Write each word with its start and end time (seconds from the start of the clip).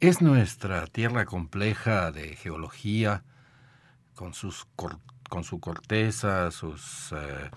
Es 0.00 0.22
nuestra 0.22 0.86
tierra 0.86 1.24
compleja 1.24 2.12
de 2.12 2.36
geología, 2.36 3.24
con, 4.14 4.32
con 5.28 5.42
su 5.42 5.58
corteza, 5.58 6.52
sus 6.52 7.10
eh, 7.10 7.50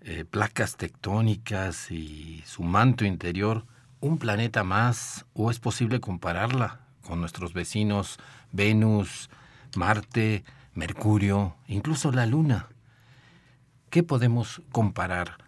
eh, 0.00 0.24
placas 0.24 0.78
tectónicas 0.78 1.90
y 1.90 2.42
su 2.46 2.62
manto 2.62 3.04
interior, 3.04 3.66
un 4.00 4.16
planeta 4.16 4.64
más, 4.64 5.26
o 5.34 5.50
es 5.50 5.60
posible 5.60 6.00
compararla 6.00 6.80
con 7.02 7.20
nuestros 7.20 7.52
vecinos 7.52 8.18
Venus, 8.50 9.28
Marte, 9.76 10.42
Mercurio, 10.72 11.54
incluso 11.68 12.12
la 12.12 12.24
Luna. 12.24 12.68
¿Qué 13.90 14.02
podemos 14.02 14.62
comparar 14.72 15.43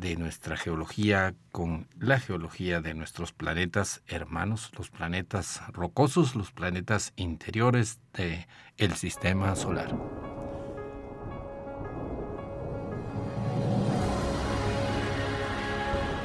de 0.00 0.16
nuestra 0.16 0.56
geología 0.56 1.34
con 1.52 1.86
la 1.98 2.18
geología 2.18 2.80
de 2.80 2.94
nuestros 2.94 3.32
planetas 3.32 4.00
hermanos, 4.08 4.72
los 4.78 4.88
planetas 4.88 5.60
rocosos, 5.72 6.34
los 6.34 6.52
planetas 6.52 7.12
interiores 7.16 8.00
del 8.14 8.46
el 8.78 8.94
sistema 8.94 9.54
solar. 9.54 9.94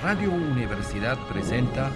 Radio 0.01 0.31
Universidad 0.31 1.17
presenta 1.27 1.91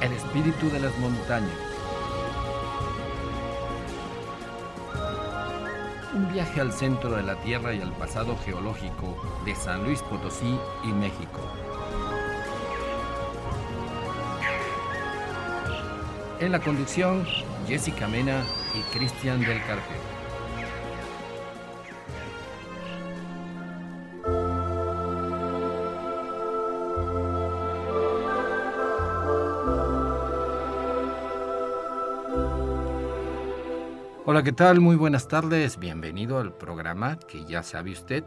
El 0.00 0.12
espíritu 0.12 0.68
de 0.70 0.80
las 0.80 0.98
montañas. 0.98 1.69
Un 6.12 6.32
viaje 6.32 6.60
al 6.60 6.72
centro 6.72 7.10
de 7.10 7.22
la 7.22 7.36
Tierra 7.36 7.72
y 7.72 7.80
al 7.80 7.92
pasado 7.92 8.36
geológico 8.44 9.16
de 9.44 9.54
San 9.54 9.84
Luis 9.84 10.02
Potosí 10.02 10.58
y 10.84 10.88
México. 10.88 11.40
En 16.40 16.52
la 16.52 16.60
conducción, 16.60 17.26
Jessica 17.66 18.08
Mena 18.08 18.42
y 18.74 18.96
Cristian 18.96 19.40
del 19.40 19.60
Carpio. 19.66 20.09
Hola, 34.40 34.46
¿qué 34.46 34.52
tal? 34.52 34.80
Muy 34.80 34.96
buenas 34.96 35.28
tardes. 35.28 35.78
Bienvenido 35.78 36.38
al 36.38 36.54
programa 36.54 37.18
que 37.18 37.44
ya 37.44 37.62
sabe 37.62 37.92
usted. 37.92 38.24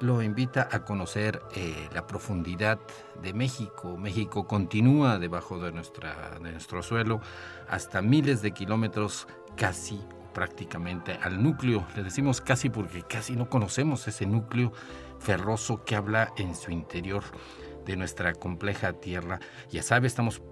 Lo 0.00 0.20
invita 0.20 0.68
a 0.68 0.84
conocer 0.84 1.40
eh, 1.54 1.88
la 1.94 2.08
profundidad 2.08 2.80
de 3.22 3.32
México. 3.34 3.96
México 3.96 4.48
continúa 4.48 5.20
debajo 5.20 5.60
de, 5.60 5.70
nuestra, 5.70 6.40
de 6.42 6.50
nuestro 6.50 6.82
suelo 6.82 7.20
hasta 7.68 8.02
miles 8.02 8.42
de 8.42 8.50
kilómetros 8.50 9.28
casi 9.54 10.00
prácticamente 10.34 11.16
al 11.22 11.40
núcleo. 11.40 11.86
Le 11.94 12.02
decimos 12.02 12.40
casi 12.40 12.68
porque 12.68 13.04
casi 13.04 13.36
no 13.36 13.48
conocemos 13.48 14.08
ese 14.08 14.26
núcleo 14.26 14.72
ferroso 15.20 15.84
que 15.84 15.94
habla 15.94 16.32
en 16.36 16.56
su 16.56 16.72
interior 16.72 17.22
de 17.86 17.96
nuestra 17.96 18.32
compleja 18.32 18.94
tierra. 18.94 19.38
Ya 19.70 19.84
sabe, 19.84 20.08
estamos 20.08 20.42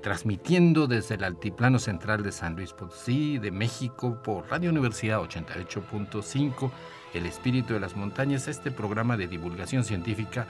transmitiendo 0.00 0.86
desde 0.86 1.14
el 1.14 1.24
altiplano 1.24 1.78
central 1.78 2.22
de 2.22 2.32
San 2.32 2.56
Luis 2.56 2.72
Potosí, 2.72 3.38
de 3.38 3.50
México, 3.50 4.20
por 4.22 4.48
Radio 4.48 4.70
Universidad 4.70 5.20
88.5, 5.20 6.70
El 7.14 7.26
Espíritu 7.26 7.74
de 7.74 7.80
las 7.80 7.96
Montañas, 7.96 8.48
este 8.48 8.70
programa 8.70 9.16
de 9.16 9.28
divulgación 9.28 9.84
científica 9.84 10.46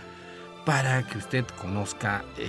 para 0.65 1.03
que 1.03 1.19
usted 1.19 1.45
conozca 1.61 2.25
eh, 2.39 2.49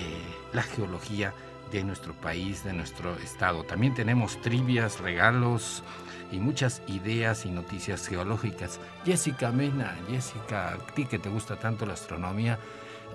la 0.53 0.63
geología 0.63 1.33
de 1.71 1.83
nuestro 1.83 2.13
país, 2.13 2.63
de 2.63 2.73
nuestro 2.73 3.15
estado. 3.17 3.63
También 3.63 3.93
tenemos 3.93 4.39
trivias, 4.41 4.99
regalos 4.99 5.83
y 6.31 6.39
muchas 6.39 6.81
ideas 6.87 7.45
y 7.45 7.51
noticias 7.51 8.07
geológicas. 8.07 8.79
Jessica 9.05 9.51
Mena, 9.51 9.97
Jessica, 10.09 10.73
a 10.73 10.77
ti 10.93 11.05
que 11.05 11.19
te 11.19 11.29
gusta 11.29 11.57
tanto 11.57 11.85
la 11.85 11.93
astronomía, 11.93 12.59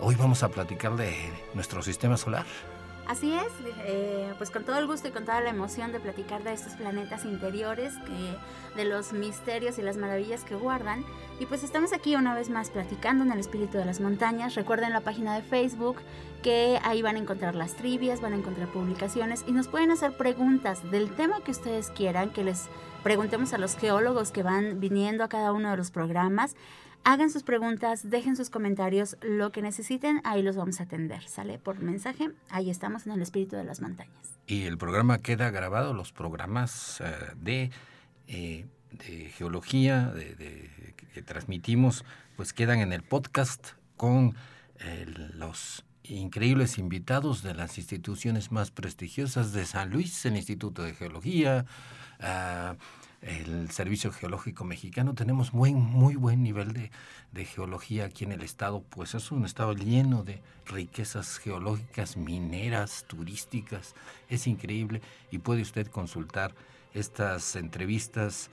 hoy 0.01 0.15
vamos 0.15 0.43
a 0.43 0.49
platicar 0.49 0.97
de 0.97 1.15
nuestro 1.55 1.83
sistema 1.83 2.17
solar. 2.17 2.47
Así 3.09 3.33
es, 3.33 3.53
eh, 3.85 4.35
pues 4.37 4.51
con 4.51 4.65
todo 4.65 4.79
el 4.79 4.87
gusto 4.89 5.07
y 5.07 5.11
con 5.13 5.25
toda 5.25 5.41
la 5.41 5.51
emoción 5.51 5.93
de 5.93 6.01
platicar 6.01 6.43
de 6.43 6.53
estos 6.53 6.73
planetas 6.75 7.25
interiores, 7.25 7.95
que, 7.99 8.37
de 8.77 8.85
los 8.85 9.13
misterios 9.13 9.79
y 9.79 9.83
las 9.83 9.97
maravillas 9.97 10.43
que 10.43 10.57
guardan. 10.57 11.05
Y 11.39 11.47
pues 11.47 11.63
estamos 11.63 11.93
aquí 11.93 12.17
una 12.17 12.35
vez 12.35 12.51
más 12.51 12.71
platicando 12.71 13.23
en 13.23 13.31
el 13.31 13.39
espíritu 13.39 13.79
de 13.79 13.85
las 13.85 14.01
montañas. 14.01 14.57
Recuerden 14.57 14.93
la 14.93 15.03
página 15.03 15.37
de 15.37 15.43
Facebook, 15.43 15.99
que 16.43 16.81
ahí 16.83 17.01
van 17.01 17.15
a 17.15 17.21
encontrar 17.21 17.55
las 17.55 17.75
trivias, 17.75 18.21
van 18.21 18.33
a 18.33 18.37
encontrar 18.37 18.69
publicaciones 18.69 19.45
y 19.47 19.53
nos 19.53 19.69
pueden 19.69 19.93
hacer 19.93 20.17
preguntas 20.17 20.91
del 20.91 21.15
tema 21.15 21.41
que 21.43 21.53
ustedes 21.53 21.91
quieran, 21.91 22.31
que 22.31 22.43
les 22.43 22.65
preguntemos 23.05 23.53
a 23.53 23.59
los 23.59 23.77
geólogos 23.77 24.33
que 24.33 24.43
van 24.43 24.81
viniendo 24.81 25.23
a 25.23 25.29
cada 25.29 25.53
uno 25.53 25.71
de 25.71 25.77
los 25.77 25.93
programas. 25.93 26.57
Hagan 27.09 27.31
sus 27.31 27.45
preguntas, 27.45 28.11
dejen 28.11 28.35
sus 28.35 28.51
comentarios, 28.51 29.17
lo 29.23 29.53
que 29.53 29.63
necesiten, 29.63 30.21
ahí 30.25 30.43
los 30.43 30.57
vamos 30.57 30.81
a 30.81 30.83
atender, 30.83 31.23
¿sale? 31.29 31.57
Por 31.57 31.81
mensaje, 31.81 32.33
ahí 32.51 32.69
estamos 32.69 33.07
en 33.07 33.13
el 33.13 33.23
espíritu 33.23 33.55
de 33.55 33.63
las 33.63 33.81
montañas. 33.81 34.35
Y 34.49 34.65
el 34.65 34.77
programa 34.77 35.19
queda 35.19 35.51
grabado, 35.51 35.95
los 35.95 36.11
programas 36.11 37.01
eh, 37.01 37.15
de, 37.37 37.71
eh, 38.27 38.67
de, 38.91 39.29
geología 39.29 40.13
que 41.15 41.23
transmitimos, 41.23 42.05
pues 42.35 42.53
quedan 42.53 42.81
en 42.81 42.93
el 42.93 43.05
podcast 43.05 43.69
con 43.97 44.35
los 45.35 45.85
increíbles 46.03 46.77
invitados 46.77 47.45
de 47.45 47.55
las 47.55 47.79
instituciones 47.79 48.51
más 48.51 48.73
prestigiosas 48.73 49.53
de 49.53 49.65
San 49.65 49.91
Luis, 49.91 50.27
el 50.27 50.35
Instituto 50.35 50.83
de 50.83 50.93
Geología, 50.93 51.67
uh, 52.19 52.75
el 53.23 53.71
Servicio 53.71 54.13
Geológico 54.13 54.65
Mexicano. 54.65 55.15
Tenemos 55.15 55.53
muy, 55.53 55.75
muy 55.75 56.17
buen 56.17 56.43
nivel 56.43 56.73
de, 57.33 57.45
geología 57.45 58.07
aquí 58.07 58.25
en 58.25 58.33
el 58.33 58.43
estado, 58.43 58.83
pues 58.89 59.15
es 59.15 59.31
un 59.31 59.45
estado 59.45 59.75
lleno 59.75 60.23
de 60.23 60.41
riquezas 60.67 61.39
geológicas, 61.39 62.17
mineras, 62.17 63.05
turísticas. 63.07 63.95
Es 64.29 64.47
increíble 64.47 65.03
y 65.31 65.39
puede 65.39 65.63
usted 65.63 65.87
consultar 65.89 66.55
estas 66.95 67.57
entrevistas, 67.57 68.49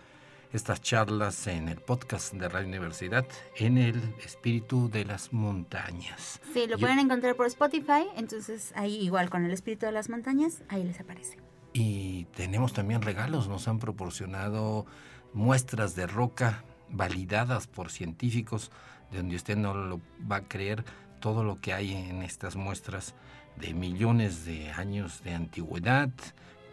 estas 0.51 0.81
charlas 0.81 1.47
en 1.47 1.69
el 1.69 1.77
podcast 1.77 2.33
de 2.33 2.49
Radio 2.49 2.67
Universidad, 2.67 3.25
en 3.55 3.77
el 3.77 4.01
espíritu 4.23 4.89
de 4.89 5.05
las 5.05 5.31
montañas. 5.31 6.41
Sí, 6.53 6.67
lo 6.67 6.77
pueden 6.77 6.99
encontrar 6.99 7.35
por 7.35 7.47
Spotify, 7.47 8.05
entonces 8.17 8.73
ahí 8.75 8.95
igual 8.97 9.29
con 9.29 9.45
el 9.45 9.51
espíritu 9.51 9.85
de 9.85 9.93
las 9.93 10.09
montañas, 10.09 10.61
ahí 10.67 10.83
les 10.83 10.99
aparece. 10.99 11.42
Y 11.73 12.25
tenemos 12.35 12.73
también 12.73 13.01
regalos, 13.01 13.47
nos 13.47 13.67
han 13.67 13.79
proporcionado 13.79 14.85
muestras 15.33 15.95
de 15.95 16.05
roca 16.05 16.63
validadas 16.89 17.67
por 17.67 17.89
científicos, 17.89 18.71
de 19.11 19.17
donde 19.17 19.35
usted 19.35 19.57
no 19.57 19.73
lo 19.73 19.99
va 20.31 20.37
a 20.37 20.47
creer 20.47 20.85
todo 21.19 21.43
lo 21.43 21.59
que 21.59 21.73
hay 21.73 21.93
en 21.93 22.21
estas 22.21 22.55
muestras 22.55 23.15
de 23.55 23.73
millones 23.73 24.45
de 24.45 24.69
años 24.71 25.23
de 25.23 25.33
antigüedad, 25.33 26.09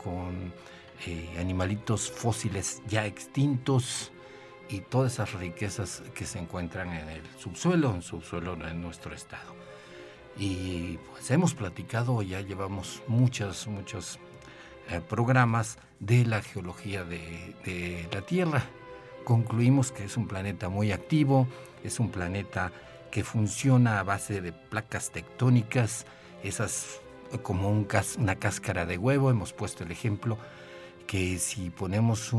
con 0.02 0.52
eh, 1.06 1.36
animalitos 1.38 2.10
fósiles 2.10 2.82
ya 2.86 3.06
extintos 3.06 4.12
y 4.68 4.80
todas 4.80 5.14
esas 5.14 5.32
riquezas 5.34 6.02
que 6.14 6.26
se 6.26 6.38
encuentran 6.38 6.92
en 6.92 7.08
el 7.08 7.22
subsuelo, 7.38 7.94
en 7.94 8.02
subsuelo 8.02 8.54
en 8.66 8.80
nuestro 8.80 9.14
estado. 9.14 9.54
Y 10.36 10.98
pues 11.10 11.30
hemos 11.30 11.54
platicado, 11.54 12.22
ya 12.22 12.40
llevamos 12.40 13.02
muchas, 13.08 13.66
muchas 13.66 14.18
eh, 14.90 15.00
programas 15.00 15.78
de 16.00 16.24
la 16.24 16.42
geología 16.42 17.04
de, 17.04 18.08
la 18.12 18.22
Tierra. 18.22 18.64
Concluimos 19.22 19.92
que 19.92 20.04
es 20.04 20.16
un 20.16 20.26
planeta 20.26 20.68
muy 20.68 20.90
activo, 20.90 21.46
es 21.84 22.00
un 22.00 22.10
planeta 22.10 22.72
que 23.12 23.22
funciona 23.22 24.00
a 24.00 24.02
base 24.02 24.40
de 24.40 24.52
placas 24.52 25.10
tectónicas, 25.10 26.06
esas 26.42 27.00
como 27.42 27.70
una 27.70 28.34
cáscara 28.34 28.84
de 28.84 28.98
huevo, 28.98 29.30
hemos 29.30 29.52
puesto 29.52 29.84
el 29.84 29.92
ejemplo 29.92 30.36
que 31.06 31.38
si 31.38 31.70
ponemos 31.70 32.32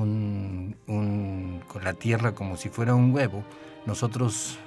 la 1.82 1.94
Tierra 1.94 2.34
como 2.34 2.58
si 2.58 2.68
fuera 2.68 2.96
un 2.96 3.14
huevo, 3.14 3.46
nosotros 3.86 4.58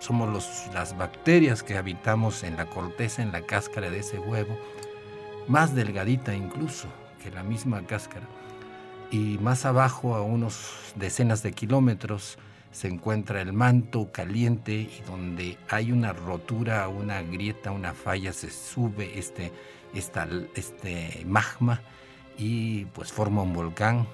somos 0.00 0.68
las 0.74 0.96
bacterias 0.96 1.62
que 1.62 1.76
habitamos 1.76 2.42
en 2.42 2.56
la 2.56 2.66
corteza, 2.66 3.22
en 3.22 3.30
la 3.30 3.42
cáscara 3.42 3.88
de 3.90 4.00
ese 4.00 4.18
huevo, 4.18 4.58
más 5.46 5.74
delgadita 5.76 6.34
incluso 6.34 6.88
la 7.30 7.42
misma 7.42 7.86
cáscara. 7.86 8.26
Y 9.10 9.38
más 9.38 9.64
abajo, 9.64 10.16
a 10.16 10.22
unos 10.22 10.92
decenas 10.96 11.42
de 11.42 11.52
kilómetros, 11.52 12.38
se 12.72 12.88
encuentra 12.88 13.40
el 13.40 13.52
manto 13.52 14.10
caliente 14.10 14.72
y 14.72 15.02
donde 15.06 15.56
hay 15.68 15.92
una 15.92 16.12
rotura, 16.12 16.88
una 16.88 17.22
grieta, 17.22 17.70
una 17.70 17.94
falla, 17.94 18.32
se 18.32 18.50
sube 18.50 19.16
este, 19.16 19.52
este 19.94 21.24
magma 21.24 21.80
y 22.36 22.86
pues 22.86 23.12
forma 23.12 23.42
un 23.42 23.52
volcán 23.52 24.08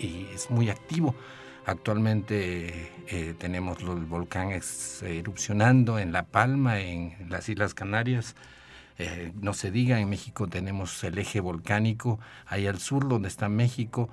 y, 0.00 0.26
es 0.34 0.50
muy 0.50 0.68
activo. 0.68 1.14
Actualmente 1.64 2.90
eh, 3.06 3.34
tenemos 3.38 3.78
el 3.80 4.04
volcán 4.04 4.50
erupcionando 5.02 5.98
en 5.98 6.12
La 6.12 6.24
Palma, 6.24 6.80
en 6.80 7.14
las 7.28 7.48
Islas 7.48 7.74
Canarias, 7.74 8.34
Eh, 9.02 9.32
no 9.40 9.54
se 9.54 9.70
diga, 9.70 9.98
en 9.98 10.10
México 10.10 10.46
tenemos 10.46 11.02
el 11.04 11.16
eje 11.16 11.40
volcánico, 11.40 12.20
ahí 12.44 12.66
al 12.66 12.78
sur 12.78 13.08
donde 13.08 13.28
está 13.28 13.48
México, 13.48 14.10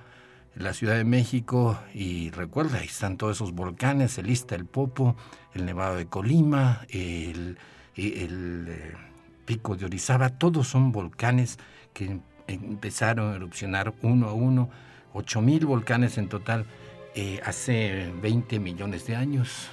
la 0.55 0.71
Ciudad 0.71 0.95
de 0.95 1.03
México, 1.03 1.77
y 1.93 2.29
recuerda, 2.29 2.77
ahí 2.77 2.85
están 2.85 3.17
todos 3.17 3.35
esos 3.35 3.51
volcanes, 3.51 4.17
el 4.17 4.29
Ista, 4.29 4.55
el 4.55 4.65
Popo, 4.65 5.17
el 5.53 5.65
Nevado 5.65 5.97
de 5.97 6.05
Colima, 6.05 6.85
el, 6.87 7.57
el, 7.97 8.95
Pico 9.43 9.75
de 9.75 9.87
Orizaba, 9.87 10.29
todos 10.29 10.69
son 10.69 10.93
volcanes 10.93 11.59
que 11.93 12.21
empezaron 12.47 13.33
a 13.33 13.35
erupcionar 13.35 13.93
uno 14.03 14.29
a 14.29 14.33
uno, 14.33 14.69
8.000 15.13 15.65
volcanes 15.65 16.17
en 16.17 16.29
total 16.29 16.65
eh, 17.13 17.41
hace 17.43 18.09
20 18.21 18.61
millones 18.61 19.05
de 19.05 19.17
años. 19.17 19.67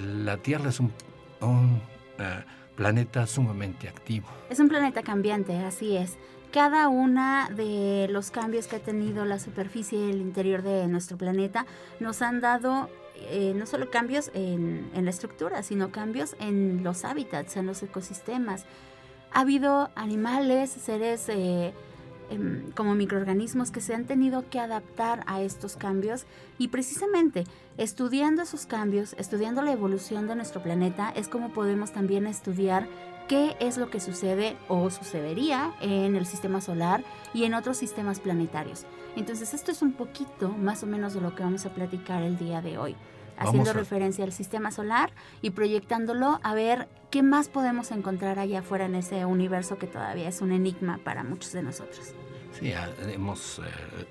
la 0.00 0.38
Tierra 0.38 0.70
es 0.70 0.80
un, 0.80 0.92
planeta 2.76 3.26
sumamente 3.26 3.88
activo. 3.88 4.26
Es 4.50 4.58
un 4.60 4.68
planeta 4.68 5.02
cambiante, 5.02 5.56
así 5.58 5.96
es. 5.96 6.16
Cada 6.52 6.88
una 6.88 7.48
de 7.48 8.08
los 8.10 8.30
cambios 8.30 8.66
que 8.66 8.76
ha 8.76 8.80
tenido 8.80 9.24
la 9.24 9.38
superficie 9.38 9.98
y 9.98 10.10
el 10.10 10.20
interior 10.20 10.62
de 10.62 10.86
nuestro 10.86 11.16
planeta 11.16 11.64
nos 11.98 12.20
han 12.20 12.40
dado 12.40 12.90
eh, 13.30 13.54
no 13.54 13.66
solo 13.66 13.90
cambios 13.90 14.30
en, 14.34 14.90
la 14.94 15.10
estructura, 15.10 15.62
sino 15.62 15.90
cambios 15.90 16.36
en 16.40 16.82
los 16.82 17.04
hábitats, 17.04 17.56
en 17.56 17.66
los 17.66 17.82
ecosistemas. 17.82 18.64
Ha 19.32 19.40
habido 19.40 19.90
animales, 19.94 20.70
seres 20.70 21.28
eh, 21.28 21.72
em, 22.30 22.70
como 22.72 22.94
microorganismos 22.94 23.70
que 23.70 23.80
se 23.80 23.94
han 23.94 24.04
tenido 24.04 24.48
que 24.50 24.60
adaptar 24.60 25.22
a 25.26 25.42
estos 25.42 25.76
cambios 25.76 26.26
y 26.58 26.68
precisamente 26.68 27.44
estudiando 27.76 28.42
esos 28.42 28.66
cambios, 28.66 29.14
estudiando 29.18 29.62
la 29.62 29.72
evolución 29.72 30.26
de 30.26 30.36
nuestro 30.36 30.62
planeta, 30.62 31.10
es 31.14 31.28
como 31.28 31.52
podemos 31.52 31.92
también 31.92 32.26
estudiar 32.26 32.88
qué 33.28 33.56
es 33.60 33.78
lo 33.78 33.90
que 33.90 34.00
sucede 34.00 34.56
o 34.68 34.90
sucedería 34.90 35.72
en 35.80 36.16
el 36.16 36.26
sistema 36.26 36.60
solar 36.60 37.04
y 37.32 37.44
en 37.44 37.54
otros 37.54 37.78
sistemas 37.78 38.20
planetarios. 38.20 38.84
Entonces 39.16 39.54
esto 39.54 39.70
es 39.70 39.82
un 39.82 39.92
poquito 39.92 40.48
más 40.48 40.82
o 40.82 40.86
menos 40.86 41.14
de 41.14 41.20
lo 41.20 41.34
que 41.34 41.42
vamos 41.42 41.66
a 41.66 41.74
platicar 41.74 42.22
el 42.22 42.38
día 42.38 42.62
de 42.62 42.78
hoy, 42.78 42.96
haciendo 43.38 43.72
referencia 43.72 44.24
al 44.24 44.32
sistema 44.32 44.70
solar 44.70 45.12
y 45.40 45.50
proyectándolo 45.50 46.40
a 46.42 46.54
ver 46.54 46.88
qué 47.10 47.22
más 47.22 47.48
podemos 47.48 47.90
encontrar 47.90 48.38
allá 48.38 48.60
afuera 48.60 48.86
en 48.86 48.94
ese 48.94 49.24
universo 49.24 49.78
que 49.78 49.86
todavía 49.86 50.28
es 50.28 50.40
un 50.40 50.52
enigma 50.52 50.98
para 51.04 51.24
muchos 51.24 51.52
de 51.52 51.62
nosotros. 51.62 52.14
Sí, 52.58 52.72
hemos 53.12 53.58
eh, 53.58 53.62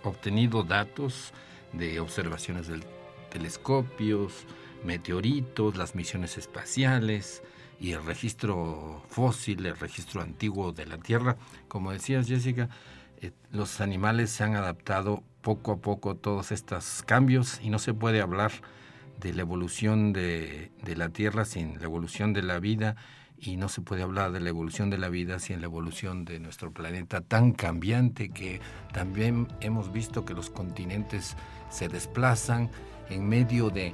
obtenido 0.03 0.63
datos 0.63 1.33
de 1.73 2.00
observaciones 2.00 2.68
de 2.68 2.81
telescopios, 3.29 4.45
meteoritos, 4.83 5.77
las 5.77 5.95
misiones 5.95 6.38
espaciales, 6.38 7.44
y 7.81 7.94
el 7.94 8.06
registro 8.06 9.01
fósil, 9.09 9.65
el 9.65 9.75
registro 9.75 10.21
antiguo 10.21 10.71
de 10.71 10.85
la 10.85 11.00
Tierra. 11.00 11.38
Como 11.67 11.91
decías, 11.91 12.27
Jessica, 12.27 12.69
eh, 13.19 13.31
los 13.51 13.81
animales 13.81 14.29
se 14.29 14.44
han 14.44 14.56
adaptado 14.56 15.24
poco 15.41 15.71
a 15.71 15.77
poco 15.77 16.12
a 16.12 16.15
todos 16.15 16.51
estos 16.51 17.01
cambios 17.07 17.59
y 17.63 17.71
no 17.71 17.79
se 17.79 17.95
puede 17.95 18.21
hablar 18.21 18.51
de 19.21 19.33
la 19.33 19.41
evolución 19.41 20.13
de, 20.13 20.71
de, 20.83 20.95
la 20.95 21.09
Tierra 21.09 21.45
sin 21.45 21.77
la 21.77 21.85
evolución 21.85 22.33
de 22.33 22.44
la 22.44 22.59
vida 22.59 22.95
y 23.38 23.57
no 23.57 23.69
se 23.69 23.81
puede 23.81 24.03
hablar 24.03 24.31
de 24.31 24.39
la 24.39 24.50
evolución 24.50 24.89
de 24.89 24.97
la 24.97 25.09
vida 25.09 25.39
sin 25.39 25.62
la 25.62 25.65
evolución 25.65 26.25
de 26.25 26.39
nuestro 26.39 26.71
planeta 26.71 27.21
tan 27.21 27.53
cambiante 27.53 28.29
que 28.29 28.62
también 28.94 29.47
hemos 29.62 29.91
visto 29.91 30.25
que 30.25 30.33
los 30.33 30.50
continentes 30.50 31.35
se 31.69 31.88
desplazan 31.88 32.69
en 33.09 33.27
medio 33.27 33.69
de 33.69 33.94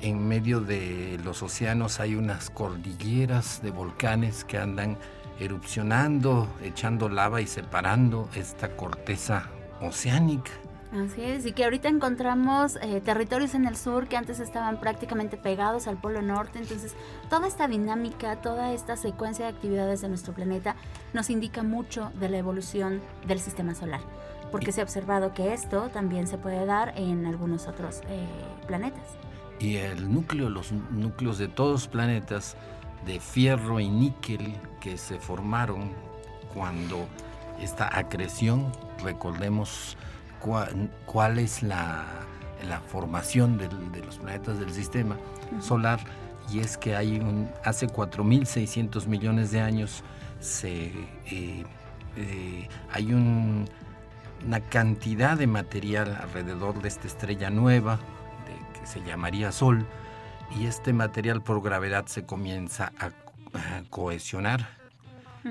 en 0.00 0.28
medio 0.28 0.60
de 0.60 1.18
los 1.24 1.42
océanos 1.42 2.00
hay 2.00 2.16
unas 2.16 2.50
cordilleras 2.50 3.62
de 3.62 3.70
volcanes 3.70 4.44
que 4.44 4.58
andan 4.58 4.98
erupcionando, 5.40 6.48
echando 6.62 7.08
lava 7.08 7.40
y 7.40 7.46
separando 7.46 8.28
esta 8.34 8.76
corteza 8.76 9.48
oceánica. 9.80 10.50
Así 10.96 11.22
es, 11.22 11.44
y 11.44 11.52
que 11.52 11.64
ahorita 11.64 11.88
encontramos 11.88 12.76
eh, 12.80 13.02
territorios 13.02 13.54
en 13.54 13.66
el 13.66 13.76
sur 13.76 14.08
que 14.08 14.16
antes 14.16 14.40
estaban 14.40 14.80
prácticamente 14.80 15.36
pegados 15.36 15.88
al 15.88 15.98
Polo 15.98 16.22
Norte, 16.22 16.58
entonces 16.58 16.94
toda 17.28 17.46
esta 17.46 17.68
dinámica, 17.68 18.40
toda 18.40 18.72
esta 18.72 18.96
secuencia 18.96 19.44
de 19.44 19.52
actividades 19.52 20.00
de 20.00 20.08
nuestro 20.08 20.32
planeta 20.32 20.74
nos 21.12 21.28
indica 21.28 21.62
mucho 21.62 22.12
de 22.18 22.30
la 22.30 22.38
evolución 22.38 23.02
del 23.26 23.40
sistema 23.40 23.74
solar, 23.74 24.00
porque 24.50 24.72
se 24.72 24.80
ha 24.80 24.84
observado 24.84 25.34
que 25.34 25.52
esto 25.52 25.90
también 25.90 26.26
se 26.28 26.38
puede 26.38 26.64
dar 26.64 26.94
en 26.96 27.26
algunos 27.26 27.66
otros 27.66 28.00
eh, 28.08 28.26
planetas. 28.66 29.04
Y 29.58 29.76
el 29.76 30.10
núcleo, 30.10 30.48
los 30.48 30.72
núcleos 30.72 31.36
de 31.36 31.48
todos 31.48 31.72
los 31.72 31.88
planetas 31.88 32.56
de 33.04 33.20
fierro 33.20 33.80
y 33.80 33.90
níquel 33.90 34.54
que 34.80 34.96
se 34.96 35.18
formaron 35.18 35.90
cuando 36.54 37.06
esta 37.60 37.98
acreción, 37.98 38.72
recordemos 39.02 39.98
cuál, 40.40 41.38
es 41.38 41.62
la, 41.62 42.04
formación 42.88 43.58
de 43.58 44.02
los 44.04 44.18
planetas 44.18 44.58
del 44.58 44.72
sistema 44.72 45.16
solar, 45.60 46.00
y 46.50 46.60
es 46.60 46.76
que 46.76 46.94
hay 46.94 47.18
un, 47.18 47.50
hace 47.64 47.88
4.600 47.88 49.06
millones 49.06 49.50
de 49.50 49.60
años 49.60 50.04
se, 50.40 50.86
eh, 51.26 51.64
eh, 52.16 52.68
hay 52.92 53.12
una 53.12 54.60
cantidad 54.68 55.36
de 55.36 55.46
material 55.46 56.16
alrededor 56.20 56.80
de 56.82 56.88
esta 56.88 57.06
estrella 57.06 57.50
nueva, 57.50 57.98
se 58.84 59.02
llamaría 59.02 59.50
Sol, 59.50 59.84
y 60.56 60.66
este 60.66 60.92
material 60.92 61.42
por 61.42 61.60
gravedad 61.60 62.06
se 62.06 62.24
comienza 62.24 62.92
a, 62.98 63.10
cohesionar. 63.88 64.75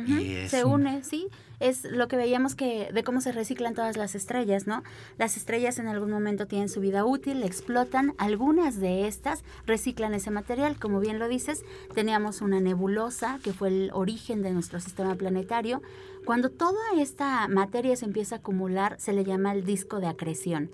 Y 0.07 0.47
se 0.47 0.65
une, 0.65 1.03
sí. 1.03 1.27
Es 1.59 1.86
lo 1.86 2.07
que 2.09 2.18
veíamos 2.18 2.53
que 2.53 2.92
de 2.94 3.03
cómo 3.03 3.21
se 3.21 3.31
reciclan 3.31 3.75
todas 3.75 3.95
las 3.95 4.13
estrellas, 4.13 4.68
¿no? 4.68 4.83
Las 5.18 5.38
estrellas 5.38 5.80
en 5.80 5.88
algún 5.88 6.12
momento 6.12 6.47
tienen 6.47 6.68
su 6.68 6.81
vida 6.81 7.06
útil, 7.06 7.44
explotan. 7.44 8.13
Algunas 8.18 8.80
de 8.80 9.07
estas 9.07 9.44
reciclan 9.65 10.13
ese 10.13 10.31
material. 10.31 10.77
Como 10.77 11.00
bien 11.00 11.18
lo 11.18 11.27
dices, 11.30 11.63
teníamos 11.94 12.42
una 12.42 12.59
nebulosa 12.59 13.39
que 13.42 13.53
fue 13.53 13.69
el 13.69 13.92
origen 13.94 14.42
de 14.42 14.51
nuestro 14.51 14.80
sistema 14.81 15.15
planetario. 15.15 15.81
Cuando 16.25 16.50
toda 16.50 16.81
esta 16.97 17.47
materia 17.47 17.95
se 17.95 18.06
empieza 18.06 18.36
a 18.36 18.39
acumular, 18.39 18.97
se 19.00 19.13
le 19.13 19.24
llama 19.24 19.53
el 19.53 19.63
disco 19.63 20.00
de 20.00 20.07
acreción. 20.07 20.71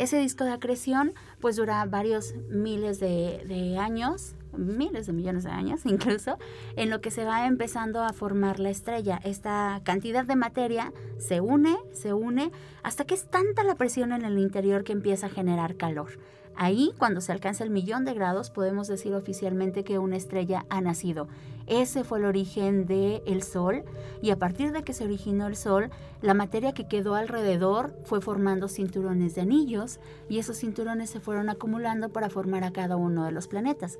Ese 0.00 0.18
disco 0.18 0.44
de 0.44 0.52
acreción 0.52 1.12
pues 1.40 1.56
dura 1.56 1.84
varios 1.84 2.34
miles 2.48 3.00
de, 3.00 3.76
años, 3.78 4.34
miles 4.56 5.06
de 5.06 5.12
millones 5.12 5.44
de 5.44 5.50
años 5.50 5.80
incluso, 5.84 6.38
en 6.76 6.90
lo 6.90 7.00
que 7.00 7.10
se 7.10 7.24
va 7.24 7.46
empezando 7.46 8.02
a 8.02 8.12
formar 8.12 8.60
la 8.60 8.70
estrella. 8.70 9.20
Esta 9.24 9.80
cantidad 9.84 10.24
de 10.24 10.36
materia 10.36 10.92
se 11.18 11.40
une, 11.40 11.76
se 11.92 12.12
une, 12.12 12.50
hasta 12.82 13.04
que 13.04 13.14
es 13.14 13.26
tanta 13.26 13.64
la 13.64 13.74
presión 13.74 14.12
en 14.12 14.24
el 14.24 14.38
interior 14.38 14.84
que 14.84 14.92
empieza 14.92 15.26
a 15.26 15.30
generar 15.30 15.76
calor. 15.76 16.18
Ahí, 16.56 16.92
cuando 16.98 17.20
se 17.20 17.32
alcanza 17.32 17.64
el 17.64 17.70
millón 17.70 18.04
de 18.04 18.12
grados, 18.12 18.50
podemos 18.50 18.86
decir 18.86 19.14
oficialmente 19.14 19.84
que 19.84 19.98
una 19.98 20.16
estrella 20.16 20.66
ha 20.68 20.80
nacido. 20.80 21.28
Ese 21.66 22.04
fue 22.04 22.18
el 22.18 22.24
origen 22.24 22.84
del 22.84 23.42
Sol 23.42 23.84
y 24.20 24.30
a 24.30 24.36
partir 24.36 24.72
de 24.72 24.82
que 24.82 24.92
se 24.92 25.04
originó 25.04 25.46
el 25.46 25.56
Sol, 25.56 25.90
la 26.20 26.34
materia 26.34 26.72
que 26.74 26.88
quedó 26.88 27.14
alrededor 27.14 27.94
fue 28.04 28.20
formando 28.20 28.68
cinturones 28.68 29.34
de 29.36 29.42
anillos 29.42 30.00
y 30.28 30.38
esos 30.38 30.58
cinturones 30.58 31.08
se 31.08 31.20
fueron 31.20 31.48
acumulando 31.48 32.08
para 32.10 32.28
formar 32.28 32.64
a 32.64 32.72
cada 32.72 32.96
uno 32.96 33.24
de 33.24 33.32
los 33.32 33.46
planetas. 33.46 33.98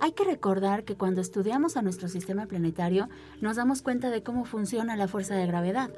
Hay 0.00 0.12
que 0.12 0.24
recordar 0.24 0.84
que 0.84 0.96
cuando 0.96 1.20
estudiamos 1.20 1.76
a 1.76 1.82
nuestro 1.82 2.08
sistema 2.08 2.46
planetario 2.46 3.08
nos 3.40 3.56
damos 3.56 3.82
cuenta 3.82 4.10
de 4.10 4.22
cómo 4.22 4.44
funciona 4.44 4.96
la 4.96 5.08
fuerza 5.08 5.34
de 5.34 5.46
gravedad. 5.46 5.90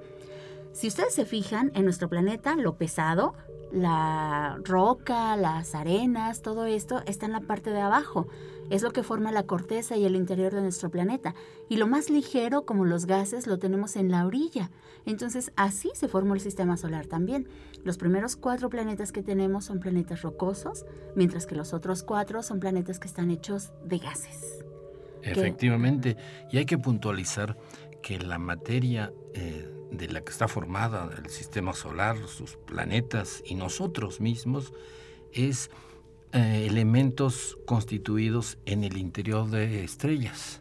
Si 0.72 0.88
ustedes 0.88 1.14
se 1.14 1.26
fijan 1.26 1.70
en 1.74 1.84
nuestro 1.84 2.08
planeta, 2.08 2.56
lo 2.56 2.76
pesado, 2.76 3.34
la 3.72 4.58
roca, 4.64 5.36
las 5.36 5.74
arenas, 5.74 6.40
todo 6.40 6.64
esto 6.64 7.02
está 7.06 7.26
en 7.26 7.32
la 7.32 7.40
parte 7.40 7.70
de 7.70 7.80
abajo. 7.80 8.26
Es 8.70 8.82
lo 8.82 8.92
que 8.92 9.02
forma 9.02 9.32
la 9.32 9.42
corteza 9.42 9.96
y 9.96 10.06
el 10.06 10.16
interior 10.16 10.54
de 10.54 10.62
nuestro 10.62 10.90
planeta. 10.90 11.34
Y 11.68 11.76
lo 11.76 11.86
más 11.86 12.08
ligero, 12.08 12.62
como 12.64 12.84
los 12.84 13.04
gases, 13.04 13.46
lo 13.46 13.58
tenemos 13.58 13.96
en 13.96 14.10
la 14.10 14.26
orilla. 14.26 14.70
Entonces 15.04 15.52
así 15.56 15.90
se 15.94 16.08
formó 16.08 16.34
el 16.34 16.40
sistema 16.40 16.76
solar 16.76 17.06
también. 17.06 17.48
Los 17.84 17.98
primeros 17.98 18.36
cuatro 18.36 18.70
planetas 18.70 19.12
que 19.12 19.22
tenemos 19.22 19.66
son 19.66 19.80
planetas 19.80 20.22
rocosos, 20.22 20.86
mientras 21.14 21.46
que 21.46 21.56
los 21.56 21.74
otros 21.74 22.02
cuatro 22.02 22.42
son 22.42 22.60
planetas 22.60 22.98
que 22.98 23.08
están 23.08 23.30
hechos 23.30 23.72
de 23.84 23.98
gases. 23.98 24.64
Efectivamente, 25.22 26.16
y 26.50 26.56
hay 26.56 26.64
que 26.64 26.78
puntualizar 26.78 27.58
que 28.02 28.18
la 28.18 28.38
materia... 28.38 29.12
Eh, 29.34 29.76
de 29.90 30.08
la 30.08 30.20
que 30.20 30.30
está 30.30 30.48
formada 30.48 31.10
el 31.18 31.28
sistema 31.30 31.72
solar, 31.72 32.16
sus 32.28 32.56
planetas 32.56 33.42
y 33.44 33.54
nosotros 33.54 34.20
mismos, 34.20 34.72
es 35.32 35.70
eh, 36.32 36.66
elementos 36.68 37.58
constituidos 37.66 38.58
en 38.66 38.84
el 38.84 38.96
interior 38.96 39.48
de 39.50 39.84
estrellas. 39.84 40.60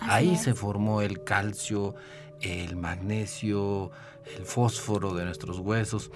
Ahí 0.00 0.36
se 0.36 0.54
formó 0.54 1.02
el 1.02 1.24
calcio, 1.24 1.94
el 2.40 2.76
magnesio, 2.76 3.90
el 4.36 4.44
fósforo 4.44 5.14
de 5.14 5.24
nuestros 5.26 5.58
huesos. 5.58 6.10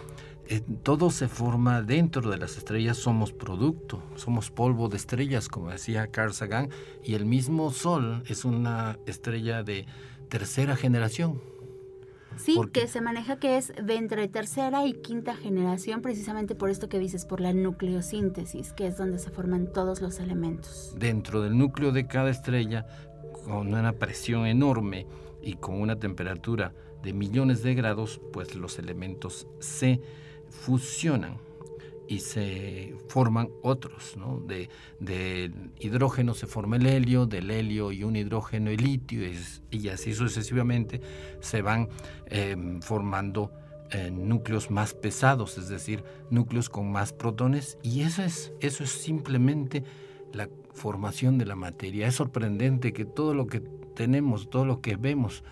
Eh, 0.49 0.61
todo 0.83 1.11
se 1.11 1.29
forma 1.29 1.83
dentro 1.83 2.31
de 2.31 2.39
las 2.39 2.57
estrellas, 2.57 2.99
somos 2.99 3.33
producto, 3.33 4.03
somos 4.17 4.51
polvo 4.51 4.89
de 4.89 4.97
estrellas, 4.97 5.49
como 5.49 5.71
decía 5.71 6.09
Carl 6.09 6.35
Sagan, 6.35 6.71
y 7.03 7.15
el 7.15 7.25
mismo 7.25 7.71
Sol 7.73 8.23
es 8.27 8.45
una 8.45 8.99
estrella 9.07 9.63
de 9.63 9.87
tercera 10.29 10.77
generación. 10.77 11.41
Sí, 12.37 12.59
que 12.73 12.87
se 12.89 13.01
maneja 13.01 13.39
que 13.39 13.57
es 13.57 13.73
de 13.83 13.97
entre 13.97 14.29
tercera 14.29 14.87
y 14.87 14.95
quinta 14.95 15.37
generación, 15.37 16.03
precisamente 16.03 16.55
por 16.55 16.71
esto 16.71 16.89
que 16.89 16.99
dices, 16.99 17.25
por 17.25 17.41
la 17.41 17.53
nucleosíntesis, 17.53 18.73
que 18.73 18.87
es 18.87 18.97
donde 18.97 19.19
se 19.19 19.31
forman 19.31 19.73
todos 19.73 20.01
los 20.01 20.19
elementos. 20.19 20.95
Dentro 20.99 21.43
del 21.43 21.57
núcleo 21.57 21.93
de 21.93 22.07
cada 22.07 22.31
estrella, 22.31 22.87
con 23.45 23.75
una 23.75 23.93
presión 23.93 24.47
enorme 24.47 25.07
y 25.43 25.55
con 25.55 25.81
una 25.81 25.99
temperatura 25.99 26.73
de 27.03 27.13
millones 27.13 27.63
de 27.63 27.75
grados, 27.75 28.21
pues 28.33 28.55
los 28.55 28.79
elementos 28.79 29.47
se 29.61 30.01
fusionan 30.49 31.39
y 32.09 32.21
se 32.21 32.95
forman 33.09 33.49
otros, 33.63 34.17
¿no? 34.17 34.41
De, 34.41 34.69
hidrógeno 35.79 36.35
se 36.35 36.47
forma 36.47 36.77
el 36.77 36.87
helio, 36.87 37.27
del 37.27 37.51
helio 37.51 37.93
y 37.93 38.05
un 38.05 38.17
hidrógeno 38.17 38.71
el 38.71 38.83
litio, 38.83 39.21
y, 39.71 39.89
así 39.89 40.15
sucesivamente 40.15 41.01
se 41.41 41.63
van 41.63 41.89
em, 42.27 42.81
formando 42.81 43.51
eh, 43.91 44.11
núcleos 44.11 44.71
más 44.71 44.95
pesados, 44.95 45.59
es 45.59 45.69
decir, 45.69 46.05
núcleos 46.31 46.69
con 46.69 46.91
más 46.91 47.13
protones, 47.13 47.79
y 47.83 48.03
eso 48.03 48.23
es, 48.23 48.53
eso 48.61 48.85
es 48.85 48.91
simplemente 48.91 49.85
la 50.33 50.49
formación 50.73 51.39
de 51.39 51.47
la 51.47 51.55
materia. 51.55 52.07
Es 52.07 52.17
sorprendente 52.17 52.93
que 52.93 53.05
todo 53.05 53.35
lo 53.35 53.47
que 53.47 53.61
tenemos, 53.95 54.51
todo 54.51 54.65
lo 54.65 54.81
que 54.81 54.97
vemos, 54.97 55.45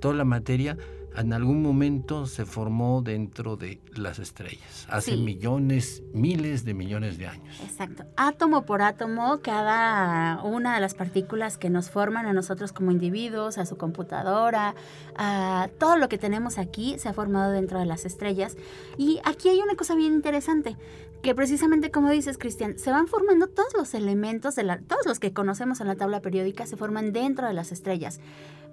toda 0.00 0.14
la 0.14 0.24
materia, 0.24 0.76
en 1.20 1.32
algún 1.32 1.62
momento 1.62 2.26
se 2.26 2.46
formó 2.46 3.02
dentro 3.02 3.56
de 3.56 3.80
las 3.94 4.18
estrellas, 4.18 4.86
hace 4.88 5.16
millones, 5.16 6.02
miles 6.12 6.64
de 6.64 6.74
millones 6.74 7.18
de 7.18 7.26
años. 7.26 7.60
Exacto. 7.62 8.04
Átomo 8.16 8.64
por 8.64 8.82
átomo, 8.82 9.40
cada 9.40 10.42
una 10.44 10.74
de 10.74 10.80
las 10.80 10.94
partículas 10.94 11.58
que 11.58 11.70
nos 11.70 11.90
forman 11.90 12.26
a 12.26 12.32
nosotros 12.32 12.72
como 12.72 12.90
individuos, 12.90 13.58
a 13.58 13.66
su 13.66 13.76
computadora, 13.76 14.74
a 15.16 15.68
todo 15.78 15.96
lo 15.96 16.08
que 16.08 16.18
tenemos 16.18 16.58
aquí 16.58 16.98
se 16.98 17.08
ha 17.08 17.12
formado 17.12 17.52
dentro 17.52 17.78
de 17.78 17.86
las 17.86 18.04
estrellas. 18.04 18.56
Y 18.96 19.20
aquí 19.24 19.48
hay 19.48 19.60
una 19.60 19.74
cosa 19.74 19.94
bien 19.94 20.14
interesante, 20.14 20.76
que 21.22 21.34
precisamente 21.34 21.90
como 21.90 22.10
dices, 22.10 22.38
Cristian, 22.38 22.78
se 22.78 22.90
van 22.90 23.08
formando 23.08 23.48
todos 23.48 23.72
los 23.76 23.94
elementos, 23.94 24.54
de 24.54 24.62
la, 24.62 24.78
todos 24.78 25.04
los 25.04 25.18
que 25.18 25.32
conocemos 25.32 25.80
en 25.80 25.88
la 25.88 25.96
tabla 25.96 26.20
periódica 26.20 26.66
se 26.66 26.76
forman 26.76 27.12
dentro 27.12 27.46
de 27.48 27.54
las 27.54 27.72
estrellas 27.72 28.20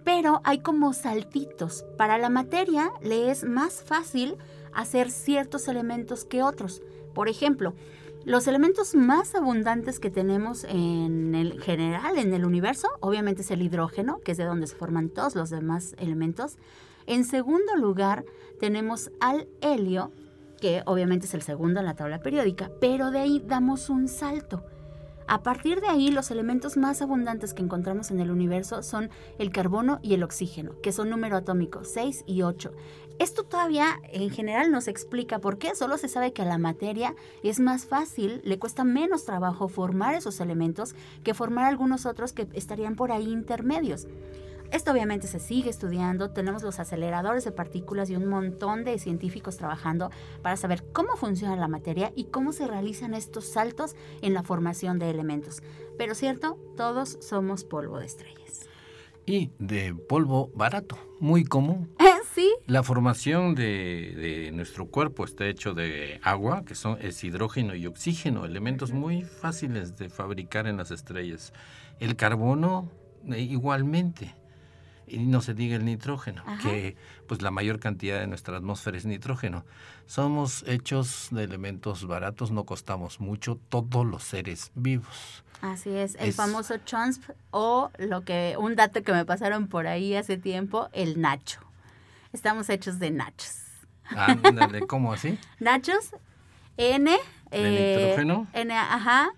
pero 0.06 0.40
hay 0.46 0.60
como 0.60 0.94
saltitos. 0.94 1.84
Para 1.98 2.18
la 2.18 2.30
materia 2.30 2.92
le 3.02 3.32
es 3.32 3.44
más 3.44 3.84
fácil 3.84 4.38
hacer 4.72 5.12
ciertos 5.12 5.68
elementos 5.68 6.24
que 6.24 6.44
otros. 6.44 6.82
Por 7.14 7.28
ejemplo, 7.28 7.74
los 8.24 8.48
elementos 8.48 8.96
más 8.96 9.36
abundantes 9.36 10.00
que 10.00 10.10
tenemos 10.10 10.64
en 10.64 11.36
el 11.36 11.62
general, 11.62 12.18
en 12.18 12.34
el 12.34 12.46
universo, 12.46 12.88
obviamente 13.00 13.42
es 13.42 13.52
el 13.52 13.62
hidrógeno, 13.62 14.20
que 14.24 14.32
es 14.32 14.38
de 14.38 14.46
donde 14.46 14.68
se 14.68 14.76
forman 14.76 15.10
todos 15.10 15.36
los 15.36 15.50
demás 15.50 15.96
elementos. 15.98 16.58
En 17.08 17.26
segundo 17.26 17.76
lugar, 17.76 18.26
tenemos 18.60 19.12
al 19.20 19.48
helio, 19.62 20.12
que 20.62 20.82
obviamente 20.86 21.26
es 21.26 21.34
el 21.34 21.42
segundo 21.42 21.80
en 21.80 21.86
la 21.86 21.96
tabla 21.96 22.20
periódica, 22.22 22.72
pero 22.80 23.12
de 23.12 23.20
ahí 23.20 23.44
damos 23.46 23.90
un 23.90 24.08
salto. 24.08 24.64
A 25.28 25.42
partir 25.42 25.82
de 25.82 25.88
ahí, 25.88 26.12
los 26.12 26.30
elementos 26.30 26.78
más 26.78 27.02
abundantes 27.02 27.56
que 27.56 27.64
encontramos 27.64 28.12
en 28.12 28.20
el 28.20 28.30
universo 28.30 28.84
son 28.84 29.10
el 29.40 29.50
carbono 29.50 30.00
y 30.04 30.14
el 30.14 30.24
oxígeno, 30.24 30.80
que 30.82 30.92
son 30.92 31.10
número 31.10 31.36
atómico 31.36 31.84
6 31.84 32.26
y 32.28 32.44
8. 32.44 32.72
Esto 33.18 33.44
todavía 33.44 34.00
en 34.12 34.30
general 34.30 34.72
nos 34.72 34.88
explica 34.88 35.40
por 35.40 35.58
qué, 35.58 35.74
solo 35.74 35.98
se 35.98 36.10
sabe 36.10 36.32
que 36.32 36.44
a 36.44 36.46
la 36.46 36.60
materia 36.60 37.16
es 37.42 37.60
más 37.60 37.86
fácil, 37.86 38.42
le 38.44 38.60
cuesta 38.60 38.84
menos 38.84 39.26
trabajo 39.26 39.68
formar 39.68 40.14
esos 40.14 40.40
elementos 40.42 40.96
que 41.24 41.34
formar 41.34 41.66
algunos 41.66 42.06
otros 42.06 42.32
que 42.32 42.48
estarían 42.54 42.96
por 42.96 43.12
ahí 43.12 43.32
intermedios. 43.32 44.08
Esto 44.72 44.92
obviamente 44.92 45.28
se 45.28 45.40
sigue 45.40 45.70
estudiando, 45.70 46.32
tenemos 46.32 46.64
los 46.64 46.80
aceleradores 46.80 47.46
de 47.46 47.52
partículas 47.52 48.10
y 48.10 48.16
un 48.16 48.28
montón 48.28 48.84
de 48.84 49.00
científicos 49.00 49.58
trabajando 49.58 50.10
para 50.42 50.58
saber 50.58 50.84
cómo 50.92 51.16
funciona 51.16 51.56
la 51.56 51.68
materia 51.68 52.12
y 52.16 52.26
cómo 52.26 52.52
se 52.52 52.68
realizan 52.68 53.14
estos 53.14 53.46
saltos 53.46 53.96
en 54.22 54.34
la 54.34 54.44
formación 54.44 55.00
de 55.00 55.10
elementos. 55.10 55.62
Pero 55.98 56.16
cierto, 56.16 56.58
todos 56.76 57.18
somos 57.22 57.64
polvo 57.64 58.00
de 58.00 58.06
estrellas. 58.06 58.70
Y 59.26 59.52
de 59.60 59.94
polvo 59.94 60.52
barato, 60.56 60.98
muy 61.20 61.44
común. 61.46 61.94
Sí. 62.34 62.54
La 62.68 62.84
formación 62.84 63.56
de, 63.56 64.52
nuestro 64.54 64.88
cuerpo 64.88 65.24
está 65.24 65.48
hecho 65.48 65.74
de 65.74 66.20
agua, 66.22 66.66
que 66.66 66.76
son, 66.76 66.98
es 67.00 67.24
hidrógeno 67.24 67.76
y 67.76 67.88
oxígeno, 67.88 68.44
elementos 68.44 68.92
muy 68.92 69.24
fáciles 69.24 69.96
de 69.96 70.10
fabricar 70.10 70.68
en 70.68 70.76
las 70.76 70.92
estrellas. 70.92 71.54
El 72.02 72.18
carbono, 72.18 72.92
eh, 73.32 73.40
igualmente 73.40 74.36
y 75.08 75.20
no 75.20 75.42
se 75.42 75.54
diga 75.54 75.76
el 75.76 75.86
nitrógeno, 75.86 76.44
que 76.62 76.96
pues 77.28 77.42
la 77.42 77.52
mayor 77.52 77.80
cantidad 77.80 78.20
de 78.20 78.28
nuestra 78.28 78.58
atmósfera 78.58 78.98
es 78.98 79.06
nitrógeno. 79.06 79.66
Somos 80.06 80.64
hechos 80.68 81.28
de 81.32 81.44
elementos 81.44 82.06
baratos, 82.08 82.52
no 82.52 82.66
costamos 82.66 83.20
mucho, 83.20 83.60
todos 83.70 84.06
los 84.06 84.24
seres 84.24 84.72
vivos. 84.76 85.44
Así 85.62 85.90
es, 85.90 86.16
el 86.20 86.34
famoso 86.34 86.78
CHONSP 86.78 87.32
o 87.52 87.90
lo 87.98 88.22
que 88.22 88.56
un 88.60 88.76
dato 88.76 89.02
que 89.04 89.14
me 89.14 89.26
pasaron 89.26 89.68
por 89.68 89.88
ahí 89.88 90.16
hace 90.16 90.38
tiempo, 90.38 90.90
el 90.94 91.22
nacho. 91.22 91.62
Estamos 92.34 92.70
hechos 92.70 93.00
de 93.00 93.12
nachos. 93.12 93.62
Ándale, 94.10 94.86
¿cómo 94.86 95.14
así? 95.14 95.40
Nachos, 95.60 96.12
N, 96.78 97.16
eh, 97.52 97.98
nitrógeno. 97.98 98.48
N, 98.54 98.74
ajá. 98.74 99.30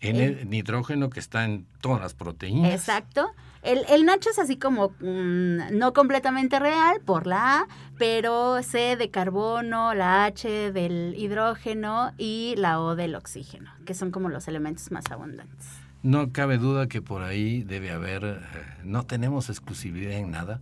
N, 0.00 0.24
eh, 0.24 0.44
nitrógeno 0.46 1.10
que 1.10 1.20
está 1.20 1.44
en 1.44 1.66
todas 1.80 2.00
las 2.00 2.14
proteínas. 2.14 2.72
Exacto. 2.72 3.30
El, 3.62 4.06
Nacho 4.06 4.30
es 4.30 4.38
así 4.38 4.56
como 4.56 4.90
mm, 5.00 5.76
no 5.76 5.92
completamente 5.92 6.60
real 6.60 7.00
por 7.04 7.26
la 7.26 7.60
A, 7.60 7.68
pero 7.98 8.62
C 8.62 8.94
de 8.96 9.10
carbono, 9.10 9.92
la 9.92 10.24
H 10.24 10.70
del 10.70 11.14
hidrógeno 11.18 12.12
y 12.16 12.54
la 12.58 12.80
O 12.80 12.94
del 12.94 13.16
oxígeno, 13.16 13.72
que 13.84 13.94
son 13.94 14.12
como 14.12 14.28
los 14.28 14.46
elementos 14.46 14.92
más 14.92 15.10
abundantes. 15.10 15.66
No 16.04 16.30
cabe 16.30 16.58
duda 16.58 16.86
que 16.86 17.02
por 17.02 17.22
ahí 17.22 17.64
debe 17.64 17.90
haber, 17.90 18.22
eh, 18.24 18.38
no 18.84 19.04
tenemos 19.04 19.48
exclusividad 19.48 20.12
en 20.12 20.30
nada, 20.30 20.60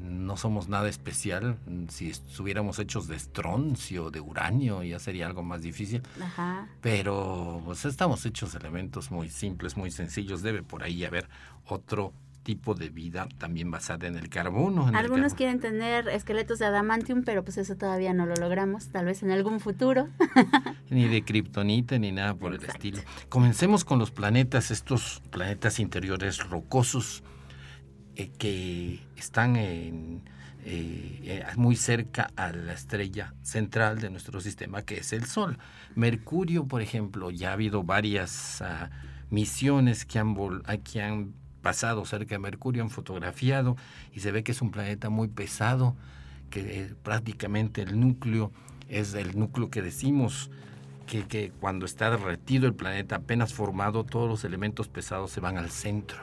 no 0.00 0.36
somos 0.36 0.68
nada 0.68 0.88
especial. 0.88 1.58
Si 1.88 2.10
estuviéramos 2.10 2.78
hechos 2.78 3.08
de 3.08 3.16
estroncio, 3.16 4.10
de 4.10 4.20
uranio, 4.20 4.82
ya 4.82 4.98
sería 4.98 5.26
algo 5.26 5.42
más 5.42 5.62
difícil. 5.62 6.02
Ajá. 6.20 6.68
Pero 6.80 7.62
pues 7.64 7.84
estamos 7.84 8.24
hechos 8.26 8.52
de 8.52 8.58
elementos 8.58 9.10
muy 9.10 9.28
simples, 9.28 9.76
muy 9.76 9.90
sencillos. 9.90 10.42
Debe 10.42 10.62
por 10.62 10.82
ahí 10.82 11.04
haber 11.04 11.28
otro 11.66 12.12
tipo 12.46 12.74
de 12.74 12.90
vida 12.90 13.26
también 13.38 13.72
basada 13.72 14.06
en 14.06 14.16
el 14.16 14.28
carbono. 14.28 14.88
Algunos 14.94 15.34
quieren 15.34 15.58
tener 15.58 16.08
esqueletos 16.08 16.60
de 16.60 16.66
adamantium, 16.66 17.24
pero 17.24 17.42
pues 17.42 17.58
eso 17.58 17.74
todavía 17.74 18.14
no 18.14 18.24
lo 18.24 18.36
logramos, 18.36 18.90
tal 18.90 19.06
vez 19.06 19.24
en 19.24 19.32
algún 19.32 19.58
futuro. 19.58 20.08
ni 20.88 21.08
de 21.08 21.24
kriptonita 21.24 21.98
ni 21.98 22.12
nada 22.12 22.34
por 22.34 22.54
el 22.54 22.64
estilo. 22.64 23.00
Comencemos 23.28 23.84
con 23.84 23.98
los 23.98 24.12
planetas, 24.12 24.70
estos 24.70 25.22
planetas 25.30 25.80
interiores 25.80 26.48
rocosos 26.48 27.24
eh, 28.14 28.30
que 28.38 29.00
están 29.20 29.56
en, 29.56 30.22
eh, 30.64 31.20
eh, 31.22 31.44
muy 31.56 31.76
cerca 31.76 32.30
a 32.34 32.50
la 32.50 32.72
estrella 32.72 33.34
central 33.42 34.00
de 34.00 34.10
nuestro 34.10 34.40
sistema, 34.40 34.82
que 34.82 34.98
es 34.98 35.12
el 35.12 35.24
Sol. 35.26 35.58
Mercurio, 35.94 36.66
por 36.66 36.82
ejemplo, 36.82 37.30
ya 37.30 37.50
ha 37.50 37.52
habido 37.52 37.84
varias 37.84 38.60
ah, 38.62 38.90
misiones 39.30 40.04
que 40.04 40.18
han, 40.18 40.34
que 40.82 41.02
han 41.02 41.34
pasado 41.62 42.04
cerca 42.04 42.34
de 42.34 42.40
Mercurio, 42.40 42.82
han 42.82 42.90
fotografiado 42.90 43.76
y 44.12 44.20
se 44.20 44.32
ve 44.32 44.42
que 44.42 44.52
es 44.52 44.60
un 44.60 44.72
planeta 44.72 45.08
muy 45.08 45.28
pesado, 45.28 45.96
que 46.50 46.94
prácticamente 47.02 47.82
el 47.82 48.00
núcleo 48.00 48.50
es 48.88 49.14
el 49.14 49.38
núcleo 49.38 49.70
que 49.70 49.82
decimos 49.82 50.50
que, 51.06 51.26
que, 51.26 51.52
cuando 51.60 51.86
está 51.86 52.10
derretido 52.10 52.66
el 52.66 52.74
planeta 52.74 53.16
apenas 53.16 53.54
formado, 53.54 54.04
todos 54.04 54.28
los 54.28 54.44
elementos 54.44 54.88
pesados 54.88 55.30
se 55.30 55.40
van 55.40 55.58
al 55.58 55.70
centro. 55.70 56.18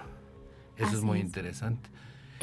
Eso 0.77 0.97
es 0.97 1.01
muy 1.01 1.19
interesante. 1.19 1.89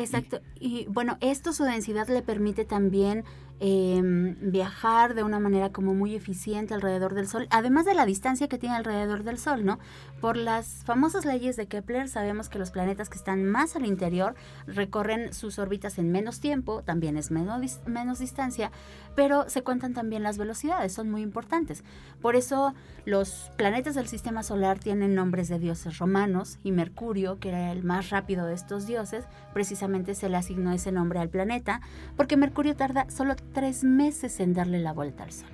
Exacto. 0.01 0.41
Y, 0.59 0.87
bueno, 0.89 1.17
esto 1.21 1.53
su 1.53 1.65
densidad 1.65 2.09
le 2.09 2.23
permite 2.23 2.65
también 2.65 3.25
Em, 3.63 4.37
viajar 4.41 5.13
de 5.13 5.23
una 5.23 5.39
manera 5.39 5.71
como 5.71 5.93
muy 5.93 6.15
eficiente 6.15 6.73
alrededor 6.73 7.13
del 7.13 7.29
Sol, 7.29 7.47
además 7.51 7.85
de 7.85 7.93
la 7.93 8.07
distancia 8.07 8.49
que 8.49 8.57
tiene 8.57 8.75
alrededor 8.75 9.23
del 9.23 9.37
Sol, 9.37 9.67
¿no? 9.67 9.79
Por 10.23 10.39
las 10.39 10.83
famosas 10.87 11.27
leyes 11.27 11.57
de 11.57 11.67
Kepler 11.67 12.09
sabemos 12.09 12.49
que 12.49 12.59
los 12.59 12.71
planetas 12.71 13.11
que 13.11 13.19
están 13.19 13.45
más 13.45 13.77
al 13.77 13.85
interior 13.85 14.35
recorren 14.67 15.35
sus 15.35 15.59
órbitas 15.59 15.99
en 15.99 16.11
menos 16.11 16.41
tiempo, 16.41 16.83
también 16.83 17.19
es 17.19 17.31
menos, 17.31 17.81
menos 17.85 18.19
distancia, 18.21 18.73
pero 19.15 19.47
se 19.51 19.63
cuentan 19.63 19.93
también 19.93 20.23
las 20.23 20.39
velocidades, 20.39 20.95
son 20.95 21.11
muy 21.11 21.21
importantes. 21.21 21.85
Por 22.23 22.37
eso 22.37 22.73
los 23.05 23.51
planetas 23.59 23.95
del 23.95 24.09
sistema 24.09 24.43
solar 24.43 24.79
tienen 24.79 25.15
nombres 25.15 25.49
de 25.49 25.59
dioses 25.59 25.99
romanos 25.99 26.59
y 26.63 26.73
Mercurio, 26.73 27.39
que 27.39 27.51
era 27.51 27.73
el 27.73 27.85
más 27.85 28.09
rápido 28.09 28.47
de 28.47 28.55
estos 28.55 28.87
dioses, 28.87 29.27
precisamente 29.53 30.15
se 30.15 30.31
le 30.31 30.39
asignó 30.39 30.73
ese 30.73 30.93
nombre 30.93 31.19
al 31.19 31.29
planeta, 31.29 31.83
porque 32.17 32.39
Mercurio 32.39 32.75
tarda 32.75 33.11
solo 33.11 33.37
tres 33.53 33.85
meses 33.85 34.41
en 34.41 34.55
darle 34.55 34.79
la 34.79 34.93
vuelta 34.93 35.25
al 35.25 35.33
Sol. 35.33 35.49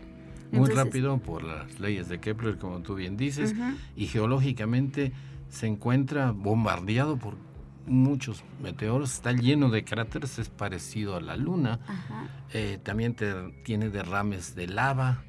Muy 0.53 0.71
rápido 0.71 1.19
por 1.19 1.43
las 1.43 1.81
leyes 1.81 2.09
de 2.09 2.21
Kepler, 2.21 2.57
como 2.57 2.81
tú 2.81 2.95
bien 2.95 3.17
dices, 3.17 3.55
y 3.97 4.07
geológicamente 4.07 5.13
se 5.49 5.67
encuentra 5.67 6.31
bombardeado 6.31 7.17
por 7.19 7.37
muchos 7.87 8.43
meteoros, 8.63 9.15
está 9.15 9.33
lleno 9.33 9.71
de 9.71 9.85
cráteres, 9.85 10.39
es 10.39 10.49
parecido 10.49 11.17
a 11.17 11.21
la 11.21 11.37
Luna. 11.37 11.81
Eh, 12.53 12.79
también 12.83 13.17
tiene 13.65 13.91
derrames 13.91 14.55
de 14.55 14.67
lava, 14.67 15.25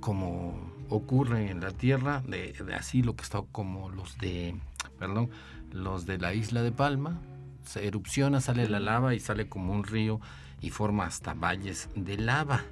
como 0.00 0.72
ocurre 0.88 1.50
en 1.50 1.60
la 1.60 1.70
Tierra, 1.70 2.22
de, 2.26 2.54
así 2.76 3.02
lo 3.02 3.16
que 3.16 3.22
está 3.22 3.42
como 3.52 3.90
los 3.90 4.18
de, 4.18 4.56
perdón, 4.98 5.30
los 5.72 6.06
de 6.06 6.18
la 6.18 6.34
isla 6.34 6.62
de 6.62 6.72
Palma. 6.72 7.20
Se 7.64 7.86
erupciona, 7.86 8.40
sale 8.40 8.68
la 8.68 8.80
lava 8.80 9.14
y 9.14 9.20
sale 9.20 9.48
como 9.48 9.72
un 9.72 9.84
río 9.84 10.20
y 10.60 10.70
forma 10.70 11.06
hasta 11.06 11.34
valles 11.34 11.88
de 11.94 12.18
lava. 12.18 12.64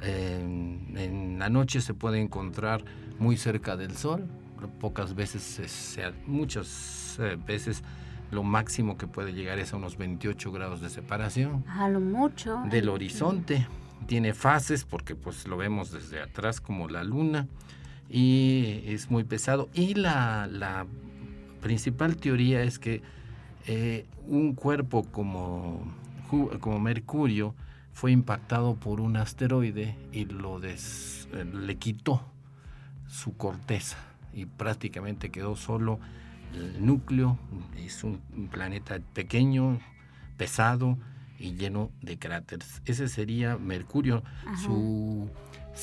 en 0.00 1.36
la 1.38 1.48
noche 1.48 1.80
se 1.80 1.94
puede 1.94 2.20
encontrar 2.20 2.84
muy 3.18 3.36
cerca 3.36 3.76
del 3.76 3.96
Sol, 3.96 4.26
pocas 4.80 5.14
veces, 5.14 5.60
muchas 6.26 7.18
eh, 7.20 7.38
veces 7.46 7.82
lo 8.30 8.42
máximo 8.42 8.96
que 8.96 9.06
puede 9.06 9.32
llegar 9.32 9.58
es 9.58 9.72
a 9.72 9.76
unos 9.76 9.96
28 9.96 10.50
grados 10.52 10.80
de 10.80 10.90
separación. 10.90 11.64
A 11.68 11.88
lo 11.88 12.00
mucho. 12.00 12.62
Del 12.70 12.88
horizonte. 12.88 13.66
Tiene 14.06 14.34
fases 14.34 14.84
porque 14.84 15.14
pues 15.14 15.46
lo 15.46 15.56
vemos 15.56 15.90
desde 15.90 16.20
atrás 16.20 16.60
como 16.60 16.88
la 16.88 17.02
luna 17.02 17.46
y 18.08 18.82
es 18.86 19.10
muy 19.10 19.24
pesado. 19.24 19.68
Y 19.74 19.94
la, 19.94 20.48
la 20.50 20.86
principal 21.60 22.16
teoría 22.16 22.62
es 22.62 22.78
que 22.78 23.02
eh, 23.66 24.06
un 24.26 24.54
cuerpo 24.54 25.04
como, 25.10 25.80
como 26.26 26.80
Mercurio 26.80 27.54
fue 27.92 28.12
impactado 28.12 28.74
por 28.76 29.00
un 29.00 29.16
asteroide 29.16 29.96
y 30.12 30.26
lo 30.26 30.60
des, 30.60 31.28
eh, 31.32 31.44
le 31.44 31.76
quitó 31.76 32.22
su 33.08 33.36
corteza 33.36 33.96
y 34.32 34.46
prácticamente 34.46 35.30
quedó 35.30 35.56
solo 35.56 35.98
el 36.54 36.84
núcleo. 36.84 37.38
Es 37.78 38.04
un, 38.04 38.20
planeta 38.50 38.98
pequeño, 39.14 39.78
pesado 40.36 40.98
y 41.38 41.54
lleno 41.54 41.90
de 42.02 42.18
cráteres. 42.18 42.82
Ese 42.84 43.08
sería 43.08 43.56
Mercurio. 43.56 44.22
Su 44.62 45.30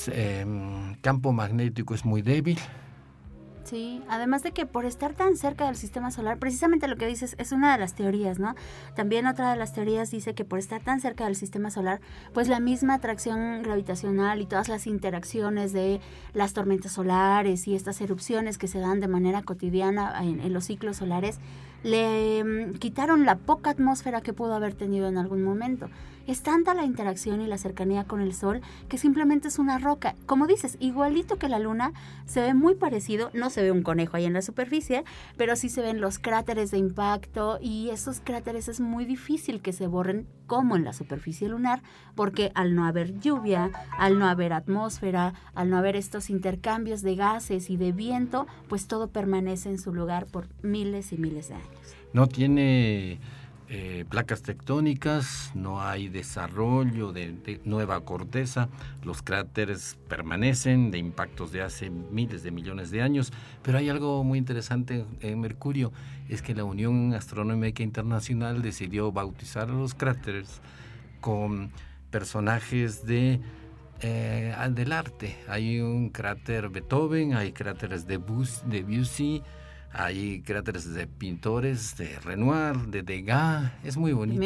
em, 0.08 0.94
campo 1.00 1.32
magnético 1.32 1.94
es 1.94 2.04
muy 2.04 2.22
débil 2.22 2.58
Sí, 3.64 4.02
además 4.08 4.42
de 4.42 4.52
que 4.52 4.66
por 4.66 4.84
estar 4.84 5.14
tan 5.14 5.36
cerca 5.36 5.64
del 5.66 5.76
sistema 5.76 6.10
solar, 6.10 6.38
precisamente 6.38 6.86
lo 6.86 6.96
que 6.96 7.06
dices 7.06 7.34
es 7.38 7.50
una 7.50 7.72
de 7.72 7.78
las 7.78 7.94
teorías, 7.94 8.38
¿no? 8.38 8.54
También 8.94 9.26
otra 9.26 9.50
de 9.50 9.56
las 9.56 9.72
teorías 9.72 10.10
dice 10.10 10.34
que 10.34 10.44
por 10.44 10.58
estar 10.58 10.82
tan 10.82 11.00
cerca 11.00 11.24
del 11.24 11.34
sistema 11.34 11.70
solar, 11.70 12.02
pues 12.34 12.48
la 12.48 12.60
misma 12.60 12.94
atracción 12.94 13.62
gravitacional 13.62 14.42
y 14.42 14.46
todas 14.46 14.68
las 14.68 14.86
interacciones 14.86 15.72
de 15.72 16.00
las 16.34 16.52
tormentas 16.52 16.92
solares 16.92 17.66
y 17.66 17.74
estas 17.74 18.02
erupciones 18.02 18.58
que 18.58 18.68
se 18.68 18.80
dan 18.80 19.00
de 19.00 19.08
manera 19.08 19.42
cotidiana 19.42 20.22
en, 20.22 20.52
los 20.52 20.64
ciclos 20.64 20.98
solares, 20.98 21.40
le 21.84 22.42
mm, 22.42 22.78
quitaron 22.78 23.24
la 23.24 23.36
poca 23.36 23.70
atmósfera 23.70 24.22
que 24.22 24.32
pudo 24.32 24.54
haber 24.54 24.74
tenido 24.74 25.06
en 25.06 25.18
algún 25.18 25.44
momento. 25.44 25.88
Es 26.26 26.42
tanta 26.42 26.72
la 26.72 26.86
interacción 26.86 27.42
y 27.42 27.46
la 27.46 27.58
cercanía 27.58 28.04
con 28.04 28.22
el 28.22 28.34
Sol 28.34 28.62
que 28.88 28.96
simplemente 28.96 29.48
es 29.48 29.58
una 29.58 29.78
roca. 29.78 30.14
Como 30.24 30.46
dices, 30.46 30.78
igualito 30.80 31.36
que 31.36 31.50
la 31.50 31.58
Luna, 31.58 31.92
se 32.24 32.40
ve 32.40 32.54
muy 32.54 32.74
parecido. 32.74 33.30
No 33.34 33.50
se 33.50 33.62
ve 33.62 33.70
un 33.70 33.82
conejo 33.82 34.16
ahí 34.16 34.24
en 34.24 34.32
la 34.32 34.40
superficie, 34.40 35.04
pero 35.36 35.54
sí 35.54 35.68
se 35.68 35.82
ven 35.82 36.00
los 36.00 36.18
cráteres 36.18 36.70
de 36.70 36.78
impacto 36.78 37.58
y 37.60 37.90
esos 37.90 38.20
cráteres 38.20 38.68
es 38.68 38.80
muy 38.80 39.04
difícil 39.04 39.60
que 39.60 39.74
se 39.74 39.86
borren 39.86 40.26
como 40.46 40.76
en 40.76 40.84
la 40.84 40.92
superficie 40.92 41.48
lunar, 41.48 41.82
porque 42.14 42.52
al 42.54 42.74
no 42.74 42.84
haber 42.84 43.18
lluvia, 43.20 43.70
al 43.98 44.18
no 44.18 44.26
haber 44.26 44.52
atmósfera, 44.52 45.34
al 45.54 45.70
no 45.70 45.76
haber 45.76 45.96
estos 45.96 46.30
intercambios 46.30 47.02
de 47.02 47.16
gases 47.16 47.70
y 47.70 47.76
de 47.76 47.92
viento, 47.92 48.46
pues 48.68 48.86
todo 48.86 49.08
permanece 49.08 49.70
en 49.70 49.78
su 49.78 49.94
lugar 49.94 50.26
por 50.26 50.48
miles 50.62 51.12
y 51.12 51.18
miles 51.18 51.48
de 51.48 51.54
años. 51.54 51.96
No 52.12 52.28
tiene 52.28 53.18
eh, 53.76 54.04
placas 54.08 54.42
tectónicas, 54.42 55.50
no 55.56 55.82
hay 55.82 56.08
desarrollo 56.08 57.12
de, 57.12 57.60
nueva 57.64 58.00
corteza, 58.04 58.68
los 59.02 59.20
cráteres 59.20 59.98
permanecen 60.08 60.92
de 60.92 60.98
impactos 60.98 61.50
de 61.50 61.62
hace 61.62 61.90
miles 61.90 62.44
de 62.44 62.52
millones 62.52 62.92
de 62.92 63.02
años, 63.02 63.32
pero 63.64 63.78
hay 63.78 63.88
algo 63.88 64.22
muy 64.22 64.38
interesante 64.38 65.04
en 65.22 65.40
Mercurio, 65.40 65.92
es 66.28 66.40
que 66.40 66.54
la 66.54 66.62
Unión 66.62 67.14
Astronómica 67.14 67.82
Internacional 67.82 68.62
decidió 68.62 69.10
bautizar 69.10 69.68
a 69.68 69.72
los 69.72 69.92
cráteres 69.92 70.60
con 71.20 71.72
personajes 72.12 73.04
de 73.04 73.40
eh, 74.02 74.54
del 74.70 74.92
arte. 74.92 75.36
Hay 75.48 75.80
un 75.80 76.10
cráter 76.10 76.68
Beethoven, 76.68 77.34
hay 77.34 77.50
cráteres 77.50 78.06
de, 78.06 78.18
Bus, 78.18 78.62
de 78.66 78.84
Debussy, 78.84 79.42
hay 79.94 80.42
cráteres 80.42 80.92
de 80.92 81.06
pintores, 81.06 81.96
de 81.96 82.18
Renoir, 82.18 82.76
de 82.88 83.02
Degas, 83.02 83.72
es 83.84 83.96
muy 83.96 84.12
bonito. 84.12 84.42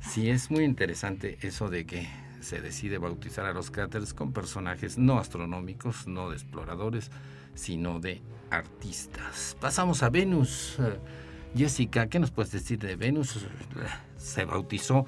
Sí, 0.00 0.28
es 0.30 0.50
muy 0.50 0.64
interesante 0.64 1.38
eso 1.42 1.68
de 1.68 1.86
que 1.86 2.08
se 2.40 2.60
decide 2.60 2.98
bautizar 2.98 3.46
a 3.46 3.52
los 3.52 3.70
cráteres 3.70 4.14
con 4.14 4.32
personajes 4.32 4.98
no 4.98 5.18
astronómicos, 5.18 6.08
no 6.08 6.30
de 6.30 6.36
exploradores, 6.36 7.10
sino 7.54 8.00
de 8.00 8.20
artistas. 8.50 9.56
Pasamos 9.60 10.02
a 10.02 10.10
Venus. 10.10 10.76
Jessica, 11.56 12.08
¿qué 12.08 12.18
nos 12.18 12.32
puedes 12.32 12.50
decir 12.50 12.80
de 12.80 12.96
Venus? 12.96 13.46
Se 14.16 14.44
bautizó 14.44 15.06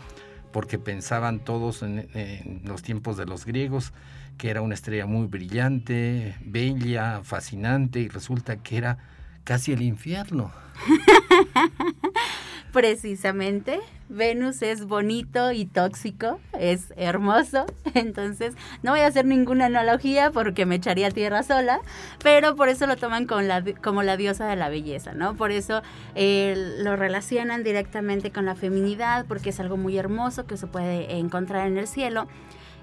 porque 0.52 0.78
pensaban 0.78 1.40
todos 1.40 1.82
en, 1.82 2.08
en, 2.14 2.62
los 2.64 2.82
tiempos 2.82 3.16
de 3.16 3.26
los 3.26 3.44
griegos 3.46 3.92
que 4.38 4.48
era 4.48 4.62
una 4.62 4.74
estrella 4.74 5.06
muy 5.06 5.26
brillante, 5.26 6.34
bella, 6.40 7.20
fascinante, 7.22 8.00
y 8.00 8.08
resulta 8.08 8.56
que 8.56 8.78
era 8.78 8.98
casi 9.44 9.72
el 9.72 9.82
infierno. 9.82 10.52
Precisamente, 12.72 13.80
Venus 14.08 14.62
es 14.62 14.84
bonito 14.84 15.50
y 15.50 15.64
tóxico, 15.64 16.38
es 16.58 16.92
hermoso, 16.96 17.66
entonces 17.94 18.54
no 18.82 18.92
voy 18.92 19.00
a 19.00 19.08
hacer 19.08 19.24
ninguna 19.24 19.66
analogía 19.66 20.30
porque 20.30 20.66
me 20.66 20.76
echaría 20.76 21.10
tierra 21.10 21.42
sola, 21.42 21.80
pero 22.22 22.54
por 22.54 22.68
eso 22.68 22.86
lo 22.86 22.96
toman 22.96 23.26
con 23.26 23.48
la, 23.48 23.64
como 23.82 24.04
la 24.04 24.16
diosa 24.16 24.46
de 24.46 24.54
la 24.54 24.68
belleza, 24.68 25.12
¿no? 25.12 25.34
Por 25.34 25.50
eso 25.50 25.82
eh, 26.14 26.74
lo 26.78 26.94
relacionan 26.94 27.64
directamente 27.64 28.30
con 28.30 28.44
la 28.44 28.54
feminidad, 28.54 29.26
porque 29.26 29.50
es 29.50 29.58
algo 29.58 29.76
muy 29.76 29.98
hermoso 29.98 30.46
que 30.46 30.56
se 30.56 30.68
puede 30.68 31.16
encontrar 31.16 31.66
en 31.66 31.76
el 31.76 31.88
cielo. 31.88 32.28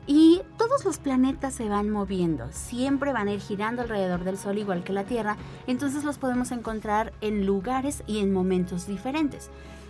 Y 0.07 0.41
todos 0.57 0.85
los 0.85 0.99
planetas 0.99 1.53
se 1.53 1.67
van 1.67 1.89
moviendo, 1.89 2.47
siempre 2.51 3.11
van 3.11 3.27
a 3.27 3.33
ir 3.33 3.41
girando 3.41 3.81
alrededor 3.81 4.23
del 4.23 4.37
Sol 4.37 4.57
igual 4.57 4.85
que 4.85 4.93
la 4.93 5.03
Tierra, 5.03 5.35
entonces 5.67 6.05
los 6.05 6.17
podemos 6.17 6.51
encontrar 6.51 7.11
en 7.19 7.45
lugares 7.45 8.03
y 8.07 8.19
en 8.19 8.31
momentos 8.31 8.87
diferentes. 8.87 9.49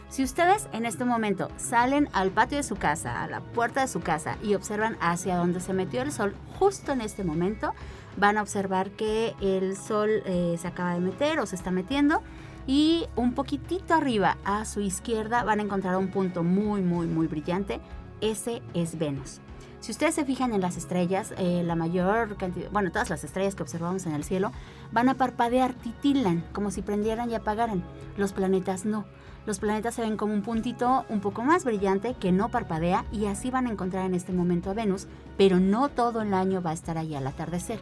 Si 0.09 0.23
ustedes 0.23 0.69
en 0.71 0.85
este 0.85 1.05
momento 1.05 1.49
salen 1.57 2.09
al 2.13 2.31
patio 2.31 2.57
de 2.57 2.63
su 2.63 2.77
casa, 2.77 3.23
a 3.23 3.27
la 3.27 3.41
puerta 3.41 3.81
de 3.81 3.87
su 3.87 3.99
casa 3.99 4.37
y 4.41 4.55
observan 4.55 4.97
hacia 5.01 5.35
donde 5.35 5.59
se 5.59 5.73
metió 5.73 6.01
el 6.01 6.11
sol, 6.11 6.33
justo 6.57 6.93
en 6.93 7.01
este 7.01 7.23
momento 7.23 7.73
van 8.15 8.37
a 8.37 8.41
observar 8.41 8.89
que 8.91 9.35
el 9.41 9.75
sol 9.75 10.09
eh, 10.25 10.55
se 10.59 10.67
acaba 10.67 10.93
de 10.93 11.01
meter 11.01 11.39
o 11.39 11.45
se 11.45 11.55
está 11.55 11.71
metiendo 11.71 12.23
y 12.65 13.05
un 13.15 13.33
poquitito 13.33 13.93
arriba 13.93 14.37
a 14.45 14.65
su 14.65 14.79
izquierda 14.79 15.43
van 15.43 15.59
a 15.59 15.63
encontrar 15.63 15.97
un 15.97 16.07
punto 16.07 16.41
muy 16.41 16.81
muy 16.81 17.05
muy 17.05 17.27
brillante. 17.27 17.81
Ese 18.19 18.63
es 18.73 18.97
Venus. 18.97 19.41
Si 19.79 19.91
ustedes 19.91 20.15
se 20.15 20.25
fijan 20.25 20.53
en 20.53 20.61
las 20.61 20.75
estrellas, 20.75 21.33
eh, 21.37 21.63
la 21.63 21.75
mayor 21.75 22.35
cantidad, 22.35 22.69
bueno, 22.71 22.91
todas 22.91 23.09
las 23.09 23.23
estrellas 23.23 23.55
que 23.55 23.63
observamos 23.63 24.05
en 24.05 24.13
el 24.13 24.23
cielo 24.23 24.51
van 24.91 25.07
a 25.07 25.13
parpadear, 25.13 25.73
titilan, 25.73 26.43
como 26.51 26.71
si 26.71 26.81
prendieran 26.81 27.29
y 27.29 27.35
apagaran. 27.35 27.83
Los 28.17 28.33
planetas 28.33 28.85
no. 28.85 29.05
Los 29.45 29.59
planetas 29.59 29.95
se 29.95 30.01
ven 30.01 30.17
como 30.17 30.33
un 30.33 30.41
puntito 30.41 31.05
un 31.07 31.21
poco 31.21 31.41
más 31.41 31.63
brillante 31.63 32.15
que 32.15 32.33
no 32.33 32.49
parpadea 32.49 33.05
y 33.13 33.27
así 33.27 33.49
van 33.49 33.67
a 33.67 33.71
encontrar 33.71 34.05
en 34.05 34.13
este 34.13 34.33
momento 34.33 34.71
a 34.71 34.73
Venus, 34.73 35.07
pero 35.37 35.59
no 35.59 35.87
todo 35.87 36.21
el 36.21 36.33
año 36.33 36.61
va 36.61 36.71
a 36.71 36.73
estar 36.73 36.97
ahí 36.97 37.15
al 37.15 37.27
atardecer. 37.27 37.79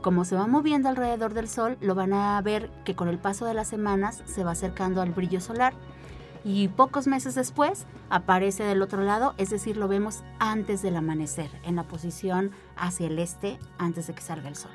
Como 0.00 0.24
se 0.24 0.34
va 0.34 0.46
moviendo 0.46 0.88
alrededor 0.88 1.32
del 1.32 1.48
Sol, 1.48 1.78
lo 1.80 1.94
van 1.94 2.12
a 2.12 2.40
ver 2.42 2.68
que 2.84 2.96
con 2.96 3.08
el 3.08 3.18
paso 3.18 3.46
de 3.46 3.54
las 3.54 3.68
semanas 3.68 4.22
se 4.26 4.44
va 4.44 4.50
acercando 4.50 5.00
al 5.00 5.12
brillo 5.12 5.40
solar 5.40 5.72
y 6.44 6.68
pocos 6.68 7.06
meses 7.06 7.34
después 7.34 7.86
aparece 8.10 8.64
del 8.64 8.82
otro 8.82 9.02
lado, 9.02 9.34
es 9.38 9.50
decir, 9.50 9.76
lo 9.76 9.88
vemos 9.88 10.22
antes 10.38 10.82
del 10.82 10.96
amanecer, 10.96 11.50
en 11.64 11.76
la 11.76 11.84
posición 11.84 12.50
hacia 12.76 13.06
el 13.06 13.18
este, 13.18 13.58
antes 13.78 14.06
de 14.06 14.14
que 14.14 14.20
salga 14.20 14.48
el 14.48 14.56
sol. 14.56 14.70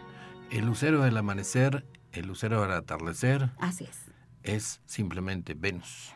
El 0.49 0.65
lucero 0.65 1.03
del 1.03 1.15
amanecer, 1.15 1.85
el 2.11 2.27
lucero 2.27 2.61
del 2.61 2.71
atardecer. 2.71 3.51
Así 3.59 3.83
es. 3.83 4.05
Es 4.41 4.81
simplemente 4.85 5.53
Venus. 5.53 6.13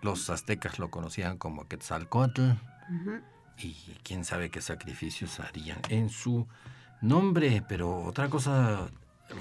Los 0.00 0.30
aztecas 0.30 0.78
lo 0.78 0.90
conocían 0.90 1.36
como 1.36 1.68
Quetzalcoatl. 1.68 2.52
Y 3.58 3.74
quién 4.02 4.24
sabe 4.24 4.50
qué 4.50 4.60
sacrificios 4.60 5.38
harían 5.38 5.80
en 5.90 6.08
su 6.08 6.48
nombre. 7.02 7.62
Pero 7.68 8.02
otra 8.02 8.28
cosa, 8.28 8.88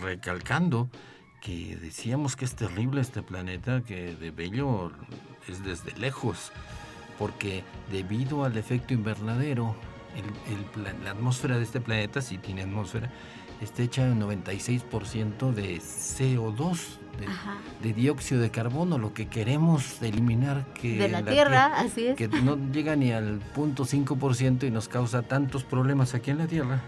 recalcando 0.01 0.89
que 1.41 1.75
decíamos 1.75 2.35
que 2.35 2.45
es 2.45 2.55
terrible 2.55 3.01
este 3.01 3.23
planeta, 3.23 3.81
que 3.81 4.15
de 4.15 4.31
bello 4.31 4.91
es 5.47 5.63
desde 5.63 5.91
lejos, 5.99 6.51
porque 7.17 7.63
debido 7.91 8.45
al 8.45 8.55
efecto 8.57 8.93
invernadero, 8.93 9.75
la 11.03 11.11
atmósfera 11.11 11.57
de 11.57 11.63
este 11.63 11.81
planeta, 11.81 12.21
si 12.21 12.37
tiene 12.37 12.61
atmósfera, 12.61 13.11
está 13.59 13.81
hecha 13.81 14.05
de 14.05 14.13
96% 14.15 15.51
de 15.51 15.77
CO2, 15.77 16.77
de, 17.81 17.93
dióxido 17.93 18.41
de 18.41 18.49
carbono, 18.49 18.97
lo 18.97 19.13
que 19.13 19.27
queremos 19.27 20.01
eliminar 20.01 20.65
que 20.73 20.97
de 20.97 21.09
la, 21.09 21.23
tierra, 21.23 21.65
así 21.77 22.07
es. 22.07 22.15
que 22.15 22.27
no 22.27 22.57
llega 22.71 22.95
ni 22.95 23.11
al 23.11 23.39
punto 23.53 23.85
5% 23.85 24.67
y 24.67 24.71
nos 24.71 24.87
causa 24.87 25.21
tantos 25.21 25.63
problemas 25.63 26.13
aquí 26.13 26.31
en 26.31 26.37
la 26.37 26.47
tierra, 26.47 26.81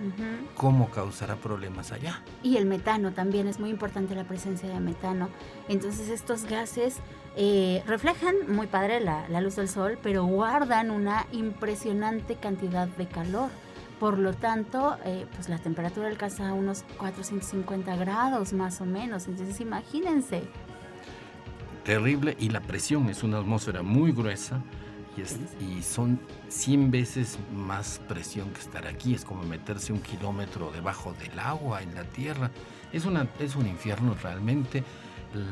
¿cómo 0.55 0.89
causará 0.89 1.35
problemas 1.35 1.91
allá? 1.91 2.21
Y 2.41 2.57
el 2.57 2.65
metano 2.65 3.11
también 3.11 3.47
es 3.47 3.59
muy 3.59 3.69
importante 3.69 4.15
la 4.15 4.23
presencia 4.23 4.69
de 4.69 4.79
metano. 4.79 5.29
Entonces 5.69 6.09
estos 6.09 6.45
gases 6.45 6.97
eh, 7.35 7.83
reflejan 7.87 8.35
muy 8.47 8.67
padre 8.67 8.99
la, 8.99 9.27
la 9.29 9.41
luz 9.41 9.55
del 9.55 9.67
sol, 9.67 9.97
pero 10.01 10.25
guardan 10.25 10.91
una 10.91 11.25
impresionante 11.31 12.35
cantidad 12.35 12.87
de 12.87 13.07
calor. 13.07 13.49
Por 14.03 14.19
lo 14.19 14.33
tanto, 14.33 14.97
eh, 15.05 15.25
pues 15.33 15.47
la 15.47 15.59
temperatura 15.59 16.09
alcanza 16.09 16.51
unos 16.51 16.83
450 16.97 17.95
grados 17.95 18.51
más 18.51 18.81
o 18.81 18.85
menos. 18.85 19.29
Entonces, 19.29 19.61
imagínense. 19.61 20.43
Terrible. 21.85 22.35
Y 22.37 22.49
la 22.49 22.59
presión 22.59 23.07
es 23.07 23.23
una 23.23 23.37
atmósfera 23.37 23.81
muy 23.81 24.11
gruesa 24.11 24.61
y, 25.61 25.81
son 25.83 26.19
100 26.49 26.91
veces 26.91 27.39
más 27.55 28.01
presión 28.09 28.49
que 28.49 28.59
estar 28.59 28.87
aquí. 28.87 29.13
Es 29.13 29.23
como 29.23 29.43
meterse 29.43 29.93
un 29.93 30.01
kilómetro 30.01 30.69
debajo 30.73 31.13
del 31.13 31.39
agua 31.39 31.81
en 31.81 31.95
la 31.95 32.03
tierra. 32.03 32.51
Es, 32.91 33.05
una, 33.05 33.29
es 33.39 33.55
un 33.55 33.67
infierno 33.67 34.17
realmente. 34.21 34.83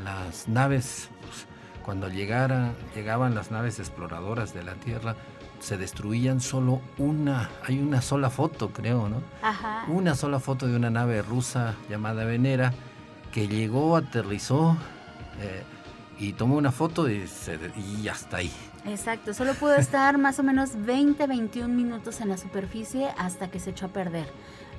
Las 0.04 0.46
naves, 0.46 1.08
pues, 1.22 1.46
cuando 1.82 2.10
llegara, 2.10 2.74
llegaban 2.94 3.34
las 3.34 3.50
naves 3.50 3.78
exploradoras 3.78 4.52
de 4.52 4.62
la 4.62 4.74
tierra, 4.74 5.16
se 5.62 5.78
destruían 5.78 6.40
solo 6.40 6.80
una, 6.98 7.48
hay 7.64 7.78
una 7.78 8.02
sola 8.02 8.30
foto 8.30 8.70
creo, 8.70 9.08
¿no? 9.08 9.22
Ajá. 9.42 9.84
Una 9.86 10.16
sola 10.16 10.40
foto 10.40 10.66
de 10.66 10.74
una 10.74 10.90
nave 10.90 11.22
rusa 11.22 11.76
llamada 11.88 12.24
Venera 12.24 12.72
que 13.30 13.46
llegó, 13.46 13.96
aterrizó 13.96 14.76
eh, 15.40 15.62
y 16.18 16.32
tomó 16.32 16.56
una 16.56 16.72
foto 16.72 17.08
y, 17.08 17.28
se, 17.28 17.58
y 17.76 18.08
hasta 18.08 18.38
ahí. 18.38 18.52
Exacto, 18.86 19.32
solo 19.34 19.54
pudo 19.54 19.74
estar 19.76 20.18
más 20.18 20.40
o 20.40 20.42
menos 20.42 20.70
20, 20.84 21.28
21 21.28 21.72
minutos 21.72 22.20
en 22.20 22.30
la 22.30 22.36
superficie 22.36 23.10
hasta 23.16 23.48
que 23.48 23.60
se 23.60 23.70
echó 23.70 23.86
a 23.86 23.90
perder. 23.90 24.26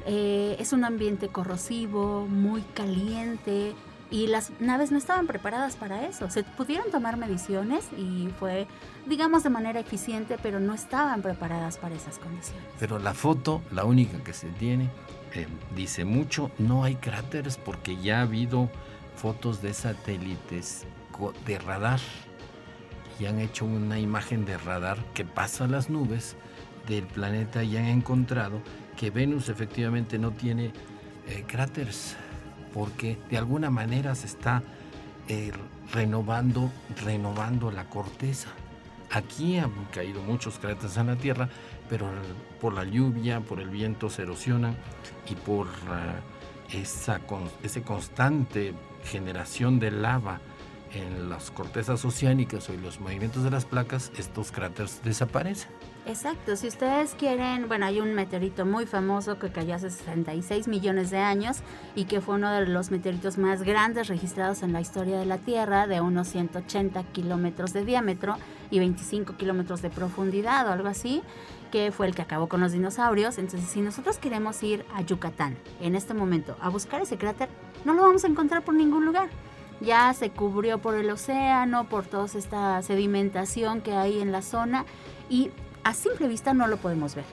Eh, 0.06 0.58
es 0.60 0.74
un 0.74 0.84
ambiente 0.84 1.30
corrosivo, 1.30 2.28
muy 2.28 2.62
caliente, 2.62 3.74
y 4.14 4.28
las 4.28 4.52
naves 4.60 4.92
no 4.92 5.00
estaban 5.00 5.26
preparadas 5.26 5.76
para 5.76 6.06
eso. 6.06 6.30
Se 6.30 6.44
pudieron 6.44 6.92
tomar 6.92 7.18
mediciones 7.18 7.86
y 7.98 8.30
fue, 8.40 8.68
digamos, 9.08 9.42
de 9.42 9.50
manera 9.50 9.80
eficiente, 9.80 10.38
pero 10.42 10.60
no 10.60 10.76
estaban 10.76 11.24
preparadas 11.24 11.80
para 11.80 11.96
esas 11.96 12.20
condiciones. 12.20 12.64
Pero 12.80 13.00
la 13.00 13.16
foto, 13.16 13.64
la 13.72 13.86
única 13.86 14.24
que 14.24 14.34
se 14.34 14.50
tiene, 14.50 14.92
eh, 15.34 15.48
dice 15.76 16.06
mucho, 16.06 16.52
no 16.60 16.84
hay 16.84 16.94
cráteres 16.98 17.58
porque 17.58 17.98
ya 17.98 18.20
ha 18.20 18.22
habido 18.22 18.70
fotos 19.16 19.64
de 19.64 19.74
satélites 19.74 20.86
de 21.48 21.58
radar 21.58 22.00
y 23.20 23.26
han 23.26 23.40
hecho 23.40 23.66
una 23.66 23.98
imagen 23.98 24.46
de 24.46 24.60
radar 24.60 25.00
que 25.16 25.26
pasa 25.26 25.66
las 25.68 25.90
nubes 25.90 26.36
del 26.88 27.08
planeta 27.08 27.64
y 27.64 27.78
han 27.78 27.86
encontrado 27.86 28.62
que 28.96 29.10
Venus 29.10 29.50
efectivamente 29.50 30.20
no 30.20 30.30
tiene 30.30 30.72
eh, 31.28 31.46
cráteres 31.48 32.16
porque 32.74 33.18
de 33.30 33.38
alguna 33.38 33.70
manera 33.70 34.16
se 34.16 34.28
está 34.28 34.64
eh, 35.28 35.52
renovando, 35.92 36.72
renovando 37.04 37.72
la 37.72 37.90
corteza. 37.90 38.50
Aquí 39.12 39.58
han 39.58 39.72
caído 39.92 40.22
muchos 40.22 40.58
cráteres 40.58 40.98
en 40.98 41.08
la 41.08 41.16
Tierra, 41.16 41.50
pero 41.88 42.08
por 42.60 42.74
la 42.74 42.84
lluvia, 42.84 43.42
por 43.42 43.60
el 43.60 43.70
viento 43.70 44.10
se 44.10 44.24
erosionan 44.24 44.76
y 45.30 45.36
por 45.36 45.68
uh, 45.68 46.76
esa, 46.76 47.22
ese 47.62 47.84
constante 47.84 48.74
generación 49.06 49.80
de 49.80 49.92
lava 49.92 50.40
en 50.94 51.30
las 51.30 51.52
cortezas 51.52 52.04
oceánicas 52.06 52.70
o 52.70 52.74
en 52.74 52.82
los 52.82 53.00
movimientos 53.00 53.44
de 53.44 53.52
las 53.52 53.66
placas, 53.66 54.12
estos 54.18 54.52
cráteres 54.52 55.02
desaparecen. 55.04 55.70
Exacto, 56.06 56.58
si 56.58 56.68
ustedes 56.68 57.16
quieren, 57.16 57.70
bueno, 57.70 57.86
hay 57.86 58.02
un 58.02 58.14
meteorito 58.14 58.66
muy 58.66 58.86
famoso 58.86 59.40
que 59.40 59.52
cayó 59.52 59.76
hace 59.76 59.90
66 59.90 60.68
millones 60.68 61.12
de 61.12 61.20
años 61.20 61.60
y 61.96 62.04
que 62.06 62.20
fue 62.20 62.36
uno 62.36 62.52
de 62.52 62.68
los 62.68 62.92
meteoritos 62.92 63.38
más 63.38 63.64
grandes 63.64 64.10
registrados 64.10 64.64
en 64.64 64.74
la 64.74 64.82
historia 64.82 65.18
de 65.18 65.26
la 65.26 65.38
Tierra, 65.38 65.88
de 65.88 66.02
unos 66.02 66.28
180 66.28 67.02
kilómetros 67.14 67.72
de 67.72 67.86
diámetro 67.86 68.36
y 68.70 68.80
25 68.80 69.38
kilómetros 69.38 69.82
de 69.82 69.90
profundidad 69.90 70.68
o 70.68 70.74
algo 70.74 70.90
así, 70.90 71.24
que 71.72 71.94
fue 71.94 72.08
el 72.08 72.16
que 72.16 72.22
acabó 72.22 72.50
con 72.50 72.60
los 72.60 72.74
dinosaurios. 72.74 73.38
Entonces, 73.38 73.70
si 73.70 73.80
nosotros 73.80 74.18
queremos 74.18 74.62
ir 74.62 74.86
a 74.94 75.04
Yucatán 75.04 75.56
en 75.80 75.96
este 75.96 76.14
momento 76.14 76.58
a 76.60 76.68
buscar 76.68 77.02
ese 77.02 77.18
cráter, 77.18 77.48
no 77.86 77.94
lo 77.94 78.02
vamos 78.02 78.26
a 78.26 78.28
encontrar 78.28 78.64
por 78.64 78.76
ningún 78.76 79.06
lugar 79.06 79.30
ya 79.80 80.14
se 80.14 80.30
cubrió 80.30 80.78
por 80.78 80.96
el 80.96 81.10
océano, 81.10 81.90
por 81.90 82.06
toda 82.06 82.26
esta 82.26 82.82
sedimentación 82.84 83.82
que 83.82 83.94
hay 83.94 84.22
en 84.22 84.32
la 84.32 84.42
zona 84.42 84.86
y 85.30 85.52
a 85.84 85.94
simple 85.94 86.28
vista 86.28 86.54
no 86.54 86.68
lo 86.68 86.78
podemos 86.78 87.16
ver. 87.16 87.26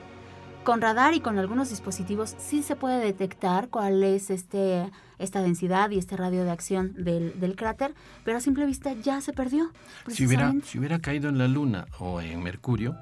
Con 0.63 0.79
radar 0.79 1.15
y 1.15 1.21
con 1.21 1.39
algunos 1.39 1.71
dispositivos 1.71 2.35
sí 2.37 2.61
se 2.61 2.75
puede 2.75 3.03
detectar 3.03 3.69
cuál 3.69 4.03
es 4.03 4.29
este, 4.29 4.91
esta 5.17 5.41
densidad 5.41 5.89
y 5.89 5.97
este 5.97 6.15
radio 6.17 6.43
de 6.43 6.51
acción 6.51 6.93
del, 6.95 7.55
cráter, 7.57 7.95
pero 8.23 8.37
a 8.37 8.41
simple 8.41 8.67
vista 8.67 8.93
ya 8.93 9.21
se 9.21 9.33
perdió. 9.33 9.71
Si 10.07 10.27
hubiera, 10.27 10.53
si 10.63 10.77
hubiera 10.77 10.99
caído 10.99 11.29
en 11.29 11.39
la 11.39 11.47
Luna 11.47 11.87
o 11.97 12.21
en 12.21 12.43
Mercurio, 12.43 12.95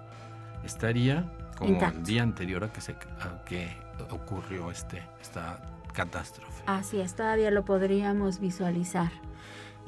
estaría 0.64 1.34
como 1.58 1.78
el 1.82 2.04
día 2.04 2.24
anterior 2.24 2.64
a 2.64 2.72
que, 2.72 2.80
se, 2.80 2.96
que 3.46 3.70
ocurrió 4.10 4.72
este, 4.72 5.04
esta 5.22 5.62
catástrofe. 5.94 6.64
Así 6.66 7.02
es, 7.02 7.14
todavía 7.14 7.52
lo 7.52 7.66
podríamos 7.66 8.40
visualizar. 8.40 9.12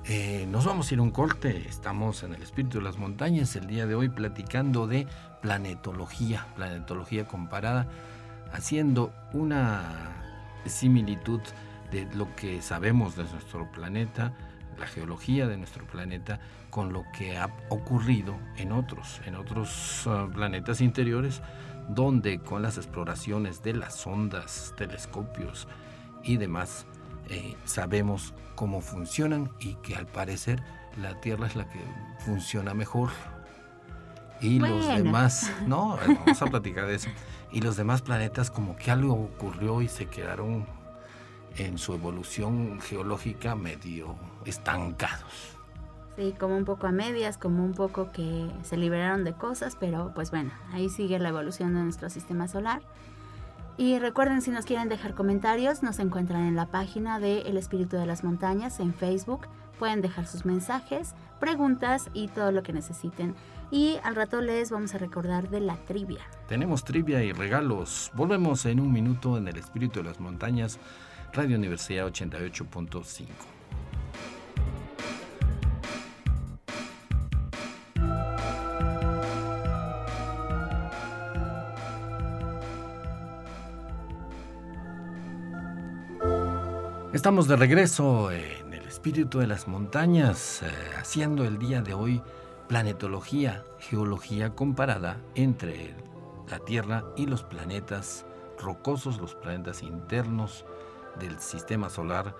Eh, 0.05 0.47
nos 0.49 0.65
vamos 0.65 0.89
a 0.89 0.95
ir 0.95 0.99
a 0.99 1.03
un 1.03 1.11
corte, 1.11 1.63
estamos 1.69 2.23
en 2.23 2.33
el 2.33 2.41
espíritu 2.41 2.79
de 2.79 2.83
las 2.83 2.97
montañas 2.97 3.55
el 3.55 3.67
día 3.67 3.85
de 3.85 3.93
hoy 3.93 4.09
platicando 4.09 4.87
de 4.87 5.05
planetología, 5.43 6.47
planetología 6.55 7.27
comparada, 7.27 7.87
haciendo 8.51 9.13
una 9.31 10.23
similitud 10.65 11.41
de 11.91 12.07
lo 12.15 12.35
que 12.35 12.63
sabemos 12.63 13.15
de 13.15 13.25
nuestro 13.25 13.71
planeta, 13.71 14.33
la 14.79 14.87
geología 14.87 15.47
de 15.47 15.57
nuestro 15.57 15.85
planeta, 15.85 16.39
con 16.71 16.93
lo 16.93 17.03
que 17.15 17.37
ha 17.37 17.55
ocurrido 17.69 18.35
en 18.57 18.71
otros, 18.71 19.21
en 19.25 19.35
otros 19.35 20.07
ah, 20.07 20.27
planetas 20.33 20.81
interiores, 20.81 21.43
donde 21.89 22.39
con 22.39 22.63
las 22.63 22.77
exploraciones 22.77 23.61
de 23.61 23.73
las 23.73 24.07
ondas, 24.07 24.73
telescopios 24.75 25.67
y 26.23 26.37
demás, 26.37 26.87
eh, 27.29 27.55
sabemos 27.65 28.33
cómo 28.61 28.79
funcionan 28.81 29.49
y 29.59 29.73
que 29.77 29.95
al 29.95 30.05
parecer 30.05 30.61
la 30.95 31.19
Tierra 31.19 31.47
es 31.47 31.55
la 31.55 31.67
que 31.67 31.79
funciona 32.19 32.75
mejor. 32.75 33.09
Y 34.39 34.59
los 34.59 34.87
demás, 34.87 35.51
no, 35.67 35.97
vamos 36.07 36.39
a 36.43 36.45
platicar 36.45 36.85
de 36.85 36.93
eso. 36.93 37.09
Y 37.51 37.61
los 37.61 37.75
demás 37.75 38.03
planetas 38.03 38.51
como 38.51 38.75
que 38.75 38.91
algo 38.91 39.13
ocurrió 39.13 39.81
y 39.81 39.87
se 39.87 40.05
quedaron 40.05 40.67
en 41.57 41.79
su 41.79 41.95
evolución 41.95 42.79
geológica 42.81 43.55
medio 43.55 44.13
estancados. 44.45 45.57
Sí, 46.15 46.35
como 46.39 46.55
un 46.55 46.65
poco 46.65 46.85
a 46.85 46.91
medias, 46.91 47.39
como 47.39 47.65
un 47.65 47.73
poco 47.73 48.11
que 48.11 48.47
se 48.61 48.77
liberaron 48.77 49.23
de 49.23 49.33
cosas, 49.33 49.75
pero 49.79 50.11
pues 50.13 50.29
bueno, 50.29 50.51
ahí 50.71 50.89
sigue 50.89 51.17
la 51.17 51.29
evolución 51.29 51.73
de 51.73 51.81
nuestro 51.81 52.11
sistema 52.11 52.47
solar. 52.47 52.83
Y 53.77 53.99
recuerden, 53.99 54.41
si 54.41 54.51
nos 54.51 54.65
quieren 54.65 54.89
dejar 54.89 55.13
comentarios, 55.15 55.81
nos 55.81 55.99
encuentran 55.99 56.45
en 56.45 56.55
la 56.55 56.67
página 56.67 57.19
de 57.19 57.41
El 57.41 57.57
Espíritu 57.57 57.97
de 57.97 58.05
las 58.05 58.23
Montañas 58.23 58.79
en 58.79 58.93
Facebook. 58.93 59.47
Pueden 59.79 60.01
dejar 60.01 60.27
sus 60.27 60.45
mensajes, 60.45 61.15
preguntas 61.39 62.09
y 62.13 62.27
todo 62.27 62.51
lo 62.51 62.61
que 62.63 62.73
necesiten. 62.73 63.35
Y 63.71 63.97
al 64.03 64.15
rato 64.15 64.41
les 64.41 64.69
vamos 64.69 64.93
a 64.93 64.97
recordar 64.97 65.49
de 65.49 65.61
la 65.61 65.77
trivia. 65.77 66.19
Tenemos 66.47 66.83
trivia 66.83 67.23
y 67.23 67.31
regalos. 67.31 68.11
Volvemos 68.13 68.65
en 68.65 68.79
un 68.79 68.91
minuto 68.91 69.37
en 69.37 69.47
El 69.47 69.57
Espíritu 69.57 69.99
de 69.99 70.09
las 70.09 70.19
Montañas, 70.19 70.77
Radio 71.33 71.57
Universidad 71.57 72.07
88.5. 72.07 73.60
Estamos 87.21 87.47
de 87.47 87.55
regreso 87.55 88.31
en 88.31 88.73
el 88.73 88.81
espíritu 88.87 89.37
de 89.37 89.45
las 89.45 89.67
montañas, 89.67 90.63
eh, 90.63 90.71
haciendo 90.97 91.45
el 91.45 91.59
día 91.59 91.83
de 91.83 91.93
hoy 91.93 92.19
planetología, 92.67 93.63
geología 93.77 94.55
comparada 94.55 95.21
entre 95.35 95.93
la 96.49 96.57
Tierra 96.57 97.03
y 97.15 97.27
los 97.27 97.43
planetas 97.43 98.25
rocosos, 98.57 99.19
los 99.19 99.35
planetas 99.35 99.83
internos 99.83 100.65
del 101.19 101.37
sistema 101.37 101.91
solar, 101.91 102.35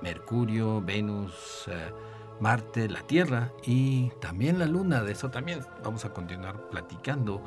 Mercurio, 0.00 0.80
Venus, 0.80 1.64
eh, 1.66 1.92
Marte, 2.38 2.88
la 2.88 3.00
Tierra 3.00 3.50
y 3.64 4.10
también 4.20 4.60
la 4.60 4.66
Luna. 4.66 5.02
De 5.02 5.10
eso 5.10 5.28
también 5.28 5.66
vamos 5.82 6.04
a 6.04 6.12
continuar 6.12 6.70
platicando. 6.70 7.42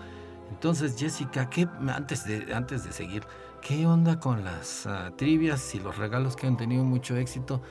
Entonces, 0.49 0.97
Jessica, 0.99 1.49
¿qué, 1.49 1.69
antes, 1.87 2.25
de, 2.25 2.53
antes 2.53 2.83
de 2.83 2.91
seguir, 2.91 3.23
¿Qué 3.61 3.85
onda 3.85 4.19
con 4.19 4.43
las 4.43 4.85
ah, 4.87 5.13
trivias 5.15 5.75
y 5.75 5.79
los 5.79 5.97
regalos 5.97 6.35
que 6.35 6.47
han 6.47 6.57
tenido 6.57 6.83
mucho 6.83 7.15
éxito? 7.15 7.61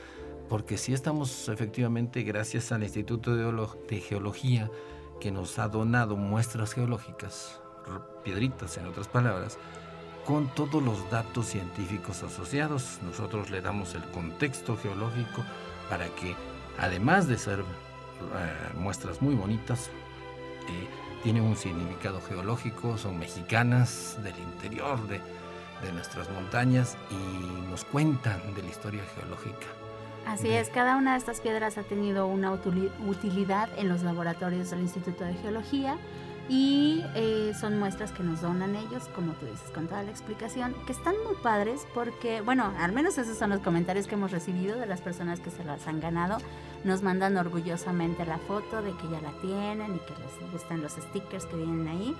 porque 0.51 0.77
sí 0.77 0.93
estamos 0.93 1.47
efectivamente, 1.47 2.23
gracias 2.23 2.73
al 2.73 2.83
Instituto 2.83 3.37
de 3.37 4.01
Geología, 4.01 4.69
que 5.21 5.31
nos 5.31 5.57
ha 5.59 5.69
donado 5.69 6.17
muestras 6.17 6.73
geológicas, 6.73 7.61
piedritas 8.25 8.75
en 8.75 8.85
otras 8.85 9.07
palabras, 9.07 9.57
con 10.25 10.53
todos 10.53 10.83
los 10.83 11.09
datos 11.09 11.45
científicos 11.45 12.21
asociados. 12.23 12.99
Nosotros 13.01 13.49
le 13.49 13.61
damos 13.61 13.95
el 13.95 14.03
contexto 14.11 14.75
geológico 14.75 15.45
para 15.89 16.07
que, 16.07 16.35
además 16.77 17.29
de 17.29 17.37
ser 17.37 17.59
eh, 17.61 17.63
muestras 18.77 19.21
muy 19.21 19.35
bonitas, 19.35 19.89
eh, 20.67 20.87
tienen 21.23 21.43
un 21.43 21.55
significado 21.55 22.19
geológico, 22.19 22.97
son 22.97 23.17
mexicanas 23.19 24.19
del 24.21 24.37
interior 24.37 25.07
de, 25.07 25.21
de 25.81 25.91
nuestras 25.93 26.29
montañas 26.29 26.97
y 27.09 27.69
nos 27.69 27.83
cuentan 27.85 28.53
de 28.53 28.63
la 28.63 28.69
historia 28.69 29.03
geológica. 29.15 29.67
Así 30.25 30.49
es, 30.49 30.69
cada 30.69 30.97
una 30.97 31.13
de 31.13 31.17
estas 31.17 31.41
piedras 31.41 31.77
ha 31.77 31.83
tenido 31.83 32.27
una 32.27 32.51
utilidad 32.51 33.69
en 33.77 33.89
los 33.89 34.03
laboratorios 34.03 34.69
del 34.69 34.81
Instituto 34.81 35.23
de 35.23 35.33
Geología 35.33 35.97
y 36.47 37.03
eh, 37.15 37.53
son 37.59 37.79
muestras 37.79 38.11
que 38.11 38.23
nos 38.23 38.41
donan 38.41 38.75
ellos, 38.75 39.07
como 39.15 39.33
tú 39.33 39.45
dices, 39.45 39.71
con 39.71 39.87
toda 39.87 40.03
la 40.03 40.11
explicación, 40.11 40.75
que 40.85 40.91
están 40.91 41.15
muy 41.25 41.35
padres 41.41 41.87
porque, 41.93 42.41
bueno, 42.41 42.73
al 42.77 42.91
menos 42.91 43.17
esos 43.17 43.37
son 43.37 43.51
los 43.51 43.61
comentarios 43.61 44.05
que 44.07 44.15
hemos 44.15 44.31
recibido 44.31 44.77
de 44.77 44.85
las 44.85 45.01
personas 45.01 45.39
que 45.39 45.49
se 45.49 45.63
las 45.63 45.87
han 45.87 45.99
ganado. 45.99 46.37
Nos 46.83 47.03
mandan 47.03 47.37
orgullosamente 47.37 48.25
la 48.25 48.37
foto 48.37 48.81
de 48.81 48.91
que 48.91 49.07
ya 49.09 49.21
la 49.21 49.31
tienen 49.39 49.95
y 49.95 49.99
que 49.99 50.13
les 50.19 50.51
gustan 50.51 50.81
los 50.81 50.93
stickers 50.93 51.45
que 51.45 51.55
vienen 51.55 51.87
ahí. 51.87 52.15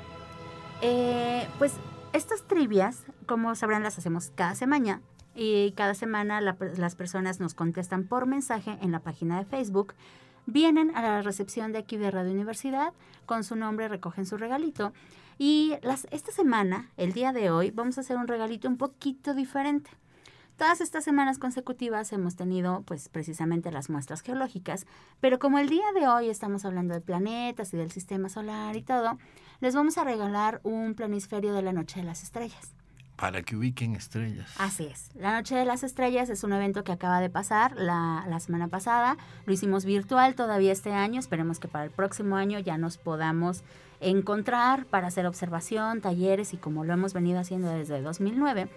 Eh, 0.81 1.47
pues 1.59 1.73
estas 2.13 2.47
trivias, 2.47 3.03
como 3.25 3.55
sabrán, 3.55 3.83
las 3.83 3.97
hacemos 3.97 4.31
cada 4.35 4.55
semana 4.55 5.01
y 5.35 5.71
cada 5.73 5.93
semana 5.93 6.41
las 6.41 6.95
personas 6.95 7.39
nos 7.39 7.53
contestan 7.53 8.05
por 8.05 8.25
mensaje 8.25 8.77
en 8.81 8.91
la 8.91 8.99
página 8.99 9.37
de 9.37 9.45
Facebook 9.45 9.93
vienen 10.45 10.95
a 10.95 11.01
la 11.01 11.21
recepción 11.21 11.71
de 11.71 11.79
aquí 11.79 11.97
de 11.97 12.11
Radio 12.11 12.31
Universidad, 12.31 12.93
con 13.25 13.43
su 13.43 13.55
nombre 13.55 13.87
recogen 13.87 14.25
su 14.25 14.37
regalito. 14.37 14.93
Y 15.37 15.73
esta 16.11 16.31
semana, 16.31 16.91
el 16.97 17.13
día 17.13 17.33
de 17.33 17.49
hoy, 17.49 17.71
vamos 17.71 17.97
a 17.97 18.01
hacer 18.01 18.17
un 18.17 18.27
regalito 18.27 18.67
un 18.67 18.77
poquito 18.77 19.33
diferente. 19.33 19.89
Todas 20.57 20.81
estas 20.81 21.03
semanas 21.03 21.39
consecutivas 21.39 22.13
hemos 22.13 22.35
tenido 22.35 22.83
pues 22.85 23.09
precisamente 23.09 23.71
las 23.71 23.89
muestras 23.89 24.21
geológicas, 24.21 24.85
pero 25.19 25.39
como 25.39 25.57
el 25.57 25.69
día 25.69 25.85
de 25.95 26.07
hoy 26.07 26.29
estamos 26.29 26.65
hablando 26.65 26.93
de 26.93 27.01
planetas 27.01 27.73
y 27.73 27.77
del 27.77 27.91
sistema 27.91 28.29
solar 28.29 28.75
y 28.75 28.83
todo, 28.83 29.17
les 29.61 29.75
vamos 29.75 29.97
a 29.99 30.03
regalar 30.03 30.59
un 30.63 30.95
planisferio 30.95 31.53
de 31.53 31.61
la 31.61 31.71
Noche 31.71 31.99
de 31.99 32.05
las 32.05 32.23
Estrellas. 32.23 32.73
Para 33.15 33.43
que 33.43 33.55
ubiquen 33.55 33.95
estrellas. 33.95 34.51
Así 34.57 34.85
es. 34.87 35.11
La 35.13 35.33
Noche 35.33 35.55
de 35.55 35.65
las 35.65 35.83
Estrellas 35.83 36.31
es 36.31 36.43
un 36.43 36.53
evento 36.53 36.83
que 36.83 36.91
acaba 36.91 37.21
de 37.21 37.29
pasar 37.29 37.75
la, 37.77 38.25
la, 38.27 38.39
semana 38.39 38.67
pasada. 38.67 39.17
Lo 39.45 39.53
hicimos 39.53 39.85
virtual 39.85 40.33
todavía 40.33 40.71
este 40.71 40.91
año. 40.91 41.19
Esperemos 41.19 41.59
que 41.59 41.67
para 41.67 41.85
el 41.85 41.91
próximo 41.91 42.35
año 42.35 42.57
ya 42.57 42.79
nos 42.79 42.97
podamos 42.97 43.63
encontrar 43.99 44.87
para 44.87 45.07
hacer 45.07 45.27
observación, 45.27 46.01
talleres 46.01 46.55
y 46.55 46.57
como 46.57 46.83
lo 46.83 46.93
hemos 46.93 47.13
venido 47.13 47.39
haciendo 47.39 47.69
desde 47.69 48.01
2009. 48.01 48.67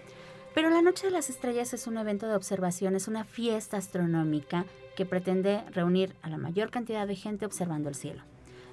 Pero 0.53 0.69
la 0.69 0.83
Noche 0.83 1.07
de 1.07 1.13
las 1.13 1.31
Estrellas 1.31 1.73
es 1.73 1.87
un 1.87 1.97
evento 1.97 2.27
de 2.27 2.35
observación, 2.35 2.95
es 2.95 3.07
una 3.07 3.23
fiesta 3.23 3.77
astronómica 3.77 4.65
que 4.95 5.07
pretende 5.07 5.63
reunir 5.71 6.15
a 6.21 6.29
la 6.29 6.37
mayor 6.37 6.69
cantidad 6.69 7.07
de 7.07 7.15
gente 7.15 7.47
observando 7.47 7.89
el 7.89 7.95
cielo. 7.95 8.21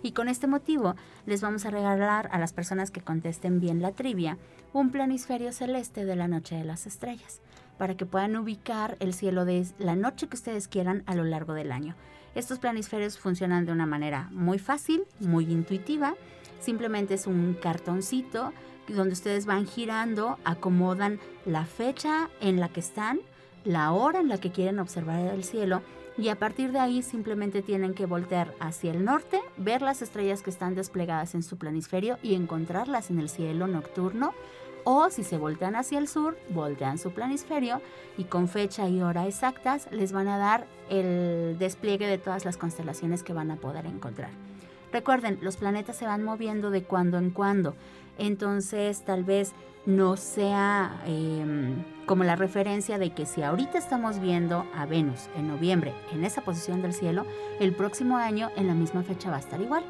Y 0.03 0.13
con 0.13 0.29
este 0.29 0.47
motivo 0.47 0.97
les 1.27 1.41
vamos 1.41 1.65
a 1.65 1.71
regalar 1.71 2.29
a 2.33 2.39
las 2.39 2.53
personas 2.53 2.91
que 2.91 3.01
contesten 3.01 3.61
bien 3.61 3.81
la 3.81 3.93
trivia 3.93 4.37
un 4.73 4.91
planisferio 4.91 5.53
celeste 5.53 6.05
de 6.05 6.17
la 6.17 6.29
noche 6.29 6.57
de 6.57 6.65
las 6.65 6.87
estrellas, 6.87 7.41
para 7.79 7.97
que 7.97 8.07
puedan 8.07 8.37
ubicar 8.37 8.97
el 9.01 9.15
cielo 9.15 9.45
de 9.45 9.67
la 9.79 9.97
noche 9.97 10.29
que 10.29 10.37
ustedes 10.37 10.67
quieran 10.67 11.03
a 11.07 11.15
lo 11.15 11.25
largo 11.25 11.55
del 11.55 11.73
año. 11.73 11.95
Estos 12.35 12.59
planisferios 12.59 13.19
funcionan 13.19 13.67
de 13.67 13.73
una 13.73 13.87
manera 13.87 14.29
muy 14.33 14.59
fácil, 14.59 15.05
muy 15.21 15.45
intuitiva. 15.45 16.15
Simplemente 16.61 17.15
es 17.15 17.27
un 17.27 17.55
cartoncito 17.61 18.53
donde 18.89 19.13
ustedes 19.13 19.47
van 19.47 19.67
girando, 19.67 20.39
acomodan 20.45 21.21
la 21.45 21.67
fecha 21.67 22.31
en 22.41 22.59
la 22.59 22.69
que 22.69 22.81
están, 22.81 23.21
la 23.65 23.93
hora 23.93 24.21
en 24.21 24.29
la 24.29 24.39
que 24.39 24.51
quieren 24.51 24.79
observar 24.79 25.21
el 25.21 25.45
cielo 25.45 25.83
y 26.23 26.29
a 26.29 26.39
partir 26.39 26.71
de 26.71 26.79
ahí 26.79 27.03
simplemente 27.03 27.63
tienen 27.63 27.95
que 27.95 28.07
voltear 28.07 28.55
hacia 28.61 28.93
el 28.93 29.05
norte, 29.05 29.41
ver 29.57 29.83
las 29.83 30.03
estrellas 30.03 30.41
que 30.41 30.51
están 30.51 30.77
desplegadas 30.77 31.35
en 31.35 31.43
su 31.43 31.59
planisferio 31.59 32.17
y 32.23 32.35
encontrarlas 32.35 33.11
en 33.11 33.19
el 33.19 33.29
cielo 33.29 33.67
nocturno. 33.67 34.33
O 34.85 35.11
si 35.11 35.25
se 35.25 35.37
voltean 35.37 35.75
hacia 35.75 35.99
el 35.99 36.07
sur, 36.07 36.39
voltean 36.51 36.99
su 36.99 37.11
planisferio 37.11 37.83
y 38.17 38.25
con 38.25 38.47
fecha 38.47 38.89
y 38.89 39.03
hora 39.03 39.27
exactas 39.27 39.89
les 39.91 40.13
van 40.13 40.29
a 40.29 40.39
dar 40.39 40.69
el 40.91 41.57
despliegue 41.59 42.07
de 42.07 42.19
todas 42.19 42.45
las 42.45 42.57
constelaciones 42.57 43.25
que 43.25 43.33
van 43.33 43.51
a 43.51 43.57
poder 43.57 43.87
encontrar. 43.87 44.31
Recuerden, 44.93 45.39
los 45.43 45.57
planetas 45.57 45.97
se 45.97 46.07
van 46.07 46.23
moviendo 46.23 46.71
de 46.71 46.85
cuando 46.85 47.19
en 47.19 47.31
cuando, 47.31 47.75
entonces 48.19 49.05
tal 49.05 49.25
vez 49.25 49.53
no 49.87 50.17
sea 50.17 51.03
em, 51.07 51.85
como 52.07 52.25
la 52.25 52.37
referencia 52.37 52.99
de 52.99 53.11
que 53.11 53.27
si 53.27 53.43
ahorita 53.43 53.79
estamos 53.79 54.21
viendo 54.21 54.65
a 54.75 54.87
Venus 54.87 55.29
en 55.37 55.49
noviembre 55.49 55.93
en 56.13 56.25
esa 56.25 56.43
posición 56.43 56.83
del 56.83 56.93
cielo, 56.93 57.27
el 57.59 57.75
próximo 57.75 58.17
año 58.17 58.51
en 58.57 58.67
la 58.67 58.75
misma 58.75 59.03
fecha 59.03 59.31
va 59.31 59.37
a 59.37 59.41
estar 59.41 59.61
igual. 59.61 59.85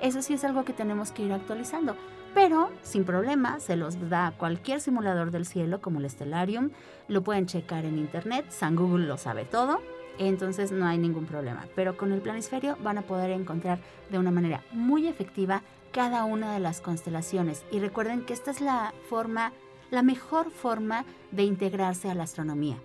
Eso 0.00 0.22
sí 0.22 0.34
es 0.34 0.44
algo 0.44 0.64
que 0.64 0.72
tenemos 0.72 1.12
que 1.12 1.22
ir 1.22 1.32
actualizando, 1.32 1.96
pero 2.34 2.70
sin 2.82 3.04
problema 3.04 3.60
se 3.60 3.76
los 3.76 4.08
da 4.08 4.32
cualquier 4.36 4.80
simulador 4.80 5.30
del 5.30 5.46
cielo 5.46 5.80
como 5.80 6.00
el 6.00 6.10
Stellarium, 6.10 6.70
lo 7.08 7.22
pueden 7.22 7.46
checar 7.46 7.84
en 7.84 7.98
internet, 7.98 8.46
San 8.48 8.76
Google 8.76 9.06
lo 9.06 9.18
sabe 9.18 9.44
todo, 9.44 9.80
entonces 10.18 10.72
no 10.72 10.86
hay 10.86 10.98
ningún 10.98 11.26
problema. 11.26 11.66
Pero 11.74 11.96
con 11.96 12.12
el 12.12 12.20
planisferio 12.20 12.76
van 12.82 12.98
a 12.98 13.02
poder 13.02 13.30
encontrar 13.30 13.78
de 14.10 14.18
una 14.18 14.30
manera 14.30 14.62
muy 14.72 15.06
efectiva 15.06 15.62
cada 15.94 16.24
una 16.24 16.52
de 16.52 16.58
las 16.58 16.80
constelaciones. 16.80 17.64
Y 17.70 17.78
recuerden 17.78 18.26
que 18.26 18.32
esta 18.32 18.50
es 18.50 18.60
la 18.60 18.92
forma, 19.08 19.52
la 19.90 20.02
mejor 20.02 20.50
forma 20.50 21.06
de 21.30 21.44
integrarse 21.44 22.10
a 22.10 22.14
la 22.14 22.24
astronomía. 22.24 22.76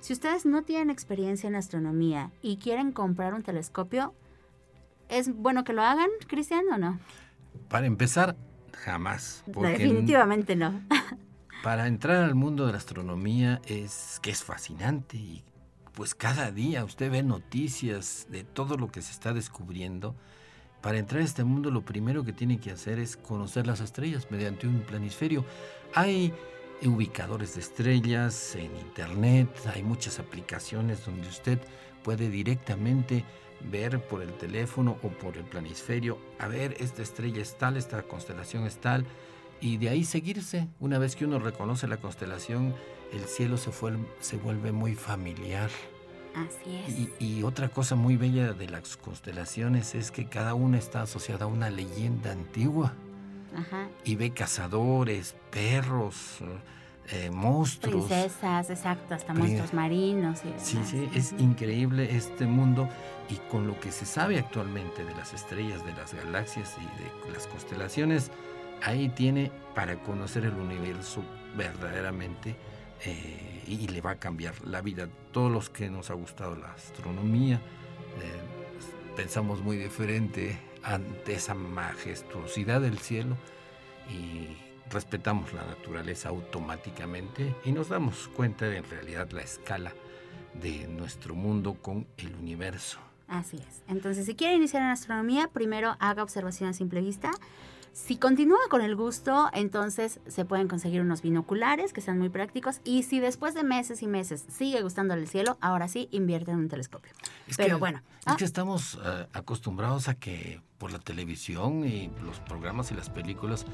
Si 0.00 0.12
ustedes 0.12 0.44
no 0.44 0.62
tienen 0.62 0.90
experiencia 0.90 1.48
en 1.48 1.54
astronomía 1.54 2.30
y 2.42 2.58
quieren 2.58 2.92
comprar 2.92 3.32
un 3.32 3.42
telescopio, 3.42 4.14
¿es 5.08 5.34
bueno 5.34 5.64
que 5.64 5.72
lo 5.72 5.82
hagan, 5.82 6.10
Cristian, 6.28 6.64
o 6.70 6.76
no? 6.76 7.00
Para 7.68 7.86
empezar, 7.86 8.36
jamás. 8.72 9.44
Definitivamente 9.46 10.54
no. 10.54 10.78
para 11.62 11.86
entrar 11.86 12.22
al 12.22 12.34
mundo 12.34 12.66
de 12.66 12.72
la 12.72 12.78
astronomía 12.78 13.62
es 13.66 14.18
que 14.20 14.30
es 14.30 14.44
fascinante 14.44 15.16
y 15.16 15.44
pues 15.92 16.14
cada 16.14 16.50
día 16.50 16.84
usted 16.84 17.10
ve 17.10 17.22
noticias 17.22 18.26
de 18.30 18.44
todo 18.44 18.76
lo 18.76 18.88
que 18.88 19.00
se 19.00 19.12
está 19.12 19.32
descubriendo 19.32 20.16
para 20.82 20.98
entrar 20.98 21.22
a 21.22 21.24
este 21.24 21.44
mundo 21.44 21.70
lo 21.70 21.82
primero 21.82 22.24
que 22.24 22.32
tiene 22.32 22.58
que 22.58 22.72
hacer 22.72 22.98
es 22.98 23.16
conocer 23.16 23.66
las 23.66 23.80
estrellas 23.80 24.26
mediante 24.30 24.66
un 24.66 24.80
planisferio. 24.80 25.44
Hay 25.94 26.32
ubicadores 26.82 27.54
de 27.54 27.60
estrellas 27.60 28.56
en 28.56 28.76
internet, 28.76 29.48
hay 29.72 29.84
muchas 29.84 30.18
aplicaciones 30.18 31.06
donde 31.06 31.28
usted 31.28 31.60
puede 32.02 32.28
directamente 32.28 33.24
ver 33.70 34.04
por 34.06 34.22
el 34.22 34.32
teléfono 34.32 34.98
o 35.02 35.08
por 35.08 35.36
el 35.36 35.44
planisferio, 35.44 36.18
a 36.40 36.48
ver, 36.48 36.74
esta 36.80 37.02
estrella 37.02 37.40
es 37.40 37.56
tal, 37.56 37.76
esta 37.76 38.02
constelación 38.02 38.66
es 38.66 38.78
tal, 38.78 39.06
y 39.60 39.76
de 39.76 39.88
ahí 39.88 40.04
seguirse. 40.04 40.66
Una 40.80 40.98
vez 40.98 41.14
que 41.14 41.24
uno 41.24 41.38
reconoce 41.38 41.86
la 41.86 41.98
constelación, 41.98 42.74
el 43.12 43.24
cielo 43.26 43.56
se, 43.56 43.70
se 44.18 44.36
vuelve 44.38 44.72
muy 44.72 44.96
familiar. 44.96 45.70
Así 46.34 46.76
es. 46.86 47.20
Y, 47.20 47.42
otra 47.42 47.68
cosa 47.68 47.94
muy 47.94 48.16
bella 48.16 48.52
de 48.52 48.68
las 48.68 48.96
constelaciones 48.96 49.94
es 49.94 50.10
que 50.10 50.26
cada 50.26 50.54
una 50.54 50.78
está 50.78 51.02
asociada 51.02 51.44
a 51.44 51.48
una 51.48 51.70
leyenda 51.70 52.32
antigua. 52.32 52.94
Ajá. 53.54 53.88
Y 54.04 54.16
ve 54.16 54.30
cazadores, 54.30 55.34
perros, 55.50 56.38
eh, 57.10 57.30
monstruos. 57.30 58.06
Princesas, 58.06 58.70
exacto, 58.70 59.14
hasta 59.14 59.34
monstruos 59.34 59.74
marinos. 59.74 60.40
Y 60.44 60.64
sí, 60.64 60.78
sí, 60.84 61.08
es 61.14 61.32
increíble 61.32 62.16
este 62.16 62.46
mundo 62.46 62.88
y 63.28 63.36
con 63.50 63.66
lo 63.66 63.78
que 63.80 63.92
se 63.92 64.06
sabe 64.06 64.38
actualmente 64.38 65.04
de 65.04 65.14
las 65.14 65.34
estrellas, 65.34 65.84
de 65.84 65.92
las 65.92 66.14
galaxias 66.14 66.76
y 66.78 67.26
de 67.26 67.32
las 67.32 67.46
constelaciones, 67.46 68.30
ahí 68.82 69.08
tiene 69.08 69.50
para 69.74 69.96
conocer 70.02 70.44
el 70.44 70.54
universo 70.54 71.22
verdaderamente 71.56 72.56
eh, 73.04 73.51
y 73.66 73.88
le 73.88 74.00
va 74.00 74.12
a 74.12 74.18
cambiar 74.18 74.54
la 74.66 74.80
vida. 74.80 75.08
Todos 75.32 75.50
los 75.50 75.70
que 75.70 75.90
nos 75.90 76.10
ha 76.10 76.14
gustado 76.14 76.56
la 76.56 76.72
astronomía, 76.72 77.56
eh, 77.56 79.16
pensamos 79.16 79.60
muy 79.62 79.76
diferente 79.76 80.58
ante 80.82 81.34
esa 81.34 81.54
majestuosidad 81.54 82.80
del 82.80 82.98
cielo 82.98 83.36
y 84.10 84.56
respetamos 84.90 85.52
la 85.52 85.64
naturaleza 85.64 86.28
automáticamente 86.28 87.54
y 87.64 87.72
nos 87.72 87.88
damos 87.88 88.28
cuenta 88.28 88.66
de 88.66 88.78
en 88.78 88.90
realidad 88.90 89.30
la 89.30 89.42
escala 89.42 89.92
de 90.60 90.86
nuestro 90.88 91.34
mundo 91.34 91.74
con 91.74 92.06
el 92.18 92.34
universo. 92.34 92.98
Así 93.28 93.56
es. 93.56 93.82
Entonces, 93.88 94.26
si 94.26 94.34
quiere 94.34 94.56
iniciar 94.56 94.82
en 94.82 94.90
astronomía, 94.90 95.48
primero 95.48 95.96
haga 96.00 96.22
observación 96.22 96.68
a 96.68 96.72
simple 96.74 97.00
vista 97.00 97.30
Si 97.92 98.16
continúa 98.16 98.58
con 98.70 98.80
el 98.80 98.96
gusto, 98.96 99.50
entonces 99.52 100.20
se 100.26 100.46
pueden 100.46 100.66
conseguir 100.66 101.02
unos 101.02 101.20
binoculares 101.20 101.92
que 101.92 102.00
sean 102.00 102.18
muy 102.18 102.30
prácticos 102.30 102.80
y 102.84 103.02
si 103.02 103.20
después 103.20 103.54
de 103.54 103.64
meses 103.64 104.02
y 104.02 104.06
meses 104.06 104.46
sigue 104.48 104.80
gustándole 104.80 105.20
el 105.20 105.28
cielo, 105.28 105.58
ahora 105.60 105.88
sí 105.88 106.08
invierte 106.10 106.52
en 106.52 106.56
un 106.56 106.68
telescopio. 106.68 107.12
Pero 107.56 107.78
bueno. 107.78 108.00
Es 108.26 108.36
que 108.36 108.44
ah. 108.44 108.46
estamos 108.46 108.98
eh, 109.04 109.26
acostumbrados 109.34 110.08
a 110.08 110.14
que 110.14 110.62
por 110.78 110.90
la 110.90 111.00
televisión 111.00 111.86
y 111.86 112.10
los 112.24 112.40
programas 112.40 112.90
y 112.92 112.94
las 112.94 113.10
películas 113.10 113.66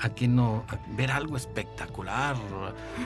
aquí 0.00 0.28
no 0.28 0.64
ver 0.96 1.10
algo 1.10 1.36
espectacular, 1.36 2.36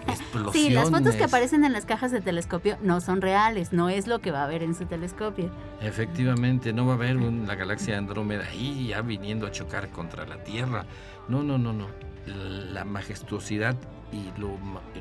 explosiones. 0.06 0.52
Sí, 0.52 0.70
las 0.70 0.90
fotos 0.90 1.14
que 1.14 1.24
aparecen 1.24 1.64
en 1.64 1.72
las 1.72 1.84
cajas 1.84 2.10
de 2.10 2.20
telescopio 2.20 2.78
no 2.82 3.00
son 3.00 3.20
reales, 3.20 3.72
no 3.72 3.88
es 3.88 4.06
lo 4.06 4.20
que 4.20 4.30
va 4.30 4.44
a 4.44 4.46
ver 4.46 4.62
en 4.62 4.74
su 4.74 4.86
telescopio. 4.86 5.50
Efectivamente, 5.80 6.72
no 6.72 6.86
va 6.86 6.92
a 6.92 6.96
haber 6.96 7.16
la 7.16 7.54
galaxia 7.54 7.98
Andrómeda 7.98 8.44
ahí 8.46 8.88
ya 8.88 9.02
viniendo 9.02 9.46
a 9.46 9.50
chocar 9.50 9.88
contra 9.90 10.26
la 10.26 10.42
Tierra. 10.42 10.84
No, 11.28 11.42
no, 11.42 11.58
no, 11.58 11.72
no. 11.72 11.86
La 12.26 12.84
majestuosidad 12.84 13.76
y 14.12 14.30
lo, 14.40 14.56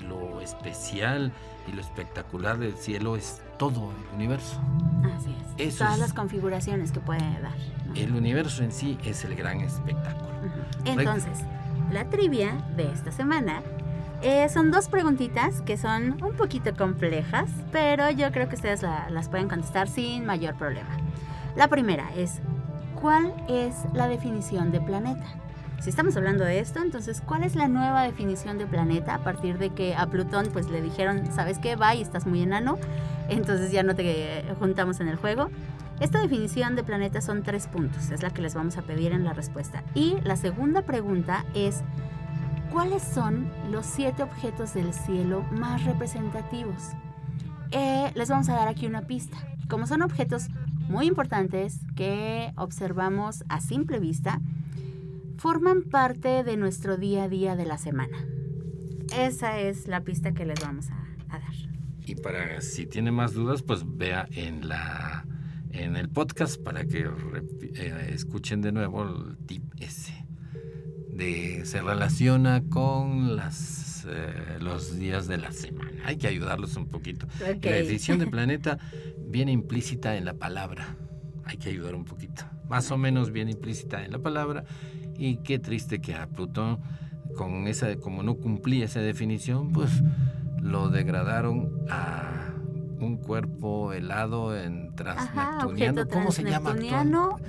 lo 0.07 0.41
especial 0.41 1.31
y 1.67 1.73
lo 1.73 1.81
espectacular 1.81 2.57
del 2.57 2.73
cielo 2.73 3.15
es 3.15 3.41
todo 3.57 3.91
el 3.91 4.15
universo. 4.15 4.61
Así 5.15 5.35
es. 5.57 5.77
Todas 5.77 5.99
las 5.99 6.13
configuraciones 6.13 6.91
que 6.91 6.99
puede 6.99 7.19
dar. 7.41 7.55
El 7.95 8.13
universo 8.13 8.63
en 8.63 8.71
sí 8.71 8.97
es 9.03 9.23
el 9.25 9.35
gran 9.35 9.61
espectáculo. 9.61 10.27
Entonces, 10.85 11.39
la 11.91 12.05
trivia 12.05 12.53
de 12.75 12.91
esta 12.91 13.11
semana 13.11 13.61
eh, 14.21 14.49
son 14.49 14.71
dos 14.71 14.89
preguntitas 14.89 15.61
que 15.61 15.77
son 15.77 16.23
un 16.23 16.33
poquito 16.35 16.75
complejas, 16.75 17.49
pero 17.71 18.09
yo 18.09 18.31
creo 18.31 18.49
que 18.49 18.55
ustedes 18.55 18.81
las 18.81 19.29
pueden 19.29 19.47
contestar 19.47 19.87
sin 19.87 20.25
mayor 20.25 20.55
problema. 20.55 20.89
La 21.55 21.67
primera 21.67 22.09
es, 22.15 22.39
¿cuál 22.99 23.33
es 23.47 23.75
la 23.93 24.07
definición 24.07 24.71
de 24.71 24.81
planeta? 24.81 25.25
Si 25.81 25.91
estamos 25.91 26.17
hablando 26.17 26.43
de 26.43 26.59
esto, 26.59 26.81
entonces, 26.81 27.21
¿cuál 27.21 27.43
es 27.43 27.55
la 27.55 27.67
nueva 27.67 28.01
definición 28.01 28.57
de 28.57 28.65
planeta 28.65 29.13
a 29.13 29.19
partir 29.19 29.59
de 29.59 29.69
que 29.69 29.95
a 29.95 30.07
Plutón 30.07 30.47
pues 30.51 30.69
le 30.69 30.81
dijeron, 30.81 31.31
¿sabes 31.31 31.59
qué? 31.59 31.75
Va 31.75 31.93
y 31.93 32.01
estás 32.01 32.25
muy 32.25 32.41
enano, 32.41 32.79
entonces 33.29 33.71
ya 33.71 33.83
no 33.83 33.95
te 33.95 34.43
juntamos 34.57 34.99
en 34.99 35.07
el 35.07 35.17
juego? 35.17 35.49
Esta 35.99 36.21
definición 36.21 36.75
de 36.75 36.83
planeta 36.83 37.21
son 37.21 37.41
tres 37.41 37.67
puntos, 37.67 38.11
es 38.11 38.21
la 38.21 38.29
que 38.29 38.43
les 38.43 38.53
vamos 38.53 38.77
a 38.77 38.83
pedir 38.83 39.13
en 39.13 39.23
la 39.23 39.33
respuesta. 39.33 39.83
Y 39.95 40.15
la 40.23 40.35
segunda 40.35 40.83
pregunta 40.83 41.43
es, 41.55 41.81
¿cuáles 42.71 43.01
son 43.01 43.49
los 43.71 43.87
siete 43.87 44.21
objetos 44.21 44.75
del 44.75 44.93
cielo 44.93 45.43
más 45.51 45.85
representativos? 45.85 46.91
Eh, 47.71 48.11
les 48.13 48.29
vamos 48.29 48.47
a 48.49 48.53
dar 48.53 48.67
aquí 48.67 48.85
una 48.85 49.07
pista. 49.07 49.37
Como 49.69 49.87
son 49.87 50.03
objetos 50.03 50.49
muy 50.87 51.07
importantes 51.07 51.79
que 51.95 52.53
observamos 52.57 53.43
a 53.49 53.59
simple 53.59 53.99
vista, 53.99 54.39
forman 55.37 55.81
parte 55.81 56.43
de 56.43 56.57
nuestro 56.57 56.97
día 56.97 57.23
a 57.23 57.27
día 57.27 57.55
de 57.55 57.65
la 57.65 57.79
semana. 57.79 58.17
Esa 59.17 59.59
es 59.59 59.87
la 59.87 60.01
pista 60.01 60.31
que 60.33 60.45
les 60.45 60.59
vamos 60.61 60.91
a, 60.91 61.07
a 61.35 61.39
dar. 61.39 61.55
Y 62.05 62.13
para 62.15 62.61
si 62.61 62.85
tiene 62.85 63.11
más 63.11 63.33
dudas, 63.33 63.63
pues 63.63 63.83
vea 63.83 64.27
en 64.31 64.67
la 64.67 65.25
en 65.77 65.95
el 65.95 66.09
podcast 66.09 66.61
para 66.61 66.85
que 66.85 67.07
eh, 67.75 68.09
escuchen 68.13 68.61
de 68.61 68.71
nuevo 68.71 69.03
el 69.03 69.37
tip 69.45 69.63
S. 69.79 70.13
De, 71.11 71.65
se 71.65 71.81
relaciona 71.81 72.63
con 72.69 73.35
las, 73.35 74.05
eh, 74.09 74.57
los 74.59 74.97
días 74.97 75.27
de 75.27 75.37
la 75.37 75.51
semana. 75.51 76.03
Hay 76.05 76.17
que 76.17 76.27
ayudarlos 76.27 76.75
un 76.75 76.87
poquito. 76.87 77.27
La 77.39 77.71
decisión 77.71 78.19
del 78.19 78.29
planeta 78.31 78.77
viene 79.27 79.51
implícita 79.51 80.15
en 80.15 80.25
la 80.25 80.33
palabra. 80.33 80.95
Hay 81.45 81.57
que 81.57 81.69
ayudar 81.69 81.95
un 81.95 82.05
poquito. 82.05 82.43
Más 82.69 82.91
o 82.91 82.97
menos 82.97 83.31
viene 83.31 83.51
implícita 83.51 84.03
en 84.03 84.11
la 84.11 84.19
palabra. 84.19 84.63
Y 85.17 85.37
qué 85.37 85.59
triste 85.59 85.99
que 85.99 86.13
a 86.13 86.27
Plutón, 86.27 86.79
con 87.35 87.67
esa, 87.67 87.95
como 87.97 88.21
no 88.21 88.35
cumplía 88.35 88.85
esa 88.85 88.99
definición, 88.99 89.71
pues 89.71 90.03
lo 90.61 90.89
degradaron 90.89 91.71
a 91.89 92.46
un 92.99 93.17
cuerpo 93.17 93.93
helado 93.93 94.57
en 94.57 94.95
transneptuniano. 94.95 96.07
¿Cómo 96.07 96.31
se 96.31 96.43
llama? 96.43 96.75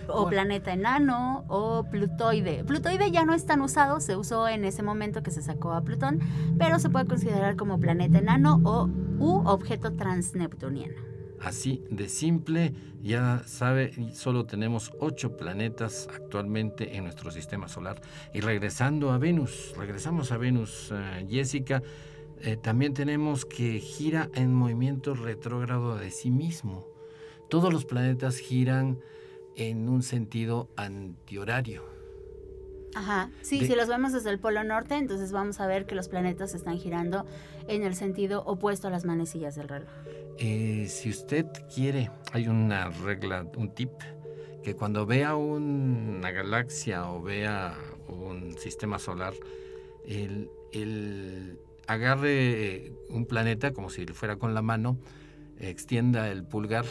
O 0.08 0.28
planeta 0.28 0.72
enano 0.72 1.44
o 1.48 1.84
plutoide. 1.84 2.64
Plutoide 2.64 3.10
ya 3.10 3.24
no 3.24 3.34
es 3.34 3.46
tan 3.46 3.60
usado, 3.60 4.00
se 4.00 4.16
usó 4.16 4.48
en 4.48 4.64
ese 4.64 4.82
momento 4.82 5.22
que 5.22 5.30
se 5.30 5.42
sacó 5.42 5.72
a 5.72 5.82
Plutón, 5.82 6.20
pero 6.58 6.78
se 6.78 6.90
puede 6.90 7.06
considerar 7.06 7.56
como 7.56 7.78
planeta 7.78 8.18
enano 8.18 8.60
o 8.64 8.88
u 9.18 9.42
objeto 9.46 9.92
transneptuniano. 9.94 10.94
Así 11.40 11.84
de 11.90 12.08
simple, 12.08 12.74
ya 13.00 13.42
sabe, 13.46 13.92
solo 14.12 14.44
tenemos 14.44 14.92
ocho 14.98 15.36
planetas 15.36 16.08
actualmente 16.12 16.96
en 16.96 17.04
nuestro 17.04 17.30
sistema 17.30 17.68
solar. 17.68 18.00
Y 18.34 18.40
regresando 18.40 19.12
a 19.12 19.18
Venus, 19.18 19.72
regresamos 19.76 20.32
a 20.32 20.36
Venus, 20.36 20.92
eh, 20.92 21.26
Jessica, 21.30 21.82
eh, 22.42 22.56
también 22.56 22.94
tenemos 22.94 23.44
que 23.44 23.80
gira 23.80 24.30
en 24.34 24.54
movimiento 24.54 25.14
retrógrado 25.14 25.96
de 25.96 26.10
sí 26.10 26.30
mismo. 26.30 26.86
Todos 27.48 27.72
los 27.72 27.84
planetas 27.84 28.38
giran 28.38 29.00
en 29.56 29.88
un 29.88 30.02
sentido 30.02 30.68
antihorario. 30.76 31.82
Ajá, 32.94 33.30
sí, 33.42 33.66
si 33.66 33.74
los 33.74 33.88
vemos 33.88 34.12
desde 34.12 34.30
el 34.30 34.38
polo 34.38 34.64
norte, 34.64 34.96
entonces 34.96 35.30
vamos 35.30 35.60
a 35.60 35.66
ver 35.66 35.86
que 35.86 35.94
los 35.94 36.08
planetas 36.08 36.54
están 36.54 36.78
girando 36.78 37.26
en 37.68 37.82
el 37.82 37.94
sentido 37.94 38.42
opuesto 38.44 38.88
a 38.88 38.90
las 38.90 39.04
manecillas 39.04 39.56
del 39.56 39.68
reloj. 39.68 39.88
Eh, 40.38 40.86
si 40.88 41.10
usted 41.10 41.46
quiere, 41.74 42.10
hay 42.32 42.48
una 42.48 42.90
regla, 42.90 43.46
un 43.56 43.74
tip, 43.74 43.90
que 44.62 44.74
cuando 44.74 45.06
vea 45.06 45.36
una 45.36 46.30
galaxia 46.30 47.10
o 47.10 47.22
vea 47.22 47.76
un 48.08 48.56
sistema 48.58 48.98
solar, 48.98 49.34
el, 50.06 50.50
el 50.72 51.58
agarre 51.88 52.92
un 53.08 53.26
planeta 53.26 53.72
como 53.72 53.90
si 53.90 54.06
fuera 54.06 54.36
con 54.36 54.54
la 54.54 54.62
mano, 54.62 54.98
extienda 55.58 56.30
el 56.30 56.44
pulgar 56.44 56.84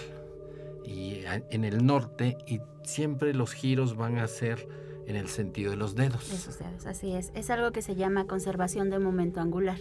y 0.83 1.21
en 1.51 1.63
el 1.63 1.85
norte 1.85 2.37
y 2.47 2.59
siempre 2.83 3.33
los 3.33 3.53
giros 3.53 3.95
van 3.95 4.17
a 4.17 4.27
ser 4.27 4.67
en 5.05 5.15
el 5.15 5.29
sentido 5.29 5.71
de 5.71 5.77
los 5.77 5.95
dedos. 5.95 6.33
Esos 6.33 6.59
dedos, 6.59 6.85
así 6.85 7.13
es. 7.13 7.31
Es 7.33 7.49
algo 7.49 7.71
que 7.71 7.81
se 7.81 7.95
llama 7.95 8.25
conservación 8.25 8.89
de 8.89 8.99
momento 8.99 9.39
angular. 9.39 9.77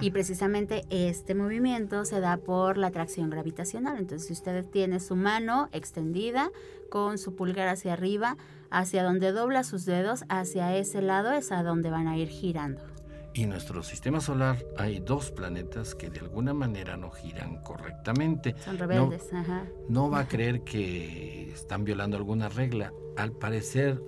Y 0.00 0.10
precisamente 0.10 0.84
este 0.88 1.34
movimiento 1.34 2.06
se 2.06 2.20
da 2.20 2.38
por 2.38 2.78
la 2.78 2.86
atracción 2.86 3.28
gravitacional. 3.28 3.98
Entonces, 3.98 4.28
si 4.28 4.32
usted 4.32 4.64
tiene 4.64 5.00
su 5.00 5.16
mano 5.16 5.68
extendida 5.72 6.50
con 6.88 7.18
su 7.18 7.34
pulgar 7.34 7.68
hacia 7.68 7.92
arriba, 7.92 8.38
hacia 8.70 9.02
donde 9.02 9.32
dobla 9.32 9.64
sus 9.64 9.84
dedos, 9.84 10.24
hacia 10.30 10.74
ese 10.76 11.02
lado 11.02 11.32
es 11.32 11.52
a 11.52 11.62
donde 11.62 11.90
van 11.90 12.08
a 12.08 12.16
ir 12.16 12.28
girando. 12.28 12.93
Y 13.34 13.46
nuestro 13.46 13.82
sistema 13.82 14.20
solar 14.20 14.64
hay 14.78 15.00
dos 15.00 15.32
planetas 15.32 15.96
que 15.96 16.08
de 16.08 16.20
alguna 16.20 16.54
manera 16.54 16.96
no 16.96 17.10
giran 17.10 17.60
correctamente. 17.62 18.54
Son 18.64 18.78
rebeldes, 18.78 19.32
no, 19.32 19.40
ajá. 19.40 19.66
No 19.88 20.08
va 20.08 20.20
a 20.20 20.28
creer 20.28 20.62
que 20.62 21.50
están 21.50 21.84
violando 21.84 22.16
alguna 22.16 22.48
regla. 22.48 22.92
Al 23.16 23.32
parecer 23.32 24.00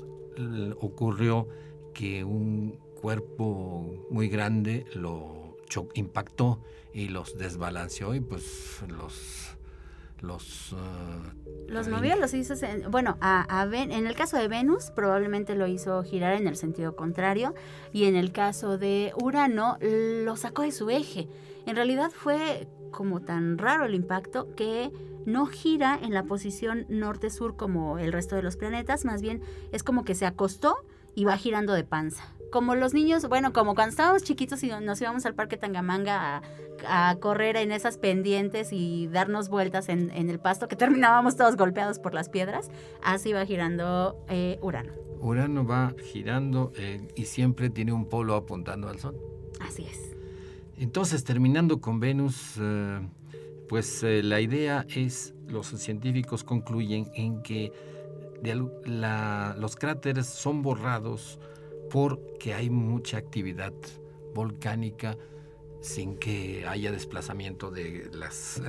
ocurrió 0.81 1.49
que 1.93 2.23
un 2.23 2.79
cuerpo 3.01 4.07
muy 4.11 4.29
grande 4.29 4.87
lo 4.95 5.57
impactó 5.95 6.61
y 6.93 7.09
los 7.09 7.37
desbalanceó 7.37 8.15
y 8.15 8.21
pues 8.21 8.83
los 8.89 9.56
los... 10.21 10.73
Uh, 10.73 11.69
los 11.69 11.89
movió, 11.89 12.17
los 12.17 12.33
hizo... 12.35 12.55
Bueno, 12.91 13.17
a, 13.21 13.67
en 13.73 14.07
el 14.07 14.15
caso 14.15 14.37
de 14.37 14.49
Venus 14.49 14.91
probablemente 14.91 15.55
lo 15.55 15.67
hizo 15.67 16.03
girar 16.03 16.35
en 16.35 16.47
el 16.47 16.57
sentido 16.57 16.97
contrario 16.97 17.55
y 17.93 18.05
en 18.05 18.17
el 18.17 18.33
caso 18.33 18.79
de 18.79 19.13
Urano 19.21 19.79
lo 19.81 20.37
sacó 20.37 20.63
de 20.63 20.73
su 20.73 20.91
eje. 20.91 21.29
En 21.67 21.77
realidad 21.77 22.11
fue 22.11 22.69
como 22.91 23.21
tan 23.21 23.59
raro 23.59 23.85
el 23.85 23.95
impacto 23.95 24.55
que 24.55 24.93
no 25.27 25.47
gira 25.47 25.99
en 26.01 26.15
la 26.15 26.23
posición 26.23 26.87
norte-sur 26.89 27.57
como 27.57 27.99
el 27.99 28.13
resto 28.13 28.37
de 28.37 28.43
los 28.43 28.57
planetas, 28.57 29.05
más 29.05 29.23
bien 29.23 29.43
es 29.73 29.83
como 29.83 30.05
que 30.05 30.15
se 30.15 30.25
acostó 30.25 30.77
y 31.15 31.25
va 31.25 31.37
girando 31.37 31.73
de 31.73 31.83
panza 31.83 32.36
como 32.51 32.75
los 32.75 32.95
niños, 32.95 33.29
bueno, 33.29 33.53
como 33.53 33.75
cuando 33.75 33.91
estábamos 33.91 34.23
chiquitos 34.23 34.63
y 34.63 34.69
nos 34.69 35.01
íbamos 35.01 35.27
al 35.27 35.35
parque 35.35 35.57
Tangamanga 35.57 36.43
a, 36.87 37.17
correr 37.21 37.57
en 37.57 37.73
esas 37.73 37.99
pendientes 37.99 38.69
y 38.73 39.09
darnos 39.09 39.49
vueltas 39.49 39.89
en, 39.89 40.11
el 40.11 40.39
pasto, 40.39 40.69
que 40.69 40.77
terminábamos 40.77 41.37
todos 41.37 41.57
golpeados 41.57 41.99
por 41.99 42.15
las 42.15 42.29
piedras, 42.29 42.71
así 43.03 43.33
va 43.33 43.45
girando 43.47 44.25
eh, 44.29 44.59
Urano. 44.63 44.93
Urano 45.21 45.67
va 45.67 45.95
girando 46.13 46.73
eh, 46.77 47.09
y 47.17 47.25
siempre 47.25 47.71
tiene 47.71 47.93
un 47.93 48.07
polo 48.07 48.35
apuntando 48.35 48.89
al 48.89 48.99
Sol. 48.99 49.17
Así 49.61 49.85
es. 49.85 50.15
Entonces, 50.77 51.25
terminando 51.25 51.81
con 51.81 52.01
Venus, 52.01 52.57
eh, 52.61 53.01
pues 53.69 54.03
la 54.03 54.41
idea 54.41 54.85
es, 54.95 55.35
los 55.49 55.69
científicos 55.69 56.45
concluyen 56.45 57.11
en 57.15 57.43
que 57.43 57.73
los 58.43 59.77
cráteres 59.77 60.27
son 60.27 60.63
borrados 60.63 61.41
porque 61.91 62.55
hay 62.55 62.71
mucha 62.71 63.19
actividad 63.19 63.73
volcánica 64.35 65.17
sin 65.81 66.17
que 66.17 66.67
haya 66.67 66.91
desplazamiento 66.91 67.71
de 67.71 68.11
las 68.13 68.59
eh, 68.59 68.63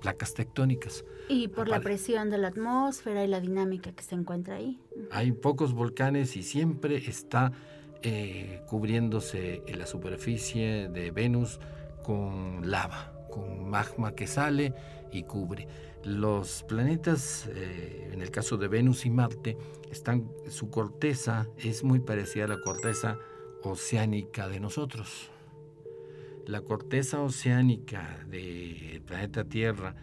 placas 0.00 0.34
tectónicas. 0.34 1.04
Y 1.28 1.48
por 1.48 1.68
la 1.68 1.80
presión 1.80 2.30
de 2.30 2.38
la 2.38 2.48
atmósfera 2.48 3.24
y 3.24 3.28
la 3.28 3.40
dinámica 3.40 3.92
que 3.92 4.02
se 4.02 4.14
encuentra 4.16 4.56
ahí. 4.56 4.80
Hay 5.12 5.32
pocos 5.32 5.72
volcanes 5.72 6.36
y 6.36 6.42
siempre 6.42 6.96
está 6.96 7.52
eh, 8.02 8.62
cubriéndose 8.66 9.62
en 9.66 9.78
la 9.78 9.86
superficie 9.86 10.88
de 10.88 11.10
Venus 11.10 11.60
con 12.02 12.70
lava, 12.70 13.12
con 13.30 13.68
magma 13.68 14.14
que 14.14 14.26
sale 14.26 14.74
y 15.12 15.22
cubre. 15.24 15.66
Los 16.04 16.64
planetas, 16.64 17.48
eh, 17.54 18.10
en 18.12 18.22
el 18.22 18.30
caso 18.30 18.56
de 18.56 18.68
Venus 18.68 19.04
y 19.04 19.10
Marte, 19.10 19.56
están, 19.90 20.30
su 20.48 20.70
corteza 20.70 21.48
es 21.58 21.84
muy 21.84 22.00
parecida 22.00 22.44
a 22.44 22.48
la 22.48 22.60
corteza 22.60 23.18
oceánica 23.62 24.48
de 24.48 24.60
nosotros. 24.60 25.30
La 26.46 26.62
corteza 26.62 27.20
oceánica 27.20 28.24
del 28.26 29.02
planeta 29.02 29.44
Tierra 29.44 29.94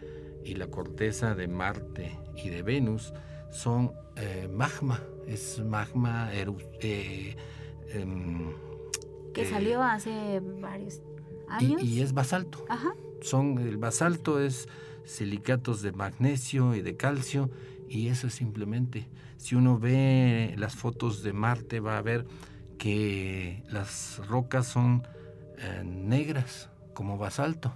y 0.44 0.54
la 0.54 0.68
corteza 0.68 1.34
de 1.34 1.48
Marte 1.48 2.16
y 2.36 2.48
de 2.48 2.62
Venus 2.62 3.12
son 3.50 3.92
eh, 4.16 4.48
magma, 4.52 5.02
es 5.26 5.58
magma 5.60 6.30
eh, 6.32 7.36
em, 7.90 8.52
que 9.34 9.46
salió 9.46 9.82
hace 9.82 10.40
varios 10.60 11.00
años. 11.48 11.82
Y, 11.82 12.02
es 12.02 12.12
basalto. 12.12 12.64
Son, 13.22 13.58
el 13.58 13.76
basalto 13.76 14.40
es 14.40 14.68
silicatos 15.04 15.82
de 15.82 15.92
magnesio 15.92 16.74
y 16.74 16.82
de 16.82 16.96
calcio 16.96 17.50
y 17.88 18.08
eso 18.08 18.26
es 18.26 18.34
simplemente, 18.34 19.08
si 19.38 19.54
uno 19.54 19.78
ve 19.78 20.54
las 20.58 20.76
fotos 20.76 21.22
de 21.22 21.32
Marte 21.32 21.80
va 21.80 21.96
a 21.96 22.02
ver 22.02 22.26
que 22.78 23.62
las 23.70 24.20
rocas 24.28 24.66
son 24.66 25.06
eh, 25.58 25.82
negras 25.84 26.70
como 26.92 27.16
basalto 27.16 27.72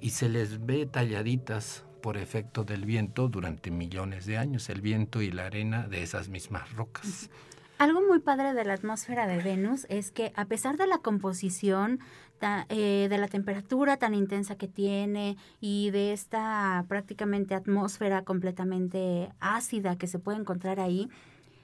y 0.00 0.10
se 0.10 0.28
les 0.28 0.64
ve 0.64 0.86
talladitas 0.86 1.84
por 2.02 2.16
efecto 2.16 2.64
del 2.64 2.84
viento 2.84 3.28
durante 3.28 3.70
millones 3.70 4.26
de 4.26 4.38
años, 4.38 4.68
el 4.68 4.80
viento 4.80 5.22
y 5.22 5.30
la 5.30 5.46
arena 5.46 5.88
de 5.88 6.02
esas 6.02 6.28
mismas 6.28 6.72
rocas. 6.74 7.30
Algo 7.78 8.00
muy 8.02 8.18
padre 8.18 8.54
de 8.54 8.64
la 8.64 8.74
atmósfera 8.74 9.26
de 9.28 9.40
Venus 9.40 9.86
es 9.88 10.10
que 10.10 10.32
a 10.34 10.46
pesar 10.46 10.76
de 10.76 10.88
la 10.88 10.98
composición, 10.98 12.00
eh, 12.40 13.06
de 13.08 13.18
la 13.18 13.28
temperatura 13.28 13.96
tan 13.96 14.14
intensa 14.14 14.56
que 14.56 14.68
tiene 14.68 15.36
y 15.60 15.90
de 15.90 16.12
esta 16.12 16.84
prácticamente 16.88 17.54
atmósfera 17.54 18.22
completamente 18.22 19.32
ácida 19.40 19.96
que 19.96 20.06
se 20.06 20.18
puede 20.18 20.38
encontrar 20.38 20.80
ahí, 20.80 21.08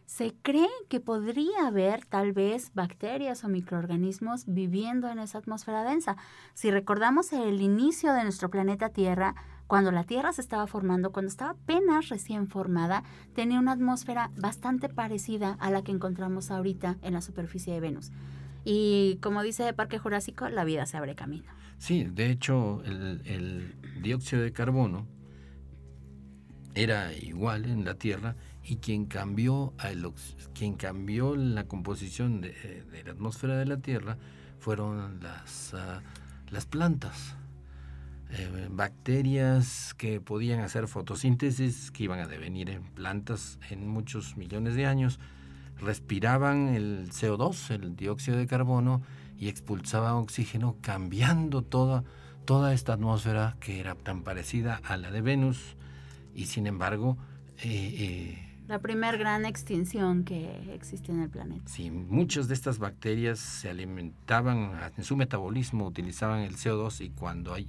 se 0.06 0.34
cree 0.42 0.68
que 0.88 1.00
podría 1.00 1.66
haber 1.66 2.04
tal 2.04 2.32
vez 2.32 2.72
bacterias 2.74 3.44
o 3.44 3.48
microorganismos 3.48 4.44
viviendo 4.46 5.08
en 5.08 5.18
esa 5.18 5.38
atmósfera 5.38 5.82
densa. 5.82 6.16
Si 6.52 6.70
recordamos 6.70 7.32
el 7.32 7.60
inicio 7.60 8.12
de 8.12 8.22
nuestro 8.22 8.50
planeta 8.50 8.90
Tierra, 8.90 9.34
cuando 9.66 9.92
la 9.92 10.04
Tierra 10.04 10.32
se 10.32 10.42
estaba 10.42 10.66
formando, 10.66 11.10
cuando 11.10 11.30
estaba 11.30 11.52
apenas 11.52 12.10
recién 12.10 12.48
formada, 12.48 13.02
tenía 13.34 13.58
una 13.58 13.72
atmósfera 13.72 14.30
bastante 14.36 14.88
parecida 14.88 15.56
a 15.58 15.70
la 15.70 15.82
que 15.82 15.92
encontramos 15.92 16.50
ahorita 16.50 16.96
en 17.02 17.14
la 17.14 17.22
superficie 17.22 17.72
de 17.72 17.80
Venus. 17.80 18.12
Y 18.64 19.16
como 19.20 19.42
dice 19.42 19.68
el 19.68 19.74
Parque 19.74 19.98
Jurásico, 19.98 20.48
la 20.48 20.64
vida 20.64 20.86
se 20.86 20.96
abre 20.96 21.14
camino. 21.14 21.44
Sí, 21.78 22.04
de 22.04 22.30
hecho, 22.30 22.82
el, 22.84 23.74
dióxido 24.00 24.42
de 24.42 24.52
carbono 24.52 25.06
era 26.74 27.12
igual 27.12 27.66
en 27.66 27.84
la 27.84 27.94
Tierra 27.94 28.36
y 28.62 28.76
quien 28.76 29.06
cambió, 29.06 29.74
quien 30.54 30.74
cambió 30.74 31.36
la 31.36 31.64
composición 31.64 32.40
de, 32.40 32.84
la 33.04 33.12
atmósfera 33.12 33.56
de 33.58 33.66
la 33.66 33.78
Tierra 33.78 34.18
fueron 34.58 35.20
las, 35.20 35.74
ah, 35.74 36.02
las 36.50 36.66
plantas. 36.66 37.36
Eh, 38.36 38.68
bacterias 38.68 39.94
que 39.94 40.20
podían 40.20 40.60
hacer 40.60 40.88
fotosíntesis, 40.88 41.92
que 41.92 42.04
iban 42.04 42.18
a 42.18 42.26
devenir 42.26 42.68
en 42.68 42.82
plantas 42.82 43.60
en 43.70 43.86
muchos 43.86 44.36
millones 44.36 44.74
de 44.74 44.86
años, 44.86 45.20
respiraban 45.78 46.68
el 46.68 47.10
CO2, 47.10 47.70
el 47.70 47.96
dióxido 47.96 48.36
de 48.36 48.46
carbono, 48.46 49.02
y 49.38 49.48
expulsaban 49.48 50.14
oxígeno, 50.14 50.76
cambiando 50.80 51.62
toda, 51.62 52.04
toda 52.44 52.72
esta 52.72 52.94
atmósfera 52.94 53.56
que 53.60 53.80
era 53.80 53.94
tan 53.94 54.22
parecida 54.22 54.80
a 54.84 54.96
la 54.96 55.10
de 55.10 55.20
Venus, 55.20 55.76
y 56.34 56.46
sin 56.46 56.66
embargo... 56.66 57.16
Eh, 57.62 57.94
eh, 57.98 58.50
la 58.66 58.78
primera 58.78 59.16
gran 59.18 59.44
extinción 59.44 60.24
que 60.24 60.72
existe 60.72 61.12
en 61.12 61.20
el 61.20 61.28
planeta. 61.28 61.64
Sí, 61.66 61.90
muchas 61.90 62.48
de 62.48 62.54
estas 62.54 62.78
bacterias 62.78 63.38
se 63.38 63.68
alimentaban, 63.68 64.72
en 64.96 65.04
su 65.04 65.16
metabolismo 65.16 65.86
utilizaban 65.86 66.40
el 66.40 66.56
CO2 66.56 67.04
y 67.04 67.10
cuando 67.10 67.52
hay 67.52 67.68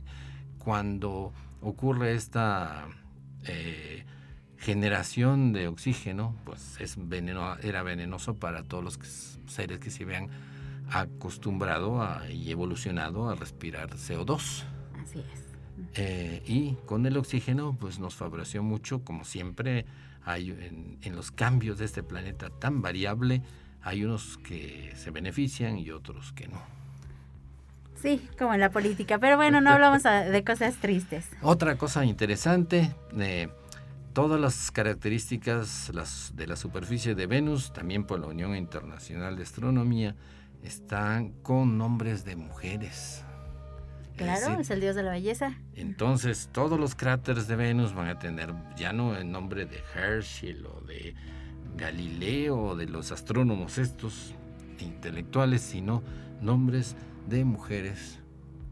cuando 0.66 1.32
ocurre 1.62 2.16
esta 2.16 2.88
eh, 3.43 4.03
generación 4.66 5.53
de 5.53 5.68
oxígeno, 5.68 6.36
pues 6.43 6.78
es 6.80 6.95
veneno, 6.97 7.55
era 7.59 7.84
venenoso 7.84 8.34
para 8.34 8.63
todos 8.63 8.84
los 8.84 8.99
seres 9.47 9.78
que 9.78 9.91
se 9.91 10.05
vean 10.05 10.30
acostumbrado 10.89 12.03
y 12.32 12.49
evolucionado 12.49 13.30
a 13.30 13.36
respirar 13.36 13.91
CO2. 13.91 14.63
Así 15.03 15.20
es. 15.20 15.45
Eh, 15.93 16.41
y 16.47 16.74
con 16.88 17.05
el 17.05 17.16
oxígeno, 17.18 17.78
pues 17.80 17.99
nos 17.99 18.16
favoreció 18.16 18.63
mucho, 18.63 19.03
como 19.03 19.24
siempre, 19.24 19.86
hay 20.24 20.49
en, 20.49 20.97
en, 21.03 21.16
los 21.16 21.30
cambios 21.32 21.78
de 21.78 21.86
este 21.86 22.01
planeta 22.01 22.49
tan 22.49 22.82
variable, 22.82 23.43
hay 23.84 24.03
unos 24.03 24.39
que 24.39 24.93
se 24.95 25.11
benefician 25.11 25.78
y 25.78 25.91
otros 25.91 26.34
que 26.34 26.47
no. 26.47 26.59
Sí, 28.01 28.28
como 28.38 28.53
en 28.53 28.59
la 28.59 28.72
política. 28.72 29.20
Pero 29.20 29.38
bueno, 29.38 29.61
no 29.61 29.72
hablamos 29.72 30.03
de 30.03 30.43
cosas 30.43 30.76
tristes. 30.76 31.28
Otra 31.41 31.78
cosa 31.78 32.05
interesante, 32.05 32.93
eh, 33.18 33.49
todas 34.16 34.39
las 34.39 34.72
características 34.72 35.91
las, 35.93 36.32
de 36.38 36.47
la 36.47 36.55
superficie 36.55 37.16
de 37.16 37.28
Venus, 37.28 37.74
también 37.74 38.05
por 38.05 38.18
la 38.22 38.28
Unión 38.28 38.55
Internacional 38.55 39.36
de 39.36 39.43
Astronomía, 39.43 40.16
están 40.63 41.34
con 41.43 41.78
nombres 41.78 42.24
de 42.24 42.38
mujeres. 42.38 43.26
Claro, 44.16 44.61
es, 44.61 44.70
el 44.70 44.80
dios 44.80 44.95
de 44.95 45.03
la 45.03 45.11
belleza. 45.11 45.59
Entonces, 45.74 46.49
todos 46.53 46.80
los 46.80 46.95
cráteres 46.95 47.49
de 47.49 47.57
Venus 47.57 47.93
van 47.93 48.07
a 48.07 48.18
tener 48.18 48.53
ya 48.78 48.93
no 48.93 49.18
el 49.18 49.30
nombre 49.30 49.66
de 49.66 49.82
Herschel 49.93 50.66
o 50.66 50.80
de 50.88 51.13
Galileo 51.76 52.57
o 52.57 52.76
de 52.78 52.86
los 52.86 53.11
astrónomos 53.11 53.78
estos 53.78 54.34
intelectuales, 54.80 55.61
sino 55.61 56.01
nombres 56.39 56.95
de 57.28 57.43
mujeres 57.43 58.22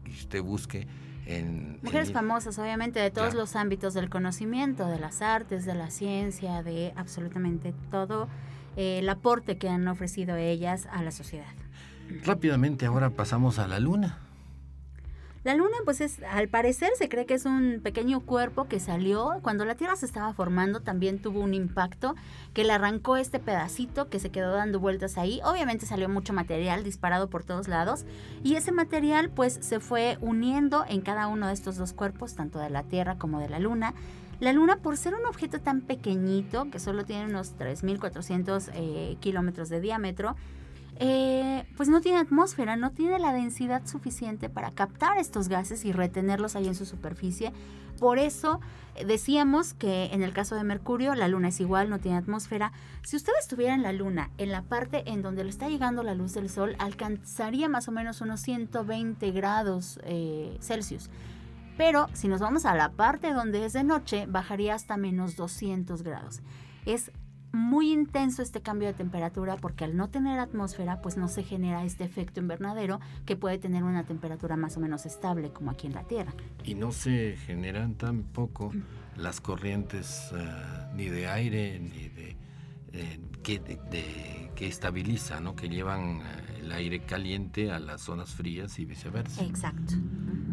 que 0.04 0.10
usted 0.10 0.42
busque 0.42 0.86
en... 1.26 1.78
Mujeres 1.82 2.12
famosas, 2.12 2.58
obviamente, 2.58 3.00
de 3.00 3.10
todos 3.10 3.34
los 3.34 3.56
ámbitos 3.56 3.94
del 3.94 4.10
conocimiento, 4.10 4.86
de 4.86 4.98
las 4.98 5.22
artes, 5.22 5.64
de 5.64 5.74
la 5.74 5.90
ciencia, 5.90 6.62
de 6.62 6.92
absolutamente 6.96 7.74
todo 7.90 8.28
eh, 8.76 8.98
el 9.00 9.08
aporte 9.08 9.58
que 9.58 9.68
han 9.68 9.86
ofrecido 9.88 10.36
ellas 10.36 10.88
a 10.90 11.02
la 11.02 11.10
sociedad. 11.10 11.52
Rápidamente 12.24 12.86
ahora 12.86 13.10
pasamos 13.10 13.58
a 13.58 13.66
la 13.66 13.78
luna. 13.80 14.18
La 15.44 15.54
luna, 15.54 15.76
pues 15.84 16.00
es, 16.00 16.22
al 16.22 16.48
parecer 16.48 16.88
se 16.96 17.10
cree 17.10 17.26
que 17.26 17.34
es 17.34 17.44
un 17.44 17.80
pequeño 17.82 18.20
cuerpo 18.20 18.66
que 18.66 18.80
salió 18.80 19.40
cuando 19.42 19.66
la 19.66 19.74
Tierra 19.74 19.94
se 19.94 20.06
estaba 20.06 20.32
formando, 20.32 20.80
también 20.80 21.20
tuvo 21.20 21.40
un 21.40 21.52
impacto 21.52 22.14
que 22.54 22.64
le 22.64 22.72
arrancó 22.72 23.18
este 23.18 23.38
pedacito 23.38 24.08
que 24.08 24.20
se 24.20 24.30
quedó 24.30 24.54
dando 24.54 24.80
vueltas 24.80 25.18
ahí. 25.18 25.42
Obviamente 25.44 25.84
salió 25.84 26.08
mucho 26.08 26.32
material 26.32 26.82
disparado 26.82 27.28
por 27.28 27.44
todos 27.44 27.68
lados 27.68 28.06
y 28.42 28.54
ese 28.54 28.72
material 28.72 29.28
pues 29.28 29.58
se 29.60 29.80
fue 29.80 30.16
uniendo 30.22 30.86
en 30.88 31.02
cada 31.02 31.26
uno 31.26 31.48
de 31.48 31.52
estos 31.52 31.76
dos 31.76 31.92
cuerpos, 31.92 32.34
tanto 32.34 32.58
de 32.58 32.70
la 32.70 32.82
Tierra 32.82 33.18
como 33.18 33.38
de 33.38 33.50
la 33.50 33.58
Luna. 33.58 33.92
La 34.40 34.54
Luna, 34.54 34.76
por 34.76 34.96
ser 34.96 35.14
un 35.14 35.26
objeto 35.26 35.60
tan 35.60 35.82
pequeñito, 35.82 36.70
que 36.70 36.78
solo 36.78 37.04
tiene 37.04 37.26
unos 37.26 37.56
3.400 37.58 38.70
eh, 38.72 39.16
kilómetros 39.20 39.68
de 39.68 39.82
diámetro, 39.82 40.36
eh, 41.00 41.64
pues 41.76 41.88
no 41.88 42.00
tiene 42.00 42.18
atmósfera, 42.18 42.76
no 42.76 42.90
tiene 42.90 43.18
la 43.18 43.32
densidad 43.32 43.86
suficiente 43.86 44.48
para 44.48 44.70
captar 44.70 45.18
estos 45.18 45.48
gases 45.48 45.84
y 45.84 45.92
retenerlos 45.92 46.56
ahí 46.56 46.68
en 46.68 46.74
su 46.74 46.86
superficie. 46.86 47.52
Por 47.98 48.18
eso 48.18 48.60
eh, 48.94 49.04
decíamos 49.04 49.74
que 49.74 50.06
en 50.06 50.22
el 50.22 50.32
caso 50.32 50.54
de 50.54 50.64
Mercurio 50.64 51.14
la 51.14 51.28
Luna 51.28 51.48
es 51.48 51.60
igual, 51.60 51.90
no 51.90 51.98
tiene 51.98 52.18
atmósfera. 52.18 52.72
Si 53.02 53.16
usted 53.16 53.32
estuviera 53.40 53.74
en 53.74 53.82
la 53.82 53.92
Luna, 53.92 54.30
en 54.38 54.50
la 54.50 54.62
parte 54.62 55.02
en 55.10 55.22
donde 55.22 55.44
le 55.44 55.50
está 55.50 55.68
llegando 55.68 56.02
la 56.02 56.14
luz 56.14 56.34
del 56.34 56.48
Sol, 56.48 56.76
alcanzaría 56.78 57.68
más 57.68 57.88
o 57.88 57.92
menos 57.92 58.20
unos 58.20 58.40
120 58.40 59.30
grados 59.32 59.98
eh, 60.04 60.56
Celsius. 60.60 61.10
Pero 61.76 62.08
si 62.12 62.28
nos 62.28 62.40
vamos 62.40 62.66
a 62.66 62.74
la 62.74 62.92
parte 62.92 63.32
donde 63.32 63.64
es 63.64 63.72
de 63.72 63.82
noche, 63.82 64.26
bajaría 64.28 64.74
hasta 64.74 64.96
menos 64.96 65.34
200 65.34 66.02
grados. 66.02 66.40
Es 66.86 67.10
muy 67.54 67.92
intenso 67.92 68.42
este 68.42 68.60
cambio 68.60 68.88
de 68.88 68.94
temperatura 68.94 69.56
porque 69.56 69.84
al 69.84 69.96
no 69.96 70.08
tener 70.08 70.38
atmósfera 70.38 71.00
pues 71.00 71.16
no 71.16 71.28
se 71.28 71.42
genera 71.42 71.84
este 71.84 72.04
efecto 72.04 72.40
invernadero 72.40 73.00
que 73.24 73.36
puede 73.36 73.58
tener 73.58 73.84
una 73.84 74.04
temperatura 74.04 74.56
más 74.56 74.76
o 74.76 74.80
menos 74.80 75.06
estable 75.06 75.50
como 75.50 75.70
aquí 75.70 75.86
en 75.86 75.94
la 75.94 76.04
Tierra. 76.04 76.32
Y 76.64 76.74
no 76.74 76.92
se 76.92 77.36
generan 77.46 77.94
tampoco 77.94 78.72
las 79.16 79.40
corrientes 79.40 80.30
eh, 80.34 80.44
ni 80.96 81.08
de 81.08 81.28
aire 81.28 81.78
ni 81.78 82.08
de, 82.08 82.36
eh, 82.92 83.20
que, 83.42 83.60
que 84.54 84.66
estabiliza, 84.66 85.40
¿no? 85.40 85.54
que 85.54 85.68
llevan 85.68 86.20
eh, 86.20 86.60
el 86.62 86.72
aire 86.72 87.00
caliente 87.00 87.70
a 87.70 87.78
las 87.78 88.02
zonas 88.02 88.30
frías 88.34 88.78
y 88.78 88.84
viceversa. 88.84 89.44
Exacto. 89.44 89.94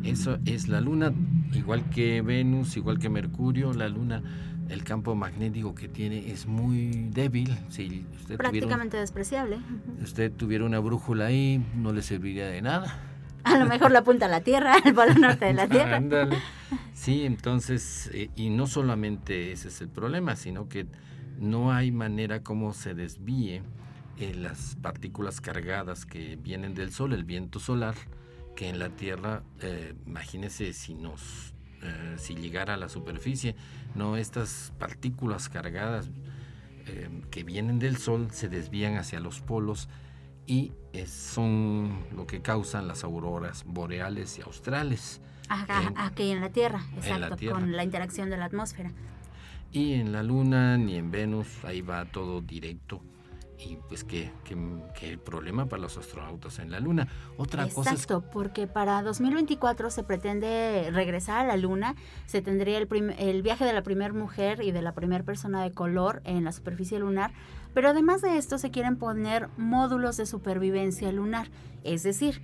Eso 0.03 0.39
es 0.45 0.67
la 0.67 0.81
luna, 0.81 1.13
igual 1.53 1.89
que 1.89 2.21
Venus, 2.21 2.75
igual 2.77 2.97
que 2.97 3.09
Mercurio, 3.09 3.71
la 3.73 3.87
Luna, 3.87 4.23
el 4.71 4.83
campo 4.85 5.15
magnético 5.15 5.75
que 5.75 5.89
tiene 5.89 6.31
es 6.31 6.47
muy 6.47 7.09
débil. 7.11 7.57
Si 7.69 8.05
usted 8.15 8.37
Prácticamente 8.37 8.97
despreciable. 8.97 9.59
Si 9.97 10.03
usted 10.03 10.31
tuviera 10.31 10.63
una 10.63 10.79
brújula 10.79 11.25
ahí, 11.25 11.63
no 11.75 11.91
le 11.91 12.01
serviría 12.01 12.47
de 12.47 12.61
nada. 12.61 12.97
A 13.43 13.57
lo 13.57 13.65
mejor 13.65 13.91
la 13.91 13.99
apunta 13.99 14.27
a 14.27 14.29
la 14.29 14.41
Tierra, 14.41 14.75
al 14.85 14.93
polo 14.93 15.13
norte 15.15 15.45
de 15.45 15.53
la 15.53 15.67
Tierra. 15.69 15.97
Ándale. 15.97 16.37
Sí, 16.93 17.25
entonces, 17.25 18.11
eh, 18.13 18.29
y 18.35 18.51
no 18.51 18.67
solamente 18.67 19.51
ese 19.51 19.69
es 19.69 19.81
el 19.81 19.89
problema, 19.89 20.35
sino 20.35 20.69
que 20.69 20.85
no 21.39 21.73
hay 21.73 21.91
manera 21.91 22.43
como 22.43 22.71
se 22.73 22.93
desvíe 22.93 23.63
eh, 24.19 24.35
las 24.35 24.77
partículas 24.81 25.41
cargadas 25.41 26.05
que 26.05 26.35
vienen 26.35 26.75
del 26.75 26.91
Sol, 26.91 27.13
el 27.13 27.23
viento 27.23 27.59
solar, 27.59 27.95
que 28.55 28.69
en 28.69 28.77
la 28.77 28.89
Tierra, 28.89 29.41
eh, 29.61 29.95
imagínese 30.05 30.71
si 30.73 30.93
nos, 30.93 31.55
eh, 31.83 32.15
si 32.17 32.35
llegara 32.35 32.75
a 32.75 32.77
la 32.77 32.89
superficie, 32.89 33.55
no 33.95 34.17
estas 34.17 34.73
partículas 34.79 35.49
cargadas 35.49 36.09
que 37.29 37.43
vienen 37.43 37.79
del 37.79 37.95
Sol 37.95 38.29
se 38.31 38.49
desvían 38.49 38.97
hacia 38.97 39.19
los 39.19 39.39
polos 39.39 39.87
y 40.45 40.73
son 41.05 42.05
lo 42.13 42.27
que 42.27 42.41
causan 42.41 42.87
las 42.87 43.03
auroras 43.03 43.63
boreales 43.65 44.39
y 44.39 44.41
australes. 44.41 45.21
aquí 45.47 46.31
en 46.31 46.41
la 46.41 46.49
Tierra, 46.49 46.83
exacto, 46.97 47.51
con 47.51 47.71
la 47.77 47.83
interacción 47.83 48.29
de 48.29 48.37
la 48.37 48.45
atmósfera. 48.45 48.91
Y 49.71 49.93
en 49.93 50.11
la 50.11 50.23
Luna 50.23 50.77
ni 50.77 50.95
en 50.95 51.11
Venus, 51.11 51.63
ahí 51.63 51.81
va 51.81 52.03
todo 52.05 52.41
directo 52.41 53.01
y 53.65 53.77
pues 53.87 54.03
qué, 54.03 54.31
qué, 54.43 55.17
problema 55.17 55.67
para 55.67 55.81
los 55.81 55.97
astronautas 55.97 56.59
en 56.59 56.71
la 56.71 56.79
Luna. 56.79 57.07
Otra 57.37 57.67
cosa 57.69 57.91
Exacto, 57.91 58.23
porque 58.31 58.67
para 58.67 59.01
2024 59.03 59.89
se 59.89 60.03
pretende 60.03 60.89
regresar 60.91 61.39
a 61.39 61.47
la 61.47 61.57
Luna, 61.57 61.95
se 62.25 62.41
tendría 62.41 62.77
el, 62.77 62.87
el 63.17 63.41
viaje 63.41 63.65
de 63.65 63.73
la 63.73 63.83
primera 63.83 64.13
mujer 64.13 64.61
y 64.63 64.71
de 64.71 64.81
la 64.81 64.93
primera 64.93 65.23
persona 65.23 65.63
de 65.63 65.71
color 65.71 66.21
en 66.25 66.43
la 66.43 66.51
superficie 66.51 66.99
lunar, 66.99 67.31
pero 67.73 67.89
además 67.89 68.21
de 68.21 68.37
esto 68.37 68.57
se 68.57 68.71
quieren 68.71 68.97
poner 68.97 69.49
módulos 69.57 70.17
de 70.17 70.25
supervivencia 70.25 71.11
lunar, 71.11 71.49
es 71.83 72.03
decir, 72.03 72.41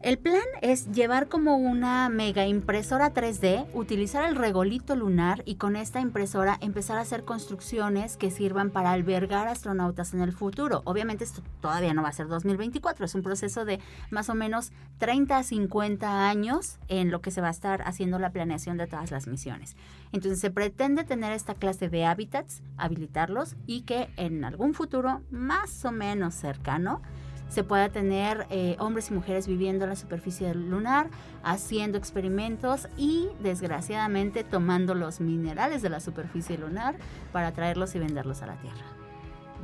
el 0.00 0.16
plan 0.16 0.44
es 0.62 0.92
llevar 0.92 1.28
como 1.28 1.56
una 1.56 2.08
mega 2.08 2.46
impresora 2.46 3.12
3D, 3.12 3.66
utilizar 3.74 4.28
el 4.28 4.36
regolito 4.36 4.94
lunar 4.94 5.42
y 5.44 5.56
con 5.56 5.74
esta 5.74 6.00
impresora 6.00 6.56
empezar 6.60 6.98
a 6.98 7.00
hacer 7.00 7.24
construcciones 7.24 8.16
que 8.16 8.30
sirvan 8.30 8.70
para 8.70 8.92
albergar 8.92 9.48
astronautas 9.48 10.14
en 10.14 10.20
el 10.20 10.32
futuro. 10.32 10.82
Obviamente 10.84 11.24
esto 11.24 11.42
todavía 11.60 11.94
no 11.94 12.02
va 12.02 12.10
a 12.10 12.12
ser 12.12 12.28
2024, 12.28 13.06
es 13.06 13.14
un 13.16 13.24
proceso 13.24 13.64
de 13.64 13.80
más 14.10 14.28
o 14.28 14.36
menos 14.36 14.70
30 14.98 15.36
a 15.36 15.42
50 15.42 16.28
años 16.28 16.78
en 16.86 17.10
lo 17.10 17.20
que 17.20 17.32
se 17.32 17.40
va 17.40 17.48
a 17.48 17.52
estar 17.52 17.82
haciendo 17.82 18.20
la 18.20 18.30
planeación 18.30 18.76
de 18.76 18.86
todas 18.86 19.10
las 19.10 19.26
misiones. 19.26 19.76
Entonces 20.12 20.38
se 20.38 20.52
pretende 20.52 21.02
tener 21.02 21.32
esta 21.32 21.54
clase 21.54 21.88
de 21.88 22.04
hábitats, 22.04 22.62
habilitarlos 22.76 23.56
y 23.66 23.82
que 23.82 24.10
en 24.16 24.44
algún 24.44 24.74
futuro 24.74 25.22
más 25.30 25.84
o 25.84 25.90
menos 25.90 26.34
cercano, 26.34 27.02
se 27.48 27.64
pueda 27.64 27.88
tener 27.88 28.46
eh, 28.50 28.76
hombres 28.78 29.10
y 29.10 29.14
mujeres 29.14 29.46
viviendo 29.46 29.84
en 29.84 29.90
la 29.90 29.96
superficie 29.96 30.54
lunar, 30.54 31.08
haciendo 31.42 31.98
experimentos 31.98 32.88
y 32.96 33.28
desgraciadamente 33.40 34.44
tomando 34.44 34.94
los 34.94 35.20
minerales 35.20 35.82
de 35.82 35.88
la 35.88 36.00
superficie 36.00 36.58
lunar 36.58 36.96
para 37.32 37.52
traerlos 37.52 37.94
y 37.94 37.98
venderlos 37.98 38.42
a 38.42 38.46
la 38.46 38.56
Tierra. 38.56 38.84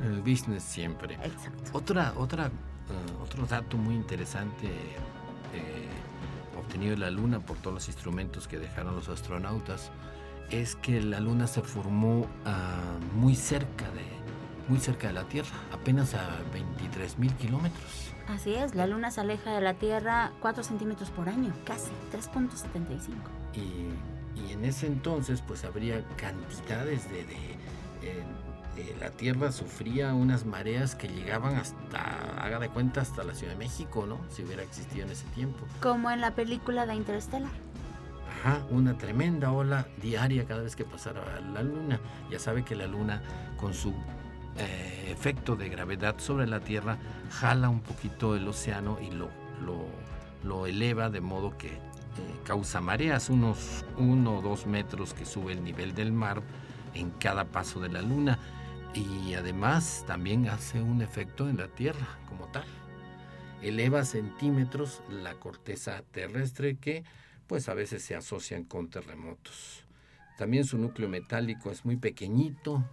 El 0.03 0.21
business 0.21 0.63
siempre. 0.63 1.15
Exacto. 1.15 1.71
Otra, 1.73 2.13
otra, 2.17 2.47
uh, 2.47 3.23
otro 3.23 3.45
dato 3.45 3.77
muy 3.77 3.95
interesante 3.95 4.67
eh, 4.67 5.87
obtenido 6.57 6.91
de 6.91 6.97
la 6.97 7.11
Luna 7.11 7.39
por 7.39 7.57
todos 7.57 7.73
los 7.73 7.87
instrumentos 7.87 8.47
que 8.47 8.57
dejaron 8.57 8.95
los 8.95 9.07
astronautas 9.09 9.91
es 10.49 10.75
que 10.75 11.01
la 11.01 11.19
Luna 11.19 11.47
se 11.47 11.61
formó 11.61 12.19
uh, 12.21 13.15
muy 13.15 13.35
cerca 13.35 13.85
de 13.91 14.24
muy 14.67 14.79
cerca 14.79 15.07
de 15.07 15.13
la 15.13 15.23
Tierra, 15.23 15.55
apenas 15.71 16.13
a 16.13 16.27
23 16.53 17.19
mil 17.19 17.33
kilómetros. 17.33 18.11
Así 18.27 18.53
es, 18.53 18.73
la 18.73 18.87
Luna 18.87 19.11
se 19.11 19.21
aleja 19.21 19.53
de 19.53 19.61
la 19.61 19.75
Tierra 19.75 20.31
4 20.39 20.63
centímetros 20.63 21.09
por 21.11 21.29
año, 21.29 21.53
casi 21.65 21.91
3.75. 22.11 23.13
Y, 23.53 24.39
y, 24.39 24.53
en 24.53 24.65
ese 24.65 24.87
entonces 24.87 25.41
pues 25.41 25.63
habría 25.63 26.03
cantidades 26.17 27.09
de... 27.09 27.25
de 27.25 28.45
la 28.99 29.09
Tierra 29.09 29.53
sufría 29.53 30.13
unas 30.13 30.45
mareas 30.45 30.95
que 30.95 31.07
llegaban 31.07 31.55
hasta, 31.55 32.43
haga 32.43 32.59
de 32.59 32.67
cuenta, 32.67 33.01
hasta 33.01 33.23
la 33.23 33.33
Ciudad 33.33 33.53
de 33.53 33.59
México, 33.59 34.05
¿no? 34.05 34.19
Si 34.29 34.43
hubiera 34.43 34.63
existido 34.63 35.05
en 35.05 35.11
ese 35.11 35.25
tiempo. 35.27 35.65
Como 35.81 36.11
en 36.11 36.19
la 36.19 36.31
película 36.31 36.85
de 36.85 36.95
Interstellar. 36.95 37.51
Ajá, 38.45 38.65
una 38.69 38.97
tremenda 38.97 39.51
ola 39.51 39.87
diaria 40.01 40.45
cada 40.45 40.61
vez 40.61 40.75
que 40.75 40.83
pasara 40.83 41.39
la 41.39 41.63
luna. 41.63 42.01
Ya 42.29 42.37
sabe 42.37 42.65
que 42.65 42.75
la 42.75 42.85
luna 42.85 43.21
con 43.57 43.73
su 43.73 43.93
eh, 44.57 45.07
efecto 45.11 45.55
de 45.55 45.69
gravedad 45.69 46.15
sobre 46.17 46.47
la 46.47 46.59
Tierra 46.59 46.97
jala 47.29 47.69
un 47.69 47.81
poquito 47.81 48.35
el 48.35 48.47
océano 48.47 48.97
y 49.01 49.11
lo, 49.11 49.29
lo, 50.43 50.65
eleva 50.67 51.09
de 51.09 51.21
modo 51.21 51.57
que 51.57 51.67
eh, 51.67 51.79
causa 52.43 52.79
mareas, 52.79 53.29
unos 53.29 53.85
uno 53.97 54.37
o 54.37 54.41
dos 54.41 54.65
metros 54.65 55.13
que 55.13 55.25
sube 55.25 55.53
el 55.53 55.63
nivel 55.63 55.93
del 55.93 56.11
mar 56.11 56.41
en 56.93 57.11
cada 57.11 57.45
paso 57.45 57.79
de 57.79 57.89
la 57.89 58.01
luna 58.01 58.39
y 58.93 59.33
además 59.33 60.05
también 60.07 60.47
hace 60.47 60.81
un 60.81 61.01
efecto 61.01 61.49
en 61.49 61.57
la 61.57 61.67
Tierra 61.67 62.07
como 62.29 62.47
tal. 62.47 62.65
Eleva 63.61 64.05
centímetros 64.05 65.01
la 65.09 65.33
corteza 65.33 66.01
terrestre 66.11 66.77
que 66.77 67.03
pues 67.47 67.67
a 67.67 67.73
veces 67.73 68.03
se 68.03 68.15
asocian 68.15 68.63
con 68.63 68.89
terremotos. 68.89 69.83
También 70.37 70.65
su 70.65 70.77
núcleo 70.77 71.09
metálico 71.09 71.71
es 71.71 71.85
muy 71.85 71.97
pequeñito, 71.97 72.83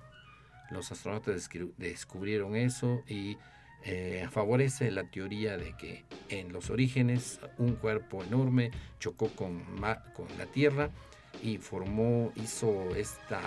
los 0.73 0.91
astronautas 0.93 1.49
descubrieron 1.77 2.57
eso 2.57 3.03
y 3.07 3.37
eh, 3.85 4.29
favorece 4.31 4.91
la 4.91 5.05
teoría 5.05 5.57
de 5.57 5.77
que 5.77 6.05
en 6.29 6.53
los 6.53 6.71
orígenes 6.71 7.41
un 7.59 7.75
cuerpo 7.75 8.23
enorme 8.23 8.71
chocó 9.01 9.29
con, 9.29 9.63
con 10.15 10.29
la 10.39 10.47
Tierra 10.47 10.91
y 11.43 11.59
formó, 11.59 12.33
hizo 12.37 12.95
esta, 12.95 13.41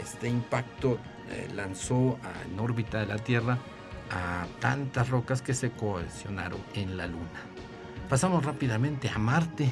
este 0.00 0.28
impacto, 0.28 0.98
eh, 1.30 1.48
lanzó 1.54 2.18
en 2.50 2.58
órbita 2.58 3.00
de 3.00 3.06
la 3.06 3.18
Tierra 3.18 3.58
a 4.10 4.46
tantas 4.60 5.08
rocas 5.10 5.42
que 5.42 5.54
se 5.54 5.70
cohesionaron 5.70 6.60
en 6.74 6.96
la 6.96 7.06
Luna. 7.06 7.44
Pasamos 8.08 8.44
rápidamente 8.44 9.08
a 9.08 9.18
Marte. 9.18 9.70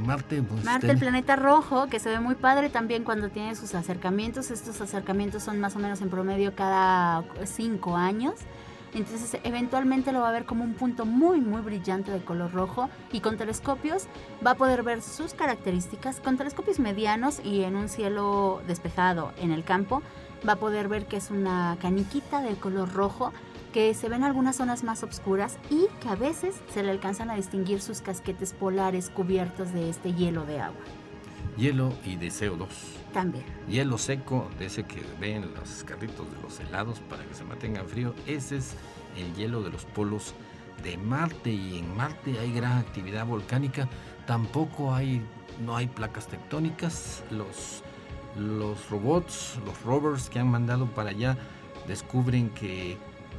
Marte, 0.00 0.42
pues, 0.42 0.64
Marte, 0.64 0.90
el 0.90 0.98
planeta 0.98 1.36
rojo, 1.36 1.86
que 1.86 1.98
se 1.98 2.08
ve 2.08 2.20
muy 2.20 2.34
padre 2.34 2.70
también 2.70 3.04
cuando 3.04 3.28
tiene 3.28 3.54
sus 3.54 3.74
acercamientos. 3.74 4.50
Estos 4.50 4.80
acercamientos 4.80 5.42
son 5.42 5.60
más 5.60 5.76
o 5.76 5.78
menos 5.78 6.00
en 6.00 6.10
promedio 6.10 6.54
cada 6.54 7.24
cinco 7.44 7.96
años. 7.96 8.34
Entonces 8.94 9.40
eventualmente 9.44 10.12
lo 10.12 10.20
va 10.20 10.28
a 10.28 10.32
ver 10.32 10.44
como 10.44 10.64
un 10.64 10.74
punto 10.74 11.06
muy 11.06 11.40
muy 11.40 11.62
brillante 11.62 12.10
de 12.10 12.22
color 12.22 12.52
rojo 12.52 12.90
y 13.10 13.20
con 13.20 13.38
telescopios 13.38 14.06
va 14.46 14.50
a 14.50 14.54
poder 14.54 14.82
ver 14.82 15.00
sus 15.00 15.32
características. 15.32 16.20
Con 16.20 16.36
telescopios 16.36 16.78
medianos 16.78 17.40
y 17.42 17.62
en 17.62 17.76
un 17.76 17.88
cielo 17.88 18.60
despejado 18.66 19.32
en 19.38 19.50
el 19.50 19.64
campo 19.64 20.02
va 20.46 20.54
a 20.54 20.56
poder 20.56 20.88
ver 20.88 21.06
que 21.06 21.16
es 21.16 21.30
una 21.30 21.78
caniquita 21.80 22.42
de 22.42 22.54
color 22.56 22.92
rojo 22.92 23.32
que 23.72 23.94
se 23.94 24.08
ven 24.08 24.22
algunas 24.22 24.56
zonas 24.56 24.84
más 24.84 25.02
oscuras 25.02 25.58
y 25.70 25.86
que 26.00 26.08
a 26.08 26.14
veces 26.14 26.60
se 26.72 26.82
le 26.82 26.90
alcanzan 26.90 27.30
a 27.30 27.36
distinguir 27.36 27.80
sus 27.80 28.00
casquetes 28.00 28.52
polares 28.52 29.10
cubiertos 29.10 29.72
de 29.72 29.88
este 29.88 30.12
hielo 30.12 30.44
de 30.44 30.60
agua. 30.60 30.80
Hielo 31.56 31.92
y 32.04 32.16
de 32.16 32.28
CO2. 32.28 32.68
También. 33.12 33.44
Hielo 33.68 33.98
seco, 33.98 34.48
de 34.58 34.66
ese 34.66 34.84
que 34.84 35.02
ven 35.20 35.52
los 35.54 35.84
carritos 35.84 36.30
de 36.34 36.42
los 36.42 36.60
helados 36.60 37.00
para 37.00 37.24
que 37.24 37.34
se 37.34 37.44
mantengan 37.44 37.86
frío, 37.86 38.14
ese 38.26 38.58
es 38.58 38.74
el 39.16 39.34
hielo 39.34 39.62
de 39.62 39.70
los 39.70 39.84
polos 39.84 40.34
de 40.82 40.96
Marte 40.96 41.50
y 41.50 41.78
en 41.78 41.96
Marte 41.96 42.38
hay 42.38 42.52
gran 42.52 42.78
actividad 42.78 43.26
volcánica, 43.26 43.88
tampoco 44.26 44.94
hay, 44.94 45.22
no 45.64 45.76
hay 45.76 45.86
placas 45.86 46.26
tectónicas, 46.26 47.22
los, 47.30 47.82
los 48.36 48.88
robots, 48.90 49.58
los 49.66 49.80
rovers 49.82 50.30
que 50.30 50.38
han 50.38 50.50
mandado 50.50 50.86
para 50.86 51.10
allá 51.10 51.36
descubren 51.86 52.48
que 52.50 52.96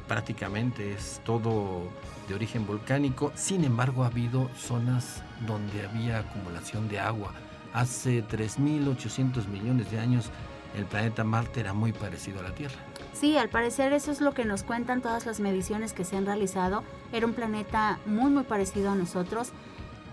prácticamente 0.08 0.92
es 0.92 1.20
todo 1.24 1.82
de 2.28 2.34
origen 2.34 2.66
volcánico. 2.66 3.32
Sin 3.34 3.64
embargo, 3.64 4.04
ha 4.04 4.06
habido 4.06 4.50
zonas 4.56 5.22
donde 5.46 5.86
había 5.86 6.20
acumulación 6.20 6.88
de 6.88 7.00
agua. 7.00 7.32
Hace 7.72 8.24
3.800 8.24 9.46
millones 9.48 9.90
de 9.90 9.98
años 9.98 10.30
el 10.76 10.84
planeta 10.86 11.24
Marte 11.24 11.60
era 11.60 11.72
muy 11.72 11.92
parecido 11.92 12.40
a 12.40 12.42
la 12.42 12.54
Tierra. 12.54 12.74
Sí, 13.12 13.36
al 13.36 13.48
parecer 13.48 13.92
eso 13.92 14.10
es 14.10 14.20
lo 14.20 14.34
que 14.34 14.44
nos 14.44 14.64
cuentan 14.64 15.00
todas 15.00 15.24
las 15.24 15.38
mediciones 15.38 15.92
que 15.92 16.04
se 16.04 16.16
han 16.16 16.26
realizado. 16.26 16.82
Era 17.12 17.26
un 17.26 17.32
planeta 17.32 17.98
muy 18.06 18.30
muy 18.30 18.42
parecido 18.42 18.90
a 18.90 18.94
nosotros. 18.96 19.52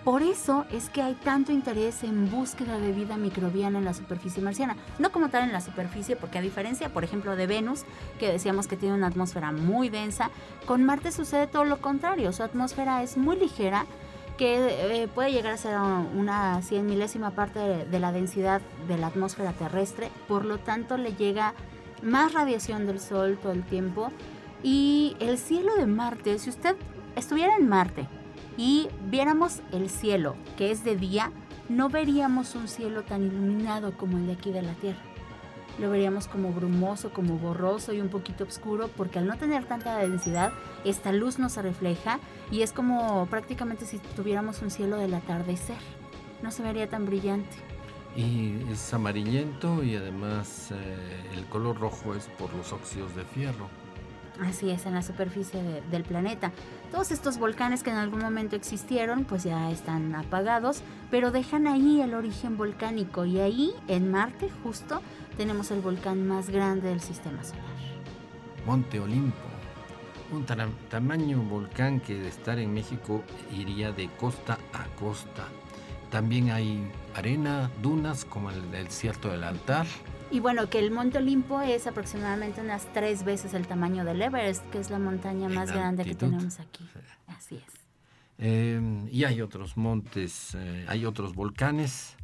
Por 0.04 0.24
eso 0.24 0.66
es 0.72 0.90
que 0.90 1.04
hay 1.04 1.14
tanto 1.14 1.52
interés 1.52 2.04
en 2.04 2.32
búsqueda 2.32 2.80
de 2.80 2.92
vida 2.92 3.18
microbiana 3.18 3.78
en 3.78 3.86
la 3.86 3.94
superficie 3.94 4.42
marciana. 4.42 4.76
No 4.98 5.12
como 5.12 5.30
tal 5.30 5.44
en 5.44 5.54
la 5.54 5.62
superficie, 5.62 6.16
porque 6.16 6.40
a 6.40 6.42
diferencia, 6.42 6.90
por 6.90 7.04
ejemplo, 7.04 7.36
de 7.36 7.46
Venus, 7.46 7.84
que 8.20 8.32
decíamos 8.32 8.66
que 8.66 8.78
tiene 8.78 8.96
una 8.96 9.08
atmósfera 9.08 9.52
muy 9.52 9.90
densa, 9.90 10.32
con 10.66 10.84
Marte 10.84 11.12
sucede 11.12 11.46
todo 11.46 11.66
lo 11.66 11.82
contrario. 11.82 12.34
Su 12.34 12.42
atmósfera 12.42 13.04
es 13.04 13.16
muy 13.16 13.38
ligera, 13.38 13.86
que 14.38 15.04
eh, 15.04 15.08
puede 15.08 15.32
llegar 15.32 15.54
a 15.54 15.58
ser 15.58 15.78
una 15.78 16.64
cien 16.64 16.88
milésima 16.88 17.30
parte 17.30 17.60
de, 17.60 18.00
la 18.00 18.12
densidad 18.12 18.60
de 18.88 18.98
la 18.98 19.08
atmósfera 19.08 19.54
terrestre, 19.54 20.10
por 20.28 20.46
lo 20.46 20.58
tanto 20.58 20.98
le 20.98 21.14
llega 21.14 21.54
más 22.02 22.34
radiación 22.34 22.88
del 22.88 23.00
Sol 23.00 23.38
todo 23.40 23.52
el 23.52 23.64
tiempo. 23.64 24.12
Y 24.64 25.16
el 25.20 25.38
cielo 25.38 25.76
de 25.76 25.86
Marte, 25.86 26.40
si 26.40 26.50
usted 26.50 26.76
estuviera 27.16 27.56
en 27.56 27.70
Marte 27.70 28.08
y 28.58 28.90
viéramos 29.10 29.62
el 29.72 29.90
cielo, 29.90 30.36
que 30.58 30.72
es 30.72 30.84
de 30.84 30.96
día, 30.96 31.32
no 31.70 31.90
veríamos 31.90 32.56
un 32.56 32.68
cielo 32.68 33.04
tan 33.04 33.24
iluminado 33.24 33.98
como 33.98 34.18
el 34.18 34.28
de 34.28 34.34
aquí 34.34 34.52
de 34.52 34.62
la 34.62 34.74
Tierra 34.74 35.12
lo 35.80 35.90
veríamos 35.90 36.28
como 36.28 36.52
brumoso, 36.52 37.12
como 37.12 37.38
borroso 37.38 37.94
y 37.94 38.02
un 38.02 38.10
poquito 38.10 38.44
oscuro, 38.44 38.90
porque 38.96 39.20
al 39.20 39.28
no 39.28 39.38
tener 39.38 39.66
tanta 39.66 39.98
densidad, 39.98 40.52
esta 40.86 41.12
luz 41.12 41.40
no 41.40 41.50
se 41.50 41.62
refleja 41.62 42.20
y 42.52 42.62
es 42.62 42.72
como 42.72 43.26
prácticamente 43.28 43.86
si 43.86 43.98
tuviéramos 43.98 44.62
un 44.62 44.72
cielo 44.72 44.98
del 44.98 45.14
atardecer. 45.14 45.78
No 46.44 46.52
se 46.52 46.64
vería 46.64 46.88
tan 46.88 47.06
brillante. 47.06 47.56
Y 48.16 48.62
es 48.70 48.94
amarillento 48.94 49.84
y 49.84 49.96
además 49.96 50.72
eh, 50.72 50.98
el 51.34 51.46
color 51.46 51.80
rojo 51.80 52.14
es 52.14 52.28
por 52.38 52.54
los 52.54 52.74
óxidos 52.74 53.16
de 53.16 53.24
fierro. 53.24 53.70
Así 54.42 54.72
es, 54.72 54.88
en 54.88 54.96
la 54.96 55.04
superficie 55.04 55.84
del 55.92 56.04
planeta. 56.04 56.52
Todos 56.92 57.12
estos 57.12 57.38
volcanes 57.38 57.84
que 57.84 57.92
en 57.92 57.98
algún 57.98 58.22
momento 58.22 58.56
existieron, 58.56 59.24
pues 59.24 59.44
ya 59.44 59.70
están 59.70 60.16
apagados, 60.16 60.82
pero 61.12 61.30
dejan 61.30 61.68
ahí 61.68 62.02
el 62.02 62.16
origen 62.16 62.58
volcánico 62.58 63.24
y 63.26 63.40
ahí, 63.40 63.72
en 63.88 64.10
Marte, 64.10 64.50
justo, 64.64 65.02
tenemos 65.38 65.70
el 65.70 65.82
volcán 65.82 66.28
más 66.28 66.50
grande 66.50 66.90
del 66.90 67.02
sistema 67.02 67.44
solar. 67.44 67.66
Monte 68.66 69.00
Olimpo, 69.00 69.38
un 70.32 70.44
tamaño 70.90 71.38
volcán 71.44 72.00
que 72.00 72.16
de 72.16 72.28
estar 72.28 72.58
en 72.58 72.74
México 72.74 73.24
iría 73.56 73.92
de 73.92 74.10
costa 74.20 74.58
a 74.74 74.86
costa. 75.00 75.46
También 76.10 76.50
hay 76.50 76.92
arena, 77.16 77.70
dunas 77.82 78.26
como 78.26 78.50
el 78.50 78.72
desierto 78.72 79.30
del 79.30 79.44
altar, 79.44 79.86
y 80.32 80.40
bueno, 80.40 80.70
que 80.70 80.80
el 80.80 80.92
Monte 80.92 81.18
Olimpo 81.18 81.62
es 81.62 81.88
aproximadamente 81.88 82.62
unas 82.62 82.92
tres 82.94 83.26
veces 83.26 83.54
el 83.54 83.68
tamaño 83.68 84.06
del 84.06 84.22
Everest, 84.22 84.64
que 84.70 84.80
es 84.80 84.90
la 84.90 85.00
montaña 85.00 85.50
más 85.50 85.72
grande 85.72 86.06
que 86.06 86.16
tenemos 86.16 86.60
aquí. 86.60 86.88
Así 87.28 87.56
es. 87.56 87.82
Em, 88.38 89.08
y 89.12 89.26
hay 89.26 89.42
otros 89.42 89.78
montes, 89.78 90.56
eh, 90.56 90.86
hay 90.88 91.06
otros 91.06 91.36
volcanes, 91.36 92.16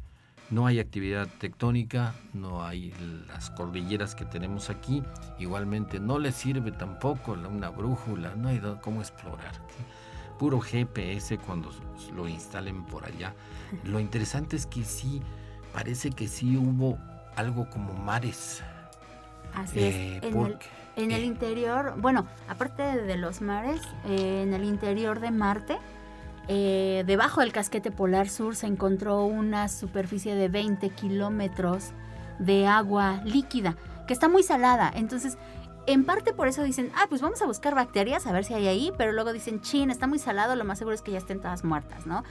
no 0.50 0.66
hay 0.66 0.80
actividad 0.80 1.28
tectónica, 1.38 2.14
no 2.32 2.64
hay 2.64 2.94
las 3.28 3.50
cordilleras 3.50 4.14
que 4.14 4.24
tenemos 4.24 4.70
aquí. 4.70 5.02
Igualmente 5.38 6.00
no 6.00 6.18
le 6.18 6.32
sirve 6.32 6.72
tampoco 6.72 7.32
una 7.32 7.68
brújula, 7.68 8.34
no 8.34 8.48
hay 8.48 8.60
cómo 8.80 9.00
explorar. 9.00 9.52
Puro 10.38 10.60
GPS 10.60 11.36
cuando 11.38 11.70
lo 12.16 12.26
instalen 12.26 12.84
por 12.86 13.04
allá. 13.04 13.34
Lo 13.84 14.00
interesante 14.00 14.56
es 14.56 14.66
que 14.66 14.84
sí, 14.84 15.20
parece 15.72 16.10
que 16.10 16.26
sí 16.26 16.56
hubo 16.56 16.98
algo 17.38 17.68
como 17.70 17.94
mares. 17.94 18.62
Así 19.54 19.78
es. 19.78 19.94
Eh, 19.94 20.20
en, 20.96 21.12
el, 21.12 21.24
interior, 21.24 21.94
bueno, 21.98 22.26
aparte 22.48 22.82
de 22.82 23.16
los 23.16 23.40
mares, 23.40 23.80
eh, 24.04 24.42
en 24.42 24.52
el 24.52 24.64
interior 24.64 25.20
de 25.20 25.30
Marte, 25.30 25.78
eh, 26.48 27.04
debajo 27.06 27.40
del 27.40 27.52
casquete 27.52 27.92
polar 27.92 28.28
sur 28.28 28.56
se 28.56 28.66
encontró 28.66 29.24
una 29.24 29.68
superficie 29.68 30.34
de 30.34 30.48
20 30.48 30.90
kilómetros 30.90 31.92
de 32.40 32.66
agua 32.66 33.22
líquida, 33.24 33.76
que 34.08 34.12
está 34.12 34.28
muy 34.28 34.42
salada. 34.42 34.90
Entonces, 34.92 35.38
en 35.92 36.04
parte 36.04 36.32
por 36.32 36.48
eso 36.48 36.62
dicen, 36.62 36.90
ah, 36.94 37.06
pues 37.08 37.20
vamos 37.20 37.42
a 37.42 37.46
buscar 37.46 37.74
bacterias, 37.74 38.26
a 38.26 38.32
ver 38.32 38.44
si 38.44 38.54
hay 38.54 38.68
ahí, 38.68 38.92
pero 38.96 39.12
luego 39.12 39.32
dicen, 39.32 39.60
chin, 39.60 39.90
está 39.90 40.06
muy 40.06 40.18
salado, 40.18 40.54
lo 40.56 40.64
más 40.64 40.78
seguro 40.78 40.94
es 40.94 41.02
que 41.02 41.12
ya 41.12 41.18
estén 41.18 41.40
todas 41.40 41.64
muertas, 41.64 42.06
¿no? 42.06 42.24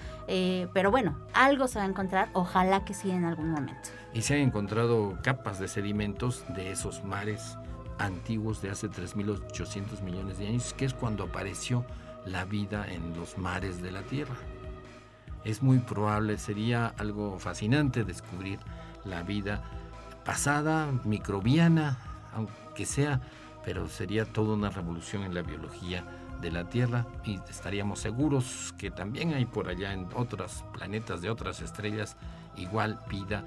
pero 0.74 0.92
bueno, 0.92 1.18
algo 1.34 1.68
se 1.68 1.80
va 1.80 1.86
a 1.86 1.88
encontrar, 1.88 2.30
ojalá 2.34 2.86
que 2.86 2.94
sí 2.94 3.12
en 3.12 3.26
algún 3.26 3.50
momento 3.50 3.90
y 4.18 4.24
se 4.24 4.34
han 4.34 4.42
encontrado 4.42 5.18
capas 5.22 5.60
de 5.60 5.68
sedimentos 5.68 6.44
de 6.56 6.72
esos 6.72 7.04
mares 7.04 7.56
antiguos 8.00 8.64
de 8.64 8.72
hace 8.72 8.90
3.800 8.90 10.02
millones 10.02 10.40
de 10.40 10.48
años, 10.48 10.74
que 10.74 10.86
es 10.86 10.96
cuando 10.96 11.26
apareció 11.26 11.86
la 12.26 12.44
vida 12.44 12.86
en 12.88 13.16
los 13.16 13.38
mares 13.38 13.82
de 13.82 13.92
la 13.92 14.02
Tierra. 14.02 14.36
Es 15.44 15.62
muy 15.62 15.78
probable, 15.78 16.40
sería 16.40 16.88
algo 16.98 17.38
fascinante 17.38 18.04
descubrir 18.04 18.60
la 19.06 19.22
vida 19.22 19.64
pasada, 20.26 20.92
microbiana, 21.04 22.00
aunque 22.34 22.88
sea, 22.88 23.22
pero 23.68 23.90
sería 23.90 24.24
toda 24.24 24.54
una 24.54 24.70
revolución 24.70 25.24
en 25.24 25.34
la 25.34 25.42
biología 25.42 26.06
de 26.40 26.52
la 26.52 26.70
Tierra 26.70 27.06
y 27.26 27.38
estaríamos 27.50 28.00
seguros 28.00 28.74
que 28.78 28.92
también 28.92 29.34
hay 29.34 29.44
por 29.44 29.68
allá 29.68 29.92
en 29.92 30.08
otros 30.16 30.64
planetas 30.72 31.22
de 31.22 31.30
otras 31.30 31.62
estrellas 31.62 32.16
igual 32.56 32.98
vida 33.10 33.44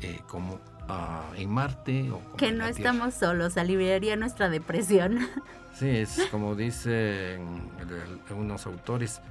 eh, 0.00 0.22
como 0.26 0.58
ah, 0.88 1.22
en 1.36 1.50
Marte. 1.50 2.10
O 2.10 2.36
que 2.36 2.50
no 2.50 2.66
estamos 2.66 3.14
solos, 3.14 3.56
aliviaría 3.56 4.16
nuestra 4.16 4.50
depresión. 4.50 5.18
Sí, 5.72 5.88
es 5.88 6.26
como 6.32 6.56
dicen 6.56 7.70
algunos 8.28 8.66
autores, 8.66 9.22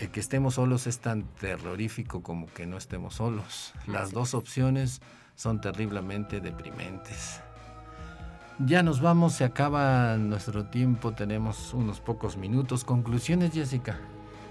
eh, 0.00 0.08
que 0.08 0.18
estemos 0.18 0.54
solos 0.54 0.88
es 0.88 0.98
tan 0.98 1.22
terrorífico 1.22 2.20
como 2.20 2.52
que 2.52 2.66
no 2.66 2.76
estemos 2.76 3.14
solos. 3.14 3.72
Las 3.86 4.10
dos 4.10 4.34
opciones 4.34 5.00
son 5.36 5.60
terriblemente 5.60 6.40
deprimentes. 6.40 7.40
Ya 8.60 8.84
nos 8.84 9.00
vamos, 9.00 9.32
se 9.32 9.44
acaba 9.44 10.16
nuestro 10.16 10.66
tiempo, 10.66 11.12
tenemos 11.12 11.74
unos 11.74 12.00
pocos 12.00 12.36
minutos. 12.36 12.84
Conclusiones, 12.84 13.52
Jessica. 13.52 13.98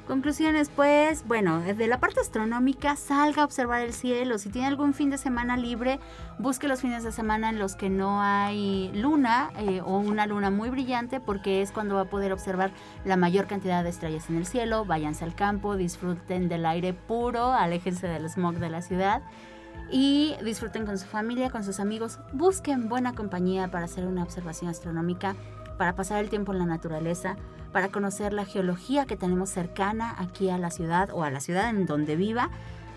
Conclusiones, 0.08 0.70
pues, 0.70 1.26
bueno, 1.26 1.62
desde 1.62 1.88
la 1.88 2.02
parte 2.02 2.20
astronómica, 2.20 2.98
salga 2.98 3.44
a 3.44 3.46
observar 3.46 3.80
el 3.80 3.94
cielo. 3.94 4.38
Si 4.38 4.50
tiene 4.50 4.68
algún 4.68 4.94
fin 4.94 5.10
de 5.10 5.18
semana 5.18 5.56
libre, 5.56 6.02
busque 6.38 6.68
los 6.68 6.82
fines 6.82 7.06
de 7.06 7.14
semana 7.14 7.50
en 7.50 7.58
los 7.58 7.78
que 7.78 7.90
no 7.90 8.22
hay 8.22 8.92
luna 8.94 9.52
eh, 9.58 9.80
o 9.80 10.00
una 10.00 10.28
luna 10.28 10.50
muy 10.50 10.70
brillante, 10.70 11.22
porque 11.22 11.62
es 11.62 11.72
cuando 11.72 11.96
va 11.96 12.02
a 12.02 12.10
poder 12.10 12.34
observar 12.34 12.72
la 13.06 13.16
mayor 13.16 13.48
cantidad 13.48 13.82
de 13.82 13.92
estrellas 13.92 14.30
en 14.30 14.36
el 14.36 14.46
cielo. 14.46 14.84
Váyanse 14.84 15.24
al 15.24 15.36
campo, 15.36 15.78
disfruten 15.78 16.50
del 16.50 16.66
aire 16.66 16.94
puro, 16.94 17.54
aléjense 17.54 18.08
del 18.08 18.30
smog 18.30 18.56
de 18.56 18.70
la 18.70 18.82
ciudad 18.82 19.22
y 19.92 20.36
disfruten 20.44 20.86
con 20.86 20.98
su 20.98 21.06
familia, 21.06 21.50
con 21.50 21.64
sus 21.64 21.80
amigos. 21.80 22.20
Busquen 22.32 22.90
buena 22.90 23.14
compañía 23.14 23.70
para 23.70 23.86
hacer 23.86 24.06
una 24.08 24.24
observación 24.24 24.70
astronómica, 24.70 25.36
para 25.78 25.96
pasar 25.96 26.24
el 26.24 26.30
tiempo 26.30 26.52
en 26.52 26.60
la 26.60 26.66
naturaleza 26.66 27.38
para 27.74 27.90
conocer 27.90 28.32
la 28.32 28.46
geología 28.46 29.06
que 29.06 29.18
tenemos 29.18 29.50
cercana 29.50 30.16
aquí 30.18 30.50
a 30.50 30.58
la 30.58 30.70
ciudad 30.70 31.10
o 31.12 31.24
a 31.24 31.32
la 31.32 31.42
ciudad 31.42 31.70
en 31.70 31.86
donde 31.86 32.16
viva. 32.16 32.52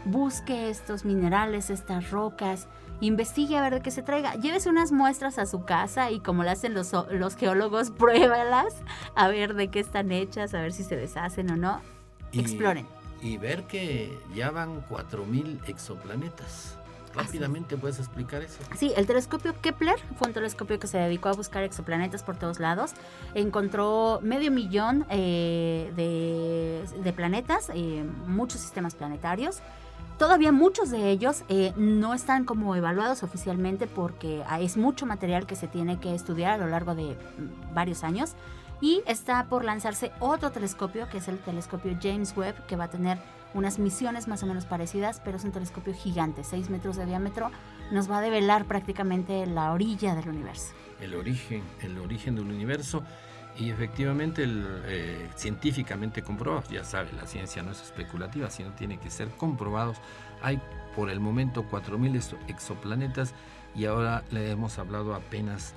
Busque 0.05 0.71
estos 0.71 1.05
minerales, 1.05 1.71
estas 1.71 2.13
rocas, 2.13 2.69
investigue 3.01 3.57
a 3.57 3.63
ver 3.63 3.75
de 3.75 3.81
qué 3.81 3.91
se 3.91 4.03
traiga. 4.03 4.35
Llévese 4.35 4.69
unas 4.69 4.93
muestras 4.93 5.39
a 5.39 5.47
su 5.47 5.65
casa 5.65 6.13
y 6.13 6.21
como 6.21 6.45
lo 6.45 6.51
hacen 6.51 6.75
los, 6.75 6.93
los 7.11 7.35
geólogos, 7.35 7.91
pruébalas 7.99 8.75
a 9.17 9.27
ver 9.27 9.55
de 9.55 9.69
qué 9.69 9.81
están 9.81 10.13
hechas, 10.13 10.55
a 10.55 10.61
ver 10.61 10.73
si 10.73 10.85
se 10.85 10.95
deshacen 10.95 11.51
o 11.51 11.57
no. 11.57 11.81
Exploren. 12.33 12.87
Y 13.23 13.39
ver 13.39 13.65
que 13.65 14.19
ya 14.35 14.51
van 14.51 14.87
4.000 14.89 15.69
exoplanetas. 15.69 16.77
Rápidamente 17.17 17.77
puedes 17.77 17.99
explicar 17.99 18.43
eso. 18.43 18.59
Sí, 18.77 18.93
el 18.95 19.07
telescopio 19.07 19.55
Kepler 19.61 19.97
fue 20.19 20.29
un 20.29 20.35
telescopio 20.35 20.79
que 20.79 20.87
se 20.87 20.99
dedicó 20.99 21.31
a 21.31 21.33
buscar 21.33 21.65
exoplanetas 21.65 22.23
por 22.23 22.37
todos 22.37 22.61
lados. 22.61 22.93
Encontró 23.35 24.21
medio 24.23 24.51
millón 24.51 25.07
eh, 25.09 25.91
de, 25.97 27.13
planetas, 27.15 27.71
eh, 27.75 28.05
muchos 28.27 28.61
sistemas 28.61 28.95
planetarios. 28.95 29.61
Todavía 30.19 30.53
muchos 30.53 30.91
de 30.91 31.11
ellos 31.11 31.43
eh, 31.49 31.73
no 31.77 32.15
están 32.15 32.45
como 32.45 32.75
evaluados 32.75 33.23
oficialmente 33.23 33.87
porque 33.87 34.43
es 34.61 34.77
mucho 34.77 35.07
material 35.07 35.47
que 35.47 35.57
se 35.57 35.69
tiene 35.69 35.99
que 35.99 36.15
estudiar 36.15 36.53
a 36.53 36.59
lo 36.59 36.67
largo 36.69 36.95
de 36.95 37.15
mm, 37.15 37.75
varios 37.75 38.05
años. 38.05 38.35
Y 38.81 39.03
está 39.07 39.45
por 39.45 39.65
lanzarse 39.65 40.13
otro 40.21 40.51
telescopio, 40.51 41.09
que 41.09 41.19
es 41.19 41.29
el 41.29 41.39
telescopio 41.39 41.97
James 42.01 42.37
Webb, 42.37 42.67
que 42.67 42.77
va 42.77 42.85
a 42.85 42.91
tener 42.91 43.19
unas 43.55 43.79
misiones 43.79 44.29
más 44.29 44.43
o 44.43 44.47
menos 44.47 44.67
parecidas, 44.67 45.21
pero 45.25 45.39
es 45.39 45.45
un 45.45 45.53
telescopio 45.53 45.95
gigante, 45.95 46.45
6 46.45 46.69
metros 46.69 46.97
de 46.97 47.07
diámetro, 47.07 47.51
nos 47.91 48.11
va 48.11 48.19
a 48.19 48.21
develar 48.21 48.67
prácticamente 48.67 49.47
la 49.47 49.73
orilla 49.73 50.15
del 50.15 50.29
universo. 50.29 50.75
El 51.01 51.15
origen, 51.15 51.63
el 51.81 51.99
origen 51.99 52.37
del 52.37 52.47
universo 52.47 53.03
y 53.59 53.71
efectivamente 53.71 54.45
eh, 54.47 55.29
científicamente 55.37 56.23
comprobado, 56.23 56.69
ya 56.71 56.85
sabe, 56.85 57.13
la 57.13 57.27
ciencia 57.27 57.63
no 57.63 57.73
es 57.73 57.81
especulativa, 57.81 58.51
sino 58.51 58.73
tiene 58.73 58.99
que 58.99 59.11
ser 59.11 59.29
comprobados. 59.31 59.97
Hay 60.43 60.61
por 60.95 61.11
el 61.11 61.21
momento 61.21 61.65
4.000 61.71 62.37
exoplanetas 62.49 63.35
y 63.75 63.87
ahora 63.87 64.25
le 64.31 64.51
hemos 64.51 64.79
hablado 64.79 65.15
apenas 65.15 65.75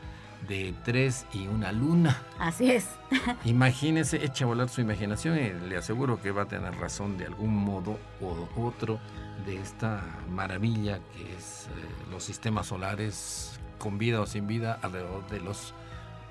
de 0.48 0.74
tres 0.84 1.26
y 1.34 1.48
una 1.48 1.72
luna. 1.72 2.22
Así 2.40 2.72
es. 2.72 2.88
Imagínese, 3.46 4.24
echa 4.24 4.46
a 4.46 4.48
volar 4.48 4.70
su 4.70 4.82
imaginación 4.82 5.38
y 5.38 5.52
le 5.68 5.78
aseguro 5.78 6.22
que 6.22 6.32
va 6.32 6.44
a 6.44 6.48
tener 6.48 6.74
razón 6.76 7.18
de 7.18 7.26
algún 7.26 7.56
modo 7.56 8.00
u 8.22 8.66
otro 8.66 9.00
de 9.46 9.58
esta 9.58 10.04
maravilla 10.30 11.00
que 11.16 11.36
es 11.36 11.68
eh, 11.68 11.72
los 12.12 12.24
sistemas 12.24 12.68
solares 12.68 13.60
con 13.78 13.98
vida 13.98 14.22
o 14.22 14.26
sin 14.26 14.48
vida 14.48 14.80
alrededor 14.82 15.28
de 15.30 15.40
los 15.40 15.74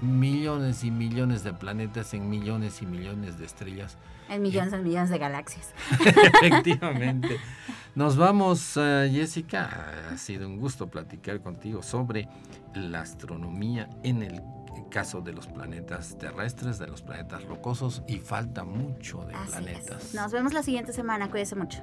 millones 0.01 0.85
y 0.85 0.91
millones 0.91 1.43
de 1.45 1.53
planetas 1.53 2.15
en 2.15 2.29
millones 2.29 2.83
y 2.83 2.87
millones 2.87 3.39
de 3.39 3.47
estrellas. 3.47 3.97
En 4.29 4.43
millones 4.43 4.75
y 4.75 4.77
millones 4.83 5.11
de 5.11 5.19
galaxias. 5.19 5.73
Efectivamente. 6.01 7.39
Nos 7.95 8.17
vamos, 8.17 8.77
uh, 8.77 9.11
Jessica. 9.11 10.11
Ha 10.13 10.17
sido 10.19 10.47
un 10.47 10.59
gusto 10.59 10.89
platicar 10.89 11.41
contigo 11.41 11.83
sobre 11.83 12.29
la 12.75 13.01
astronomía 13.01 13.89
en 14.03 14.23
el 14.23 14.43
caso 14.91 15.21
de 15.21 15.33
los 15.33 15.47
planetas 15.47 16.17
terrestres, 16.19 16.79
de 16.79 16.87
los 16.87 17.03
planetas 17.03 17.45
rocosos 17.45 18.03
y 18.07 18.19
falta 18.19 18.65
mucho 18.65 19.25
de 19.25 19.35
Así 19.35 19.51
planetas. 19.51 20.05
es. 20.05 20.15
Nos 20.15 20.33
vemos 20.33 20.53
la 20.53 20.63
siguiente 20.63 20.93
semana. 20.93 21.31
Cuídese 21.31 21.57
mucho. 21.57 21.83